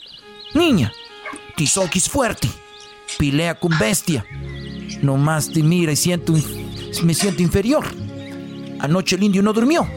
[0.53, 0.91] niña,
[1.55, 2.47] Tizoc es fuerte,
[3.17, 4.25] pilea con bestia.
[5.01, 6.33] Nomás te mira y siento,
[7.03, 7.85] me siento inferior.
[8.79, 9.87] Anoche el indio no durmió,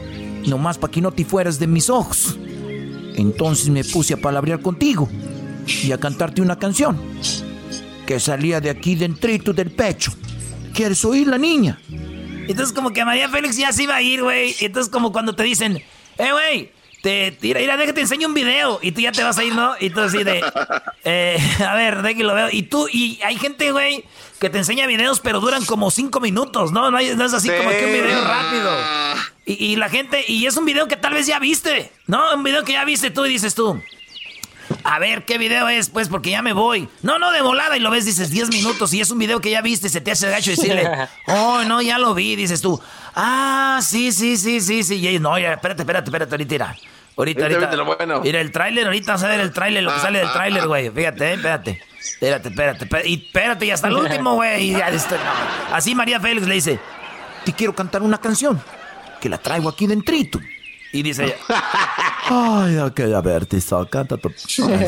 [0.45, 2.37] nomás para que no te fueras de mis ojos.
[3.15, 5.09] Entonces me puse a palabrear contigo
[5.83, 6.99] y a cantarte una canción
[8.05, 10.11] que salía de aquí dentrito del pecho.
[10.73, 11.79] ¿Quieres oírla, niña?
[12.47, 14.55] Entonces como que María Félix ya se iba a ir, güey.
[14.59, 15.77] Entonces como cuando te dicen,
[16.17, 16.71] eh, güey,
[17.03, 18.79] te, tira, mira, déjate enseño un video.
[18.81, 19.75] Y tú ya te vas a ir, ¿no?
[19.79, 20.43] Y tú así de,
[21.03, 22.49] eh, a ver, de que lo veo.
[22.51, 24.03] Y tú, y hay gente, güey,
[24.39, 26.89] que te enseña videos, pero duran como cinco minutos, ¿no?
[26.91, 28.71] No, hay- no es así como que un video rápido.
[29.45, 32.33] Y, y la gente, y es un video que tal vez ya viste, ¿no?
[32.35, 33.81] Un video que ya viste tú y dices tú.
[34.89, 35.89] A ver, ¿qué video es?
[35.89, 36.87] Pues porque ya me voy.
[37.01, 37.75] No, no, de volada.
[37.75, 38.93] Y lo ves, dices 10 minutos.
[38.93, 39.89] Y es un video que ya viste.
[39.89, 40.89] Se te hace gacho decirle,
[41.27, 42.37] oh, no, ya lo vi.
[42.37, 42.81] Dices tú,
[43.13, 45.05] ah, sí, sí, sí, sí, sí.
[45.05, 46.53] Y, no, ya, espérate, espérate, espérate, ahorita.
[46.53, 46.65] Mira,
[47.17, 47.75] ahorita, Ahorita ahorita.
[47.75, 48.21] lo bueno.
[48.21, 50.89] Mira, el tráiler, ahorita vas a ver el tráiler, lo que sale del tráiler, güey.
[50.89, 51.83] Fíjate, eh, espérate.
[51.99, 53.09] Espérate, espérate, espérate.
[53.09, 54.73] Y espérate, y hasta el último, güey.
[54.73, 55.17] Este.
[55.73, 56.79] Así María Félix le dice,
[57.43, 58.63] te quiero cantar una canción.
[59.19, 60.39] Que la traigo aquí dentrito.
[60.91, 61.35] Y dice ella,
[62.29, 64.85] Ay, ok, a ver, Tizoc, canta tu canción.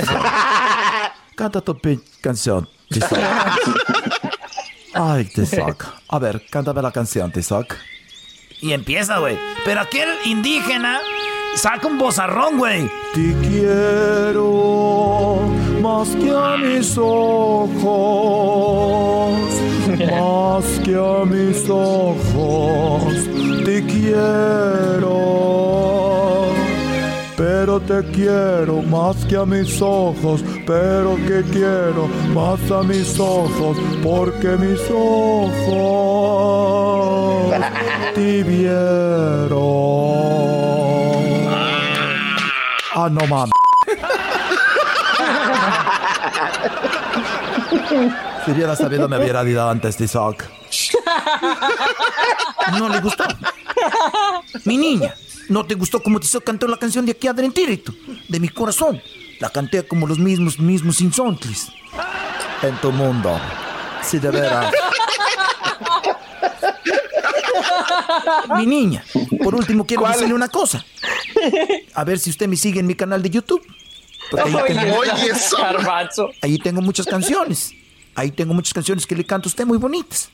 [1.36, 1.78] Canta tu
[2.22, 3.18] canción, Tizoc.
[4.94, 5.86] Ay, Tizoc.
[6.08, 7.76] A ver, cántame la canción, Tizoc.
[8.62, 9.40] Y empieza, güey.
[9.64, 11.00] Pero aquel indígena
[11.56, 12.90] saca un bozarrón, güey.
[13.14, 15.40] Te quiero
[15.82, 17.80] más que a mis ojos,
[20.08, 23.04] más que a mis ojos,
[23.66, 25.30] te quiero.
[27.36, 33.78] Pero te quiero más que a mis ojos, pero que quiero más a mis ojos,
[34.04, 35.50] porque mis ojos
[38.16, 39.60] te vieron.
[42.96, 43.54] Ah, no mames.
[48.46, 50.44] Si hubiera sabido me hubiera dado antes Tizoc.
[52.78, 53.24] No le gustó.
[54.66, 55.14] Mi niña,
[55.50, 57.94] ¿no te gustó como te hizo cantar la canción de aquí adentro?
[58.28, 59.02] De mi corazón.
[59.40, 61.68] La canté como los mismos, mismos insontles.
[62.62, 63.40] En tu mundo.
[64.04, 64.72] Si de veras.
[68.58, 69.04] Mi niña,
[69.44, 70.84] por último quiero decirle una cosa.
[71.94, 73.66] A ver si usted me sigue en mi canal de YouTube.
[74.32, 75.04] Porque ahí tengo-.
[76.42, 77.72] Ahí tengo muchas canciones.
[78.16, 80.30] Ahí tengo muchas canciones que le canto a usted muy bonitas.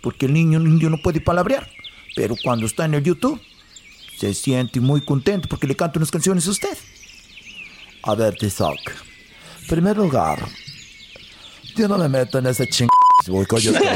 [0.00, 1.68] Porque el niño, el niño no puede palabrear.
[2.16, 3.40] Pero cuando está en el YouTube,
[4.18, 6.76] se siente muy contento porque le canto unas canciones a usted.
[8.02, 8.78] A ver, Tizoc.
[9.62, 10.38] En primer lugar,
[11.76, 12.88] yo no me meto en ese ching...
[13.26, 13.80] Voy con YouTube.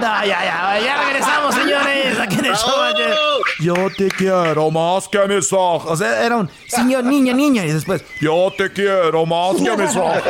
[0.00, 2.18] No, ya, ya, ya regresamos, señores.
[2.18, 3.29] Aquí en el show.
[3.60, 5.90] Yo te quiero más que mis ojos.
[5.90, 7.64] O sea, era un señor, niña, niña.
[7.64, 10.22] Y después, Yo te quiero más que mis ojos.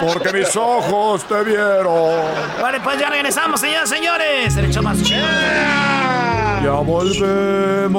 [0.00, 2.22] Porque mis ojos te vieron.
[2.62, 4.56] Vale, pues ya regresamos, señores, señores.
[4.56, 5.20] El show más chido.
[6.62, 7.98] Ya volvemos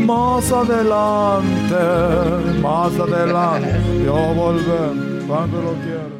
[0.00, 1.74] más adelante,
[2.60, 3.80] más adelante.
[4.04, 6.19] Ya volvemos cuando lo quieras.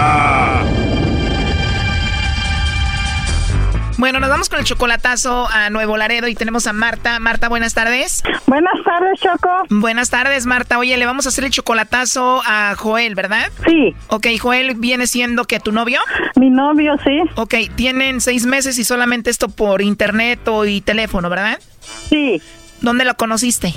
[4.01, 7.19] Bueno, nos vamos con el chocolatazo a Nuevo Laredo y tenemos a Marta.
[7.19, 8.23] Marta, buenas tardes.
[8.47, 9.47] Buenas tardes, Choco.
[9.69, 10.79] Buenas tardes, Marta.
[10.79, 13.51] Oye, le vamos a hacer el chocolatazo a Joel, ¿verdad?
[13.63, 13.93] Sí.
[14.07, 15.99] Ok, Joel viene siendo que tu novio.
[16.35, 17.21] Mi novio, sí.
[17.35, 21.59] Ok, tienen seis meses y solamente esto por internet o y teléfono, ¿verdad?
[22.09, 22.41] Sí.
[22.81, 23.71] ¿Dónde lo conociste?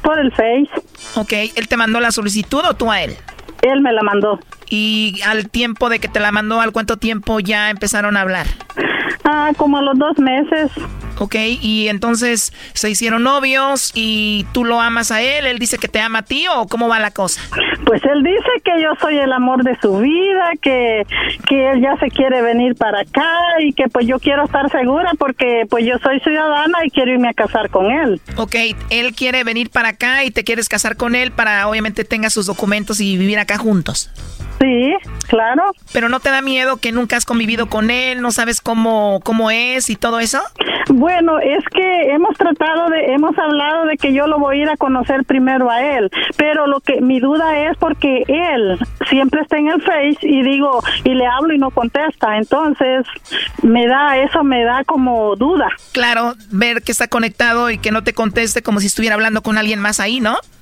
[0.00, 0.70] Por el Face.
[1.16, 3.14] Ok, ¿él te mandó la solicitud o tú a él?
[3.60, 4.40] Él me la mandó.
[4.70, 8.46] Y al tiempo de que te la mandó, ¿al cuánto tiempo ya empezaron a hablar?
[9.28, 10.70] Ah, como a los dos meses.
[11.18, 15.88] Ok, y entonces se hicieron novios y tú lo amas a él, él dice que
[15.88, 17.40] te ama a ti o cómo va la cosa?
[17.86, 21.06] Pues él dice que yo soy el amor de su vida, que,
[21.48, 23.30] que él ya se quiere venir para acá
[23.60, 27.28] y que pues yo quiero estar segura porque pues yo soy ciudadana y quiero irme
[27.28, 28.20] a casar con él.
[28.36, 28.56] Ok,
[28.90, 32.46] él quiere venir para acá y te quieres casar con él para obviamente tenga sus
[32.46, 34.10] documentos y vivir acá juntos.
[34.60, 34.94] Sí,
[35.28, 35.72] claro.
[35.92, 39.50] Pero no te da miedo que nunca has convivido con él, no sabes cómo, cómo
[39.50, 40.40] es y todo eso?
[40.88, 44.68] Bueno, es que hemos tratado de, hemos hablado de que yo lo voy a ir
[44.70, 48.78] a conocer primero a él, pero lo que mi duda es porque él
[49.08, 53.06] siempre está en el Face y digo, y le hablo y no contesta, entonces
[53.62, 55.68] me da, eso me da como duda.
[55.92, 59.58] Claro, ver que está conectado y que no te conteste como si estuviera hablando con
[59.58, 60.36] alguien más ahí, ¿no?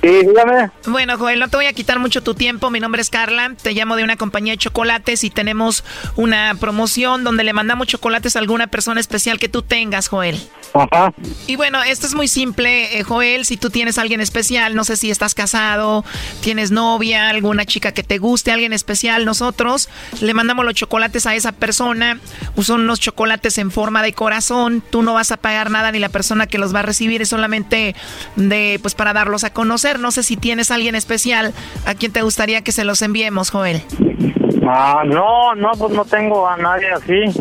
[0.00, 0.70] Sí, dígame.
[0.86, 2.70] Bueno, Joel, no te voy a quitar mucho tu tiempo.
[2.70, 3.52] Mi nombre es Carla.
[3.62, 5.84] Te llamo de una compañía de chocolates y tenemos
[6.16, 10.40] una promoción donde le mandamos chocolates a alguna persona especial que tú tengas, Joel.
[10.72, 11.12] Ajá.
[11.46, 13.44] Y bueno, esto es muy simple, eh, Joel.
[13.44, 16.04] Si tú tienes a alguien especial, no sé si estás casado,
[16.40, 19.90] tienes novia, alguna chica que te guste, alguien especial, nosotros
[20.20, 22.18] le mandamos los chocolates a esa persona.
[22.62, 24.82] Son unos chocolates en forma de corazón.
[24.90, 27.28] Tú no vas a pagar nada ni la persona que los va a recibir es
[27.28, 27.94] solamente
[28.36, 29.89] de, pues, para darlos a conocer.
[29.98, 31.52] No sé si tienes a alguien especial
[31.86, 33.82] a quien te gustaría que se los enviemos, Joel.
[34.66, 37.40] Ah, no, no, pues no tengo a nadie así.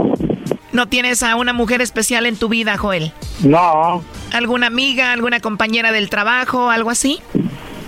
[0.72, 3.12] ¿No tienes a una mujer especial en tu vida, Joel?
[3.44, 4.04] No.
[4.34, 7.20] ¿Alguna amiga, alguna compañera del trabajo, algo así?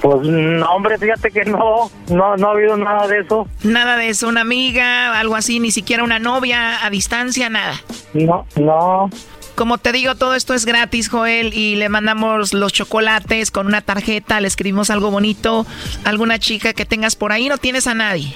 [0.01, 3.47] Pues no, hombre, fíjate que no, no, no ha habido nada de eso.
[3.63, 7.75] Nada de eso, una amiga, algo así, ni siquiera una novia a distancia, nada.
[8.13, 9.09] No, no.
[9.55, 13.81] Como te digo, todo esto es gratis, Joel, y le mandamos los chocolates con una
[13.81, 15.65] tarjeta, le escribimos algo bonito,
[16.03, 18.35] alguna chica que tengas por ahí, no tienes a nadie.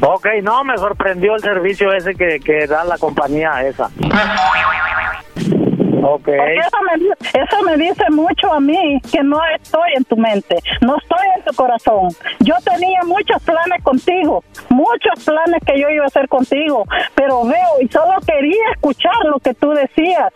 [0.00, 3.90] ok, no, me sorprendió el servicio ese que, que da la compañía esa.
[6.02, 6.24] Ok.
[6.24, 10.16] Porque eso me, di- eso me dice mucho a mí que no estoy en tu
[10.16, 12.08] mente, no estoy en tu corazón.
[12.40, 16.84] Yo tenía muchos planes contigo, muchos planes que yo iba a hacer contigo,
[17.14, 20.32] pero veo y solo quería escuchar lo que tú decías.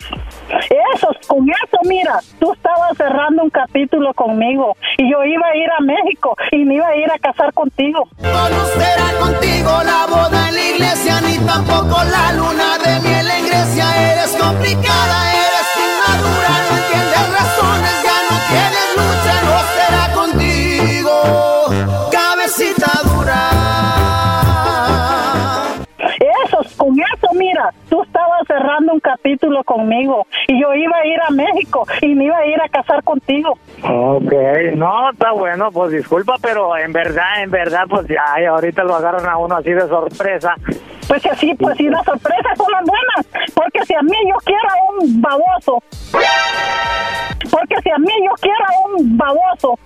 [0.95, 5.71] Eso, con eso, mira, tú estabas cerrando un capítulo conmigo y yo iba a ir
[5.71, 8.09] a México y me iba a ir a casar contigo.
[8.21, 13.47] No será contigo la boda en la iglesia, ni tampoco la luna de miel en
[13.47, 14.13] Grecia.
[14.13, 15.62] Eres complicada, eres
[16.07, 24.22] inmadura, no entiendes razones, ya no tienes lucha, no será contigo, cabecita dura.
[27.35, 32.15] Mira, tú estabas cerrando un capítulo conmigo y yo iba a ir a México y
[32.15, 33.59] me iba a ir a casar contigo.
[33.83, 34.33] Ok,
[34.75, 38.97] no, está bueno, pues disculpa, pero en verdad, en verdad, pues ya, ay, ahorita lo
[38.97, 40.55] agarran a uno así de sorpresa.
[41.09, 43.53] Pues que sí, pues sí, las sorpresas son las buenas.
[43.55, 45.83] Porque si a mí yo quiero a un baboso,
[47.51, 49.79] porque si a mí yo quiero a un baboso,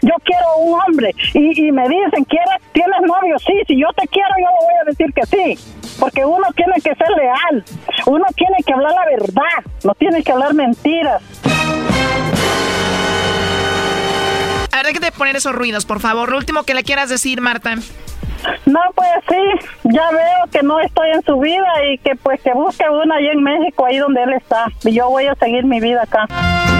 [0.00, 3.38] yo quiero un hombre y, y me dicen, ¿quieres, ¿tienes novio?
[3.38, 5.76] Sí, si yo te quiero, yo le voy a decir que sí.
[6.00, 7.64] Porque uno tiene que ser leal,
[8.06, 11.22] uno tiene que hablar la verdad, no tiene que hablar mentiras.
[14.82, 16.30] Ver, déjate de poner esos ruidos, por favor.
[16.30, 17.76] Lo último que le quieras decir, Marta.
[18.66, 22.52] No, pues sí, ya veo que no estoy en su vida y que pues que
[22.52, 24.66] busque una allá en México, ahí donde él está.
[24.84, 26.26] Y yo voy a seguir mi vida acá.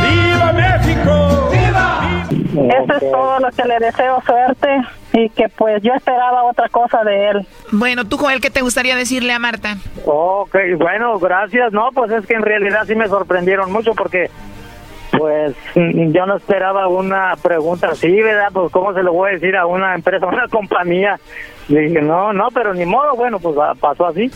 [0.03, 1.51] ¡Viva México!
[1.51, 2.27] ¡Viva!
[2.53, 4.69] Eso es todo lo que le deseo suerte
[5.15, 7.47] y que pues yo esperaba otra cosa de él.
[7.71, 9.77] Bueno, tú, Joel, ¿qué te gustaría decirle a Marta?
[10.05, 11.73] Ok, bueno, gracias.
[11.73, 14.31] No, pues es que en realidad sí me sorprendieron mucho porque,
[15.23, 18.49] pues, mm, yo no esperaba una pregunta así, ¿verdad?
[18.53, 21.21] Pues, ¿cómo se lo voy a decir a una empresa, a una compañía?
[21.69, 24.29] Y dije, no, no, pero ni modo, bueno, pues pasó así.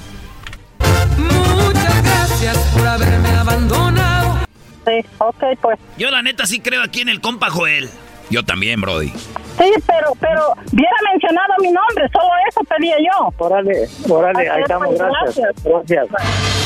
[1.19, 4.47] Muchas gracias por haberme abandonado.
[4.87, 5.77] Sí, ok, pues.
[5.99, 7.91] Yo la neta sí creo aquí en el compa Joel.
[8.31, 9.09] Yo también, Brody.
[9.09, 13.35] Sí, pero, pero, hubiera mencionado mi nombre, solo eso pedía yo.
[13.39, 15.65] Órale, órale, ahí estamos, pues, gracias.
[15.65, 16.66] Gracias.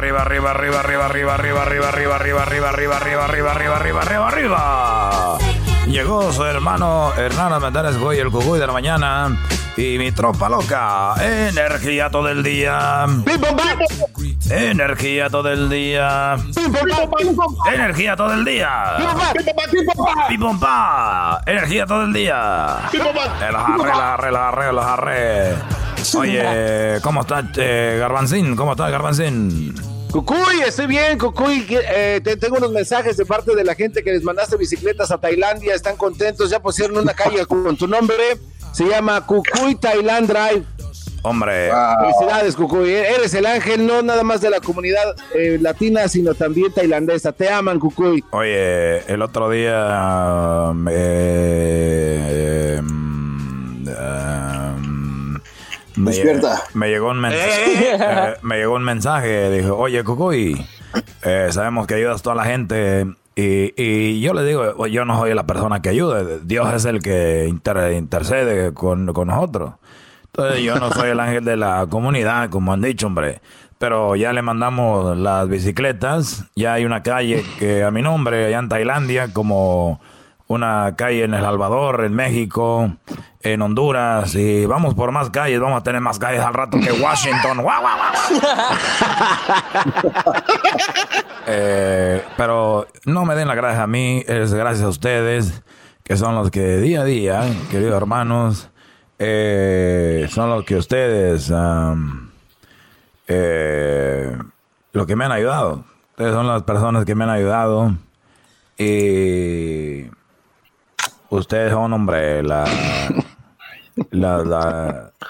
[0.00, 4.00] arriba, arriba, arriba, arriba, arriba, arriba, arriba, arriba, arriba, arriba, arriba, arriba, arriba, arriba, arriba,
[4.00, 5.38] arriba, arriba.
[5.86, 9.36] Llegó su hermano Hernán Mendares Goy, el cucuy de la mañana.
[9.76, 11.14] Y mi tropa loca.
[11.20, 13.04] Energía todo el día.
[14.48, 16.36] Energía todo el día.
[17.70, 18.96] Energía todo el día.
[20.28, 21.42] Pipompa.
[21.44, 22.78] Energía todo el día.
[22.92, 25.89] El jarre, el jarre.
[26.18, 28.56] Oye, ¿cómo estás, eh, Garbancín?
[28.56, 29.74] ¿Cómo estás, Garbancín?
[30.10, 31.66] Cucuy, estoy bien, Cucuy.
[31.70, 35.18] Eh, te- tengo unos mensajes de parte de la gente que les mandaste bicicletas a
[35.18, 35.74] Tailandia.
[35.74, 36.50] Están contentos.
[36.50, 38.16] Ya pusieron una calle con tu nombre.
[38.72, 40.64] Se llama Cucuy Thailand Drive.
[41.22, 41.70] Hombre.
[42.00, 42.90] Felicidades, Cucuy.
[42.92, 47.30] Eres el ángel no nada más de la comunidad eh, latina, sino también tailandesa.
[47.32, 48.24] Te aman, Cucuy.
[48.30, 53.94] Oye, el otro día eh, mm, um,
[56.00, 56.62] me, Despierta.
[56.74, 57.94] me llegó un mensaje.
[57.94, 59.50] eh, me llegó un mensaje.
[59.50, 60.66] Dijo, oye, Cucuy,
[61.22, 63.06] eh, sabemos que ayudas a toda la gente.
[63.36, 66.22] Y, y yo le digo, "Oye, yo no soy la persona que ayuda.
[66.42, 69.74] Dios es el que inter- intercede con, con nosotros.
[70.26, 73.40] Entonces yo no soy el ángel de la comunidad, como han dicho, hombre.
[73.78, 76.44] Pero ya le mandamos las bicicletas.
[76.54, 80.00] Ya hay una calle que a mi nombre, allá en Tailandia, como
[80.46, 82.92] una calle en El Salvador, en México,
[83.42, 84.34] en Honduras.
[84.34, 87.58] Y vamos por más calles, vamos a tener más calles al rato que Washington.
[87.62, 88.12] ¡Guau, guau, guau!
[91.46, 95.62] Eh, pero no me den las gracias a mí, es gracias a ustedes,
[96.04, 98.70] que son los que día a día, queridos hermanos,
[99.18, 101.52] eh, son los que ustedes,
[103.26, 104.38] eh,
[104.92, 105.84] los que me han ayudado.
[106.10, 107.94] Ustedes son las personas que me han ayudado.
[108.78, 110.06] Y
[111.30, 112.64] ustedes son, hombre, la...
[114.10, 115.12] La, la,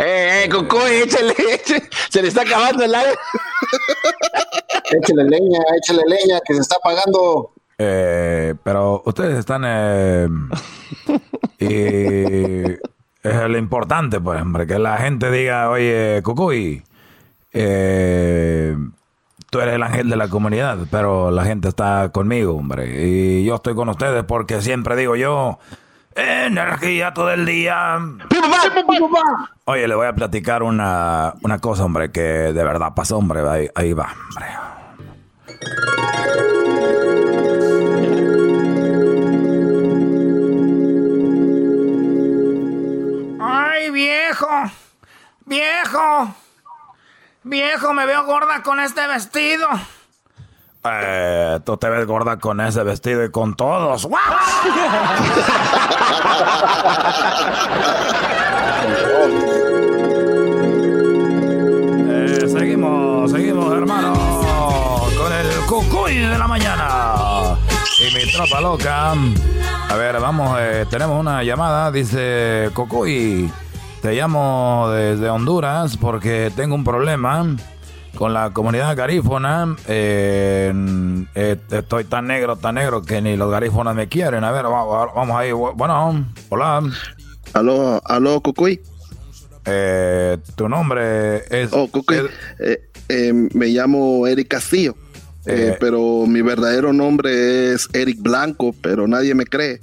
[0.00, 1.82] Eh, eh, Cucuy, échale, échale.
[2.08, 3.12] Se le está acabando el aire.
[4.90, 7.50] Échale leña, échale leña, que se está pagando.
[7.78, 9.62] Eh, pero ustedes están...
[9.66, 10.28] eh,
[11.58, 12.72] y
[13.28, 16.84] es lo importante, pues, hombre, que la gente diga, oye, Cucuy,
[17.52, 18.76] eh,
[19.50, 23.04] tú eres el ángel de la comunidad, pero la gente está conmigo, hombre.
[23.04, 25.58] Y yo estoy con ustedes porque siempre digo yo,
[26.18, 27.98] energía todo el día.
[29.64, 33.40] Oye, le voy a platicar una, una cosa, hombre, que de verdad pasó, hombre.
[33.48, 34.46] Ahí, ahí va, hombre.
[43.40, 44.48] ¡Ay, viejo!
[45.46, 46.34] ¡Viejo!
[47.44, 49.68] ¡Viejo, me veo gorda con este vestido!
[51.64, 54.06] Tú te ves gorda con ese vestido y con todos.
[54.06, 54.22] ¡Guau!
[62.10, 64.14] Eh, seguimos, seguimos, hermano,
[65.18, 67.56] con el cucuy de la mañana.
[68.00, 69.12] Y mi tropa loca.
[69.90, 71.90] A ver, vamos, eh, tenemos una llamada.
[71.90, 73.50] Dice, Cucuy,
[74.02, 77.44] te llamo desde Honduras porque tengo un problema
[78.18, 79.76] con la comunidad garífona.
[79.86, 80.72] eh,
[81.36, 84.42] eh, estoy tan negro, tan negro que ni los garífonas me quieren.
[84.42, 85.52] A ver, va- va- vamos ahí.
[85.52, 86.82] Bueno, hola.
[87.52, 88.80] Aló, aló, Cucuy.
[89.64, 91.70] Eh, tu nombre es.
[91.72, 92.22] Oh, Cucuy.
[92.58, 94.96] Eh, eh, me llamo Eric Castillo.
[95.44, 99.80] Pero mi verdadero nombre es Eric Blanco, pero nadie me cree.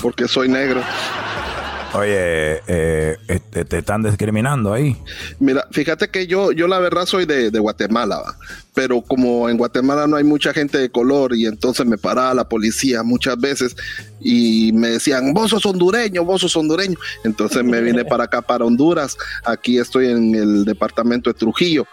[0.00, 0.80] Porque soy negro.
[1.98, 4.96] Oye, eh, este, te están discriminando ahí.
[5.38, 8.36] Mira, fíjate que yo, yo la verdad soy de, Guatemala, ¿va?
[8.74, 12.48] pero como en Guatemala no hay mucha gente de color y entonces me paraba la
[12.48, 13.74] policía muchas veces
[14.20, 16.98] y me decían, vos sos hondureño, vos sos hondureño.
[17.24, 19.16] Entonces me vine para acá, para Honduras.
[19.44, 21.86] Aquí estoy en el departamento de Trujillo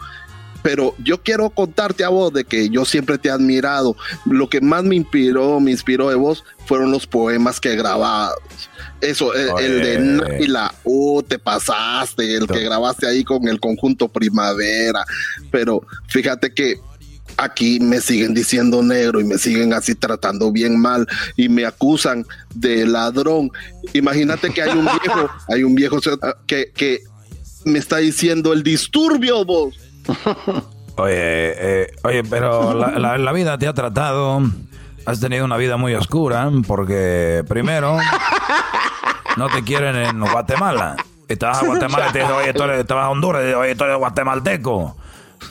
[0.64, 3.96] pero yo quiero contarte a vos de que yo siempre te he admirado.
[4.24, 8.34] Lo que más me inspiró, me inspiró de vos, fueron los poemas que grababas.
[9.00, 14.08] Eso, el, el de Naila, uh, te pasaste, el que grabaste ahí con el conjunto
[14.08, 15.04] Primavera.
[15.50, 16.76] Pero fíjate que
[17.36, 21.06] aquí me siguen diciendo negro y me siguen así tratando bien mal
[21.36, 23.50] y me acusan de ladrón.
[23.92, 25.98] Imagínate que hay un viejo, hay un viejo
[26.46, 27.00] que, que
[27.64, 29.74] me está diciendo el disturbio, vos.
[30.96, 34.40] Oye, eh, oye, pero la, la- la vida te ha tratado.
[35.06, 37.98] Has tenido una vida muy oscura porque primero
[39.36, 40.96] no te quieren en Guatemala.
[41.28, 43.42] Y te vas a Guatemala y te dicen, oye, tú eres, te vas a Honduras
[43.42, 44.96] y dices, oye, tú eres guatemalteco.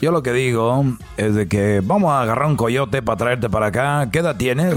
[0.00, 0.84] Yo lo que digo
[1.16, 4.10] es de que vamos a agarrar un coyote para traerte para acá.
[4.10, 4.74] ¿Qué edad tienes?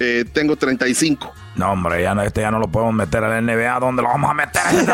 [0.00, 1.32] Eh, tengo 35.
[1.54, 3.78] No, hombre, ya no, este ya no lo podemos meter a la NBA.
[3.80, 4.62] ¿Dónde lo vamos a meter?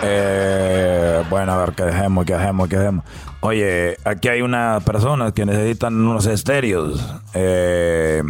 [0.00, 3.04] Eh, bueno, a ver, ¿qué dejemos, qué dejemos, qué dejemos?
[3.40, 7.00] Oye, aquí hay unas personas que necesitan unos estéreos
[7.34, 8.20] eh,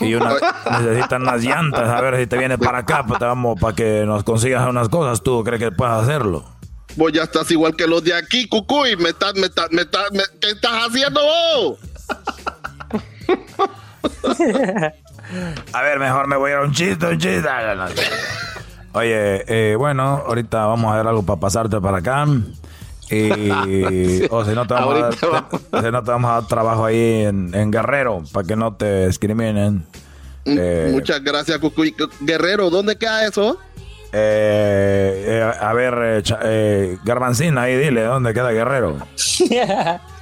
[0.00, 0.34] y una-
[0.80, 1.88] necesitan unas llantas.
[1.88, 4.88] A ver si te vienes para acá, pues te vamos para que nos consigas unas
[4.88, 5.22] cosas.
[5.22, 6.44] ¿Tú crees que puedes hacerlo?
[6.96, 8.96] Vos ya estás igual que los de aquí, Cucuy.
[8.96, 11.78] Me estás, me estás, me estás, me- ¿qué estás haciendo vos?
[15.72, 17.48] A ver, mejor me voy a ir a un chiste, un chiste.
[18.94, 22.26] Oye, eh, bueno, ahorita vamos a ver algo para pasarte para acá.
[23.10, 26.46] Y, o si no, te vamos, a dar, te- si no te vamos a dar
[26.46, 29.84] trabajo ahí en, en Guerrero para que no te discriminen.
[30.44, 31.94] Eh, Muchas gracias, Cucuy.
[32.20, 33.58] Guerrero, ¿dónde queda eso?
[34.12, 38.96] eh, eh, a ver, eh, eh, Garbancina, ahí dile, ¿dónde queda Guerrero?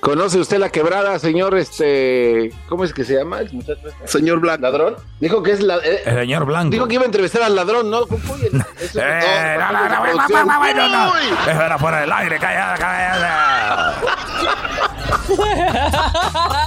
[0.00, 4.06] ¿Conoce usted la quebrada, señor este, ¿cómo es que se llama el muchacho este?
[4.06, 4.62] Señor Blanco.
[4.62, 4.96] ¿Ladrón?
[5.20, 6.70] Dijo que es la, eh, el señor Blanco.
[6.70, 8.02] Dijo que iba a entrevistar al ladrón, ¿no?
[8.80, 11.12] Eso, eh, no,
[11.50, 13.26] Eso era fuera del aire, cállate, cállate.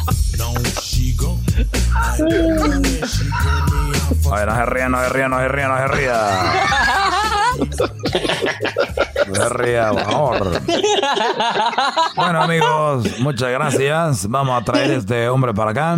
[4.32, 6.20] A ver, no se ría, no se ría, no se ría, no se ría.
[12.16, 14.28] Bueno, amigos, muchas gracias.
[14.30, 15.98] Vamos a traer este hombre para acá.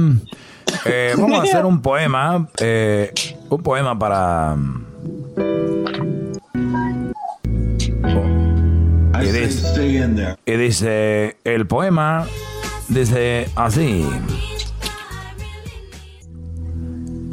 [0.86, 2.48] Eh, vamos a hacer un poema.
[2.60, 3.14] eh,
[3.50, 4.56] un poema para.
[9.24, 9.74] Y dice,
[10.46, 12.26] y dice, el poema
[12.88, 14.08] dice así.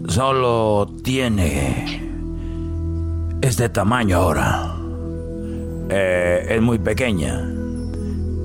[0.09, 2.03] Solo tiene
[3.41, 4.75] este tamaño ahora.
[5.89, 7.51] Eh, es muy pequeña.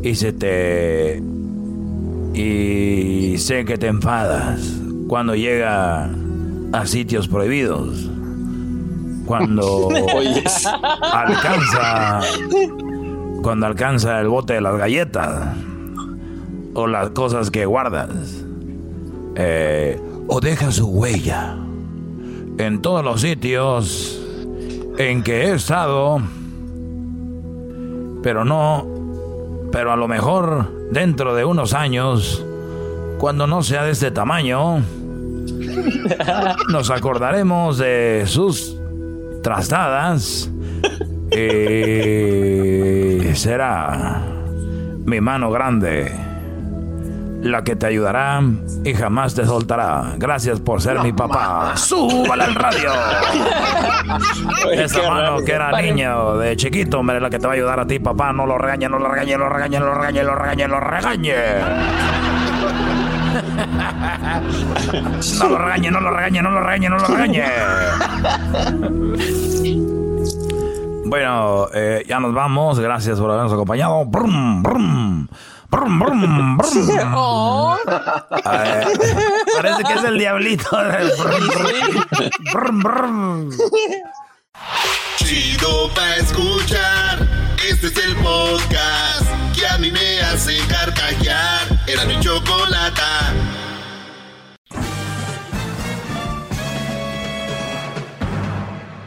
[0.02, 1.22] Y se te...
[2.34, 6.10] Y sé que te enfadas cuando llega
[6.72, 8.10] a sitios prohibidos.
[9.26, 9.90] Cuando
[11.12, 12.22] alcanza...
[13.42, 15.56] Cuando alcanza el bote de las galletas.
[16.74, 18.44] O las cosas que guardas.
[19.36, 21.58] Eh, o deja su huella
[22.58, 24.22] en todos los sitios
[24.98, 26.22] en que he estado,
[28.24, 28.88] pero no,
[29.72, 32.44] pero a lo mejor dentro de unos años,
[33.20, 34.78] cuando no sea de este tamaño,
[36.72, 38.76] nos acordaremos de sus
[39.44, 40.50] trastadas.
[41.32, 44.22] Y será
[45.06, 46.33] mi mano grande
[47.44, 48.42] la que te ayudará
[48.84, 50.14] y jamás te soltará.
[50.18, 51.74] Gracias por ser mi papá.
[51.76, 52.92] ¡Súbale al radio!
[54.72, 55.46] Esa mano raro.
[55.46, 58.32] que era niño de chiquito, hombre, la que te va a ayudar a ti, papá.
[58.32, 61.36] No lo regañe, no lo regañe, lo regañe, lo regañe, lo regañe, lo regañe.
[65.40, 67.44] No lo regañe, no lo regañe, no lo regañe, no lo regañe.
[71.06, 72.80] Bueno, eh, ya nos vamos.
[72.80, 74.06] Gracias por habernos acompañado.
[74.06, 75.28] Brum, brum.
[75.74, 77.78] Brum, brum, brum.
[78.46, 78.84] Eh,
[79.56, 80.70] parece que es el diablito.
[82.54, 83.50] Brum, brum.
[85.18, 87.28] Chido pa' escuchar.
[87.68, 89.26] Este es el podcast
[89.56, 91.66] que a mí me hace carcajear.
[91.88, 93.34] Era mi chocolata.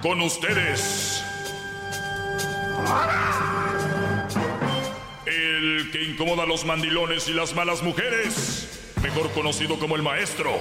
[0.02, 1.22] Con ustedes.
[6.06, 8.68] Incomoda a los mandilones y las malas mujeres.
[9.02, 10.52] Mejor conocido como el maestro.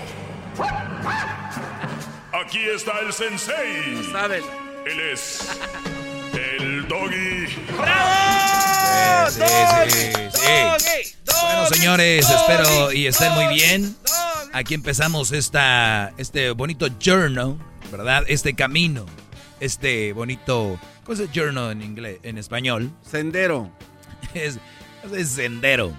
[2.33, 4.03] Aquí está el sensei.
[4.11, 4.43] saben.
[4.87, 5.47] Él es
[6.33, 7.47] el doggy.
[9.29, 9.41] Sí,
[9.89, 11.15] sí, sí.
[11.41, 13.95] Bueno, señores, espero y estén muy bien.
[14.51, 17.57] Aquí empezamos esta, este bonito journal,
[17.91, 18.23] ¿verdad?
[18.27, 19.05] Este camino,
[19.59, 22.91] este bonito, ¿cómo es journal en inglés, en español?
[23.03, 23.71] Sendero.
[24.33, 24.59] Es,
[25.13, 25.93] es sendero.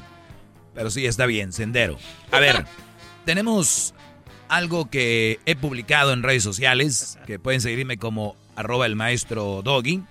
[0.74, 1.98] Pero sí, está bien, sendero.
[2.30, 2.66] A ver,
[3.24, 3.94] tenemos
[4.48, 10.02] algo que he publicado en redes sociales, que pueden seguirme como arroba el maestro Doggy.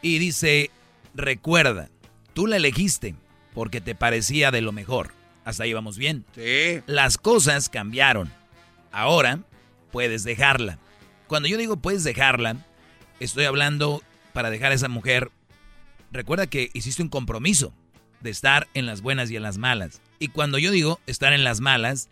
[0.00, 0.70] Y dice,
[1.14, 1.88] recuerda,
[2.34, 3.14] tú la elegiste
[3.54, 5.12] porque te parecía de lo mejor.
[5.44, 6.24] Hasta ahí vamos bien.
[6.34, 6.82] Sí.
[6.86, 8.30] Las cosas cambiaron.
[8.92, 9.40] Ahora
[9.90, 10.78] puedes dejarla.
[11.26, 12.56] Cuando yo digo puedes dejarla,
[13.20, 14.02] estoy hablando
[14.32, 15.30] para dejar a esa mujer.
[16.12, 17.74] Recuerda que hiciste un compromiso
[18.20, 20.00] de estar en las buenas y en las malas.
[20.18, 22.08] Y cuando yo digo estar en las malas,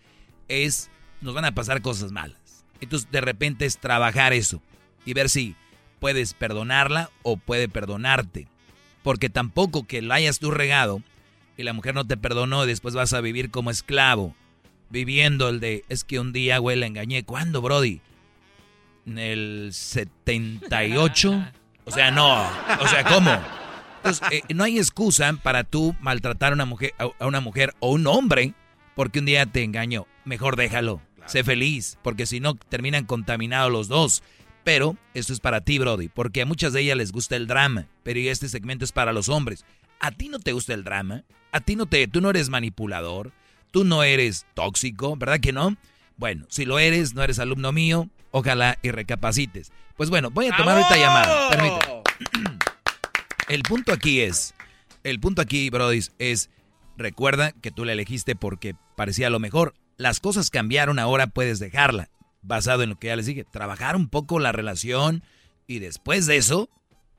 [0.48, 2.64] es nos van a pasar cosas malas.
[2.80, 4.62] Entonces de repente es trabajar eso
[5.04, 5.56] y ver si
[5.98, 8.48] puedes perdonarla o puede perdonarte.
[9.02, 11.02] Porque tampoco que la hayas tú regado
[11.56, 14.34] y la mujer no te perdonó y después vas a vivir como esclavo.
[14.90, 17.24] Viviendo el de, es que un día, güey, la engañé.
[17.24, 18.00] ¿Cuándo, Brody?
[19.06, 21.52] En el 78.
[21.84, 22.42] O sea, no.
[22.80, 23.36] O sea, ¿cómo?
[23.96, 27.92] Entonces, eh, no hay excusa para tú maltratar a una mujer, a una mujer o
[27.92, 28.54] un hombre
[28.96, 30.06] porque un día te engañó.
[30.24, 31.00] Mejor déjalo.
[31.26, 34.22] Sé feliz, porque si no terminan contaminados los dos.
[34.64, 37.86] Pero esto es para ti, Brody, porque a muchas de ellas les gusta el drama,
[38.02, 39.64] pero este segmento es para los hombres.
[40.00, 41.22] ¿A ti no te gusta el drama?
[41.52, 43.32] ¿A ti no te, tú no eres manipulador?
[43.70, 45.16] ¿Tú no eres tóxico?
[45.16, 45.76] ¿Verdad que no?
[46.16, 49.70] Bueno, si lo eres, no eres alumno mío, ojalá y recapacites.
[49.96, 51.50] Pues bueno, voy a tomar ahorita llamada.
[51.50, 52.66] Permíteme.
[53.48, 54.54] El punto aquí es,
[55.04, 56.50] el punto aquí, Brody, es,
[56.96, 59.74] recuerda que tú la elegiste porque parecía lo mejor.
[59.96, 62.10] Las cosas cambiaron, ahora puedes dejarla.
[62.42, 65.22] Basado en lo que ya les dije, trabajar un poco la relación
[65.68, 66.68] y después de eso,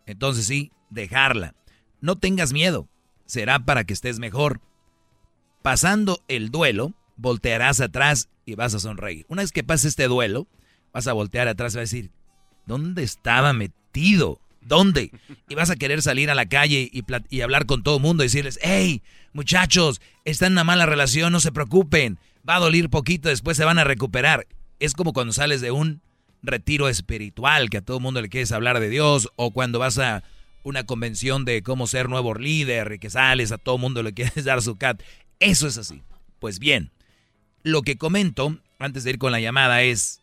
[0.05, 1.55] entonces sí, dejarla.
[2.01, 2.89] No tengas miedo,
[3.25, 4.59] será para que estés mejor.
[5.61, 9.25] Pasando el duelo, voltearás atrás y vas a sonreír.
[9.29, 10.47] Una vez que pase este duelo,
[10.91, 12.11] vas a voltear atrás y vas a decir,
[12.65, 14.41] ¿dónde estaba metido?
[14.67, 15.11] ¿Dónde?
[15.47, 18.23] Y vas a querer salir a la calle y, y hablar con todo el mundo
[18.23, 19.01] y decirles, hey,
[19.33, 23.65] muchachos, están en una mala relación, no se preocupen, va a doler poquito, después se
[23.65, 24.47] van a recuperar.
[24.79, 26.01] Es como cuando sales de un
[26.43, 29.97] retiro espiritual, que a todo el mundo le quieres hablar de Dios, o cuando vas
[29.99, 30.23] a
[30.63, 34.13] una convención de cómo ser nuevo líder y que sales a todo el mundo le
[34.13, 35.01] quieres dar su cat.
[35.39, 36.01] Eso es así.
[36.39, 36.91] Pues bien,
[37.63, 40.21] lo que comento antes de ir con la llamada es,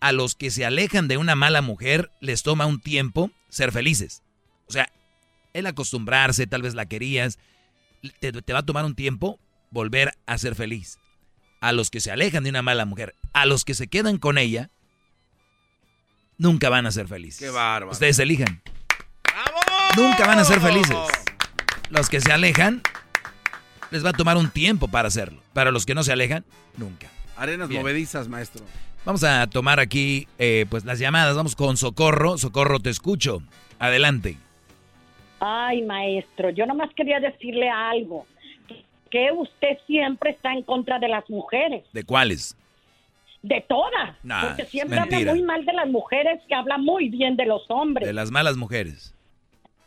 [0.00, 4.22] a los que se alejan de una mala mujer les toma un tiempo ser felices.
[4.68, 4.92] O sea,
[5.54, 7.38] el acostumbrarse, tal vez la querías,
[8.20, 9.38] te, te va a tomar un tiempo
[9.70, 10.98] volver a ser feliz.
[11.60, 14.38] A los que se alejan de una mala mujer, a los que se quedan con
[14.38, 14.70] ella,
[16.36, 17.40] nunca van a ser felices.
[17.40, 17.90] Qué bárbaro.
[17.90, 18.62] Ustedes elijan.
[19.96, 20.96] Nunca van a ser felices.
[21.90, 22.82] Los que se alejan,
[23.90, 25.42] les va a tomar un tiempo para hacerlo.
[25.52, 26.44] Para los que no se alejan,
[26.76, 27.08] nunca.
[27.38, 27.80] Arenas Bien.
[27.82, 28.64] movedizas, maestro.
[29.04, 31.36] Vamos a tomar aquí eh, pues las llamadas.
[31.36, 32.36] Vamos con Socorro.
[32.36, 33.40] Socorro, te escucho.
[33.78, 34.36] Adelante.
[35.40, 38.26] Ay, maestro, yo nomás quería decirle algo.
[39.10, 42.56] Que usted siempre está en contra de las mujeres, ¿De cuáles?
[43.40, 44.16] de todas.
[44.22, 47.62] Nah, porque siempre habla muy mal de las mujeres y habla muy bien de los
[47.70, 48.06] hombres.
[48.06, 49.14] De las malas mujeres.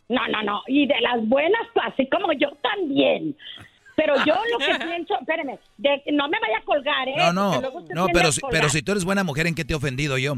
[0.09, 0.61] No, no, no.
[0.67, 3.35] Y de las buenas, así como yo también.
[4.01, 7.13] Pero yo lo que pienso, espéreme, de, no me vaya a colgar, ¿eh?
[7.17, 10.17] No, no, no, pero, pero si tú eres buena mujer, ¿en qué te he ofendido
[10.17, 10.33] yo?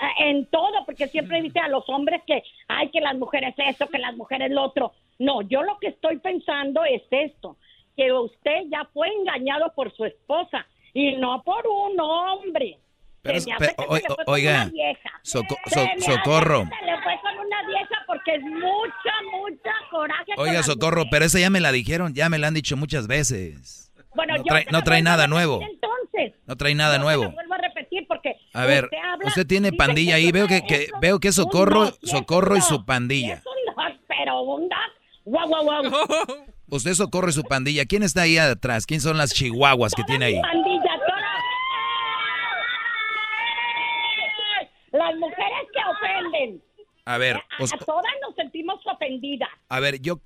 [0.00, 3.86] Ah, En todo, porque siempre dice a los hombres que, ay, que las mujeres esto,
[3.86, 4.92] que las mujeres lo otro.
[5.20, 7.56] No, yo lo que estoy pensando es esto,
[7.96, 12.78] que usted ya fue engañado por su esposa y no por un hombre.
[13.24, 13.46] Pero es-
[13.78, 14.70] o- o- oiga.
[15.22, 16.64] Soco- so- socorro.
[16.64, 20.34] que Se le fue con una vieja porque es mucha, mucha coraje.
[20.36, 23.06] con Oiga, Socorro, pero esa ya me la dijeron, ya me la han dicho muchas
[23.06, 23.90] veces.
[24.14, 25.60] Bueno, no yo trae- se no trae nada nuevo.
[25.62, 27.30] Entonces, No trae nada yo nuevo.
[27.32, 30.88] vuelvo a repetir porque A ver, usted, habla- usted tiene pandilla ahí, veo que, que
[31.00, 33.42] veo que Socorro, dos, Socorro y su pandilla.
[33.44, 34.78] dos, pero un dos.
[36.68, 37.84] Usted y su pandilla.
[37.86, 38.84] ¿Quién está ahí atrás?
[38.86, 40.40] ¿Quién son las chihuahuas que tiene ahí?
[40.40, 40.90] Pandilla,
[44.94, 46.62] Las mujeres que ofenden.
[47.04, 49.48] A ver, A, os- a todas nos sentimos ofendidas.
[49.68, 50.20] a ver, yo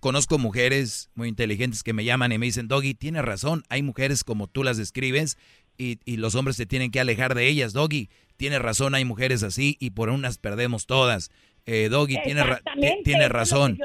[0.00, 4.24] conozco mujeres muy inteligentes que me llaman y me dicen, Doggy, tienes razón, hay mujeres
[4.24, 5.36] como tú las describes
[5.76, 7.72] y, y los hombres se tienen que alejar de ellas.
[7.72, 11.30] Doggy, tienes razón, hay mujeres así y por unas perdemos todas.
[11.66, 13.78] Eh, Doggy, tienes ra- Exactamente, ti- tienes eso es lo razón.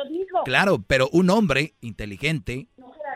[0.45, 2.67] Claro, pero un hombre inteligente,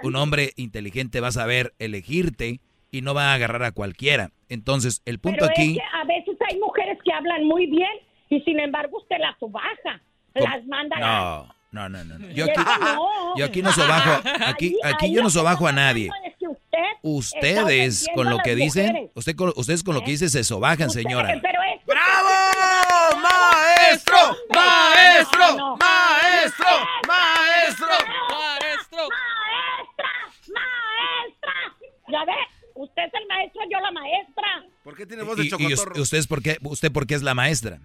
[0.03, 2.60] un hombre inteligente va a saber elegirte
[2.91, 4.31] y no va a agarrar a cualquiera.
[4.49, 5.72] Entonces, el punto Pero aquí...
[5.72, 7.91] es que a veces hay mujeres que hablan muy bien
[8.30, 10.02] y sin embargo usted las subaja.
[10.34, 11.56] Las manda a...
[11.72, 12.30] No, no, no, no.
[12.32, 13.38] Yo aquí, no.
[13.38, 16.10] yo aquí no sobajo, aquí, aquí yo no sobajo a nadie.
[16.26, 20.30] Es que usted Ustedes con lo que dicen, usted con- ustedes con lo que dicen
[20.30, 21.30] se sobajan, señora.
[21.41, 23.22] Pero es ¡Bravo!
[23.22, 24.18] ¡Maestro!
[24.53, 25.78] ¡Maestro!
[25.78, 26.65] ¡Maestro!
[27.07, 27.88] ¡Maestro!
[28.30, 29.07] ¡Maestro!
[29.49, 30.10] ¡Maestra!
[30.53, 31.53] ¡Maestra!
[32.10, 32.34] Ya ve,
[32.84, 34.66] usted es el maestro, yo la maestra.
[34.84, 35.91] ¿Por qué tiene voz de Y, y chocotorro?
[35.94, 37.80] us- ustedes por qué, usted por qué es la maestra?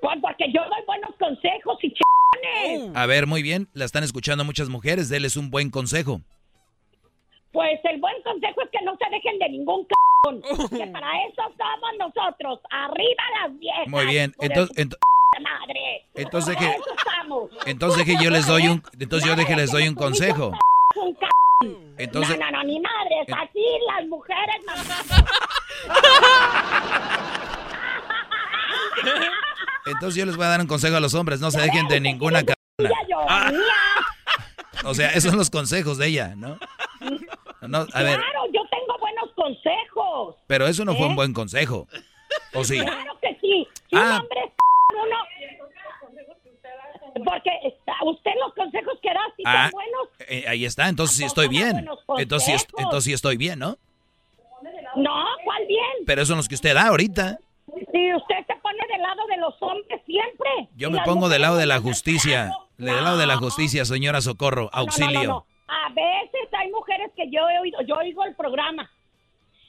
[0.00, 1.94] Pues porque yo doy buenos consejos y Uh.
[1.94, 2.96] ch***ones.
[2.96, 6.20] A ver, muy bien, la están escuchando muchas mujeres, déles un buen consejo.
[7.52, 9.94] Pues el buen consejo es que no se dejen de ningún c******.
[10.70, 12.60] Que para eso somos nosotros.
[12.70, 13.88] Arriba las viejas.
[13.88, 14.96] Muy bien, entonces, ent-
[15.40, 16.04] madre.
[16.14, 16.76] Entonces que-
[17.70, 20.52] entonces que yo les doy un, entonces yo de que les doy un consejo.
[21.96, 23.26] Entonces, no, no, no, ni madres.
[23.36, 23.64] Así
[23.96, 24.62] las mujeres.
[29.86, 32.00] entonces yo les voy a dar un consejo a los hombres, no se dejen de
[32.00, 32.94] ninguna cabrona.
[33.28, 33.50] Ah.
[34.84, 36.58] O sea, esos son los consejos de ella, ¿no?
[37.62, 40.36] No, a ver, Claro, yo tengo buenos consejos.
[40.46, 41.08] pero eso no fue ¿Eh?
[41.08, 41.88] un buen consejo.
[42.54, 42.78] ¿O sí?
[42.78, 43.66] Claro que sí.
[43.90, 44.00] Si Ah.
[44.04, 44.52] un hombre es
[44.94, 45.16] uno.
[47.24, 47.50] Porque
[48.04, 50.08] usted los consejos que da, si Ah, son buenos.
[50.28, 51.86] eh, ahí está, entonces sí estoy bien.
[52.18, 53.76] Entonces sí, entonces sí estoy bien, ¿no?
[54.96, 56.04] No, ¿cuál bien?
[56.06, 57.38] Pero esos son los que usted da ahorita.
[57.92, 60.68] Si usted se pone del lado de los hombres siempre.
[60.76, 62.52] Yo me pongo del lado de la justicia.
[62.78, 64.70] Del lado de la justicia, señora Socorro.
[64.72, 65.22] Auxilio.
[65.22, 65.46] No, no.
[65.68, 68.90] A veces hay mujeres que yo he oído, yo oigo el programa.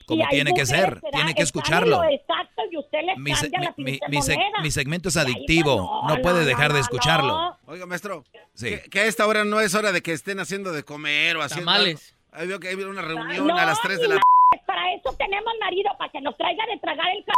[0.09, 2.03] Como tiene que ser, tiene que escucharlo.
[2.03, 4.61] lo Exacto, y usted les Mi, se- cambia la mi- mi- pinche mi seg- moneda.
[4.61, 6.01] mi segmento es adictivo.
[6.05, 7.27] pues, No puede no, dejar no, de no, escucharlo.
[7.37, 7.57] no.
[7.67, 8.23] Oiga, maestro,
[8.53, 8.69] Sí.
[8.69, 11.41] que, que a esta hora no es hora de que estén haciendo de comer o
[11.41, 11.65] haciendo.
[11.71, 12.15] Tamales.
[12.31, 14.19] Ahí veo que hay una reunión No, a las 3 de la.
[14.65, 17.31] Para eso tenemos marido, para que nos traiga de tragar el c...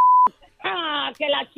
[0.63, 1.55] Ah, que la ch...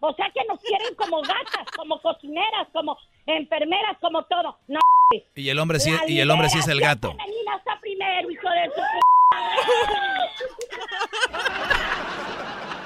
[0.00, 4.58] O sea que nos quieren como gatas, como cocineras, como enfermeras, como todo.
[4.68, 4.78] No,
[5.34, 7.14] Y el hombre sí, y el hombre sí es el gato.
[7.80, 8.80] primero, hijo de su...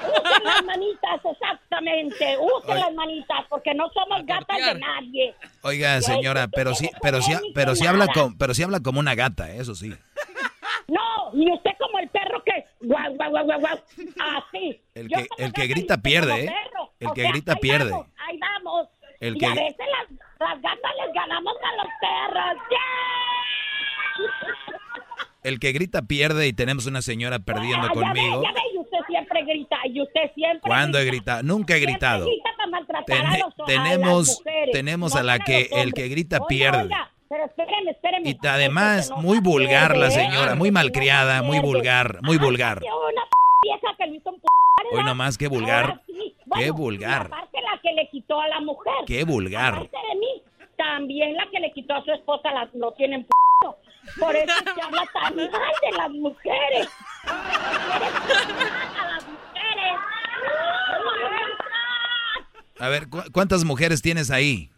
[0.09, 2.37] Usen las manitas, exactamente.
[2.39, 2.79] Usen Oye.
[2.79, 5.35] las manitas, porque no somos gatas de nadie.
[5.61, 9.15] Oiga, señora, pero sí, pero sí, pero sí habla como, pero sí habla como una
[9.15, 9.93] gata, eso sí.
[10.87, 12.65] No, y usted como el perro que...
[12.81, 13.77] Guau, guau, guau, guau, guau.
[14.37, 14.81] Así.
[14.95, 16.53] El Yo que, como el que grita pierde, ¿eh?
[16.99, 17.93] El que grita pierde.
[17.93, 18.87] Ahí vamos.
[19.19, 20.09] El y que- a veces las,
[20.39, 22.63] las gatas les ganamos a los perros.
[25.43, 28.41] El que grita pierde y tenemos una señora perdiendo Ah, ya conmigo.
[28.41, 31.37] ve, ya ve, y usted siempre grita, y usted siempre ¿Cuándo he grita.
[31.37, 31.43] gritado?
[31.43, 32.25] Nunca he gritado.
[32.25, 36.07] grita para maltratar a los- a tenemos mujeres, tenemos no a la que el que
[36.09, 36.81] grita Oiga, pierde.
[36.83, 38.29] oiga, pero espéreme, espéreme.
[38.29, 42.79] Y además, muy vulgar la señora, muy malcriada, muy vulgar, muy vulgar.
[42.83, 43.21] Una
[43.63, 44.29] vieja que lo hizo
[44.91, 46.01] Hoy nomás, qué vulgar.
[46.07, 46.33] Sí.
[46.47, 47.27] Bueno, Qué vulgar.
[47.27, 48.93] aparte la que le quitó a la mujer.
[49.05, 49.73] Qué vulgar.
[49.75, 50.41] Aparte de mí,
[50.75, 53.25] también la que le quitó a su esposa la, lo tienen
[54.19, 55.51] Por eso se habla tan mal
[55.81, 56.89] de las mujeres.
[57.25, 59.99] A las mujeres.
[62.79, 64.69] A ver, ¿cu- ¿cuántas mujeres tienes ahí?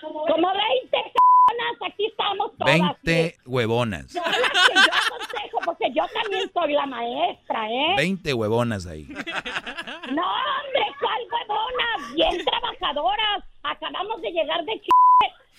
[0.00, 2.78] Como 20 personas, aquí estamos todas.
[3.04, 4.12] 20 huevonas.
[4.12, 7.94] Son las que yo aconsejo, porque yo también soy la maestra, ¿eh?
[7.96, 9.04] 20 huevonas ahí.
[9.08, 12.14] No, hombre, ¿cuál huevona?
[12.14, 13.44] Bien trabajadoras.
[13.62, 14.88] Acabamos de llegar de ch...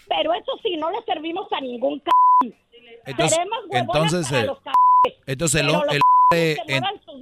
[0.10, 2.12] Pero eso sí, no le servimos a ningún c...
[3.06, 3.40] Entonces,
[3.72, 4.58] entonces, para el- los
[5.26, 6.02] entonces el, el
[6.68, 7.22] en- sus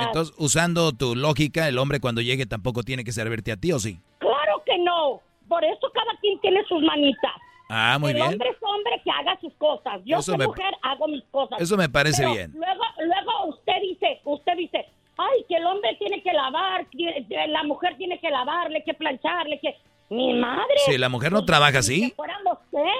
[0.00, 3.78] entonces usando tu lógica, el hombre cuando llegue tampoco tiene que servirte a ti, ¿o
[3.78, 3.98] sí?
[4.18, 5.20] Claro que no.
[5.48, 7.32] Por eso cada quien tiene sus manitas.
[7.70, 8.28] Ah, muy el bien.
[8.32, 10.00] hombre es hombre que haga sus cosas.
[10.04, 11.60] Yo soy mujer, hago mis cosas.
[11.60, 12.52] eso me parece Pero bien.
[12.54, 17.62] Luego, luego usted dice, usted dice, ay, que el hombre tiene que lavar, que la
[17.64, 19.76] mujer tiene que lavarle, que plancharle, que...
[20.10, 20.74] Mi madre.
[20.86, 22.14] Si la mujer no trabaja así,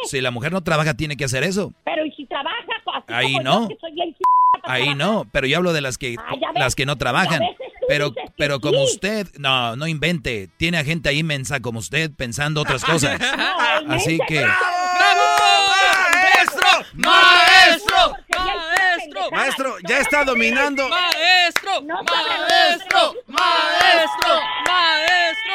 [0.04, 0.22] Si ¿eh?
[0.22, 1.72] la mujer no trabaja, tiene que hacer eso.
[1.84, 2.56] Pero ¿y si trabaja?
[2.94, 3.62] Así Ahí como no.
[3.62, 3.92] yo, que soy
[4.64, 4.96] Ahí trabajar.
[4.96, 7.42] no, pero yo hablo de las que Ah, las que no trabajan.
[7.86, 8.92] Pero pero como sí.
[8.94, 13.18] usted, no, no invente, tiene a gente ahí mensa como usted pensando otras cosas.
[13.18, 14.40] No, Así mensa, que
[16.28, 16.68] ¡Maestro!
[16.94, 18.12] ¡Maestro!
[18.36, 19.30] ¡Maestro!
[19.30, 20.86] Maestro, ya está dominando.
[20.88, 21.82] ¡Maestro!
[21.82, 23.14] ¡Maestro!
[23.26, 24.34] ¡Maestro!
[24.66, 25.54] ¡Maestro!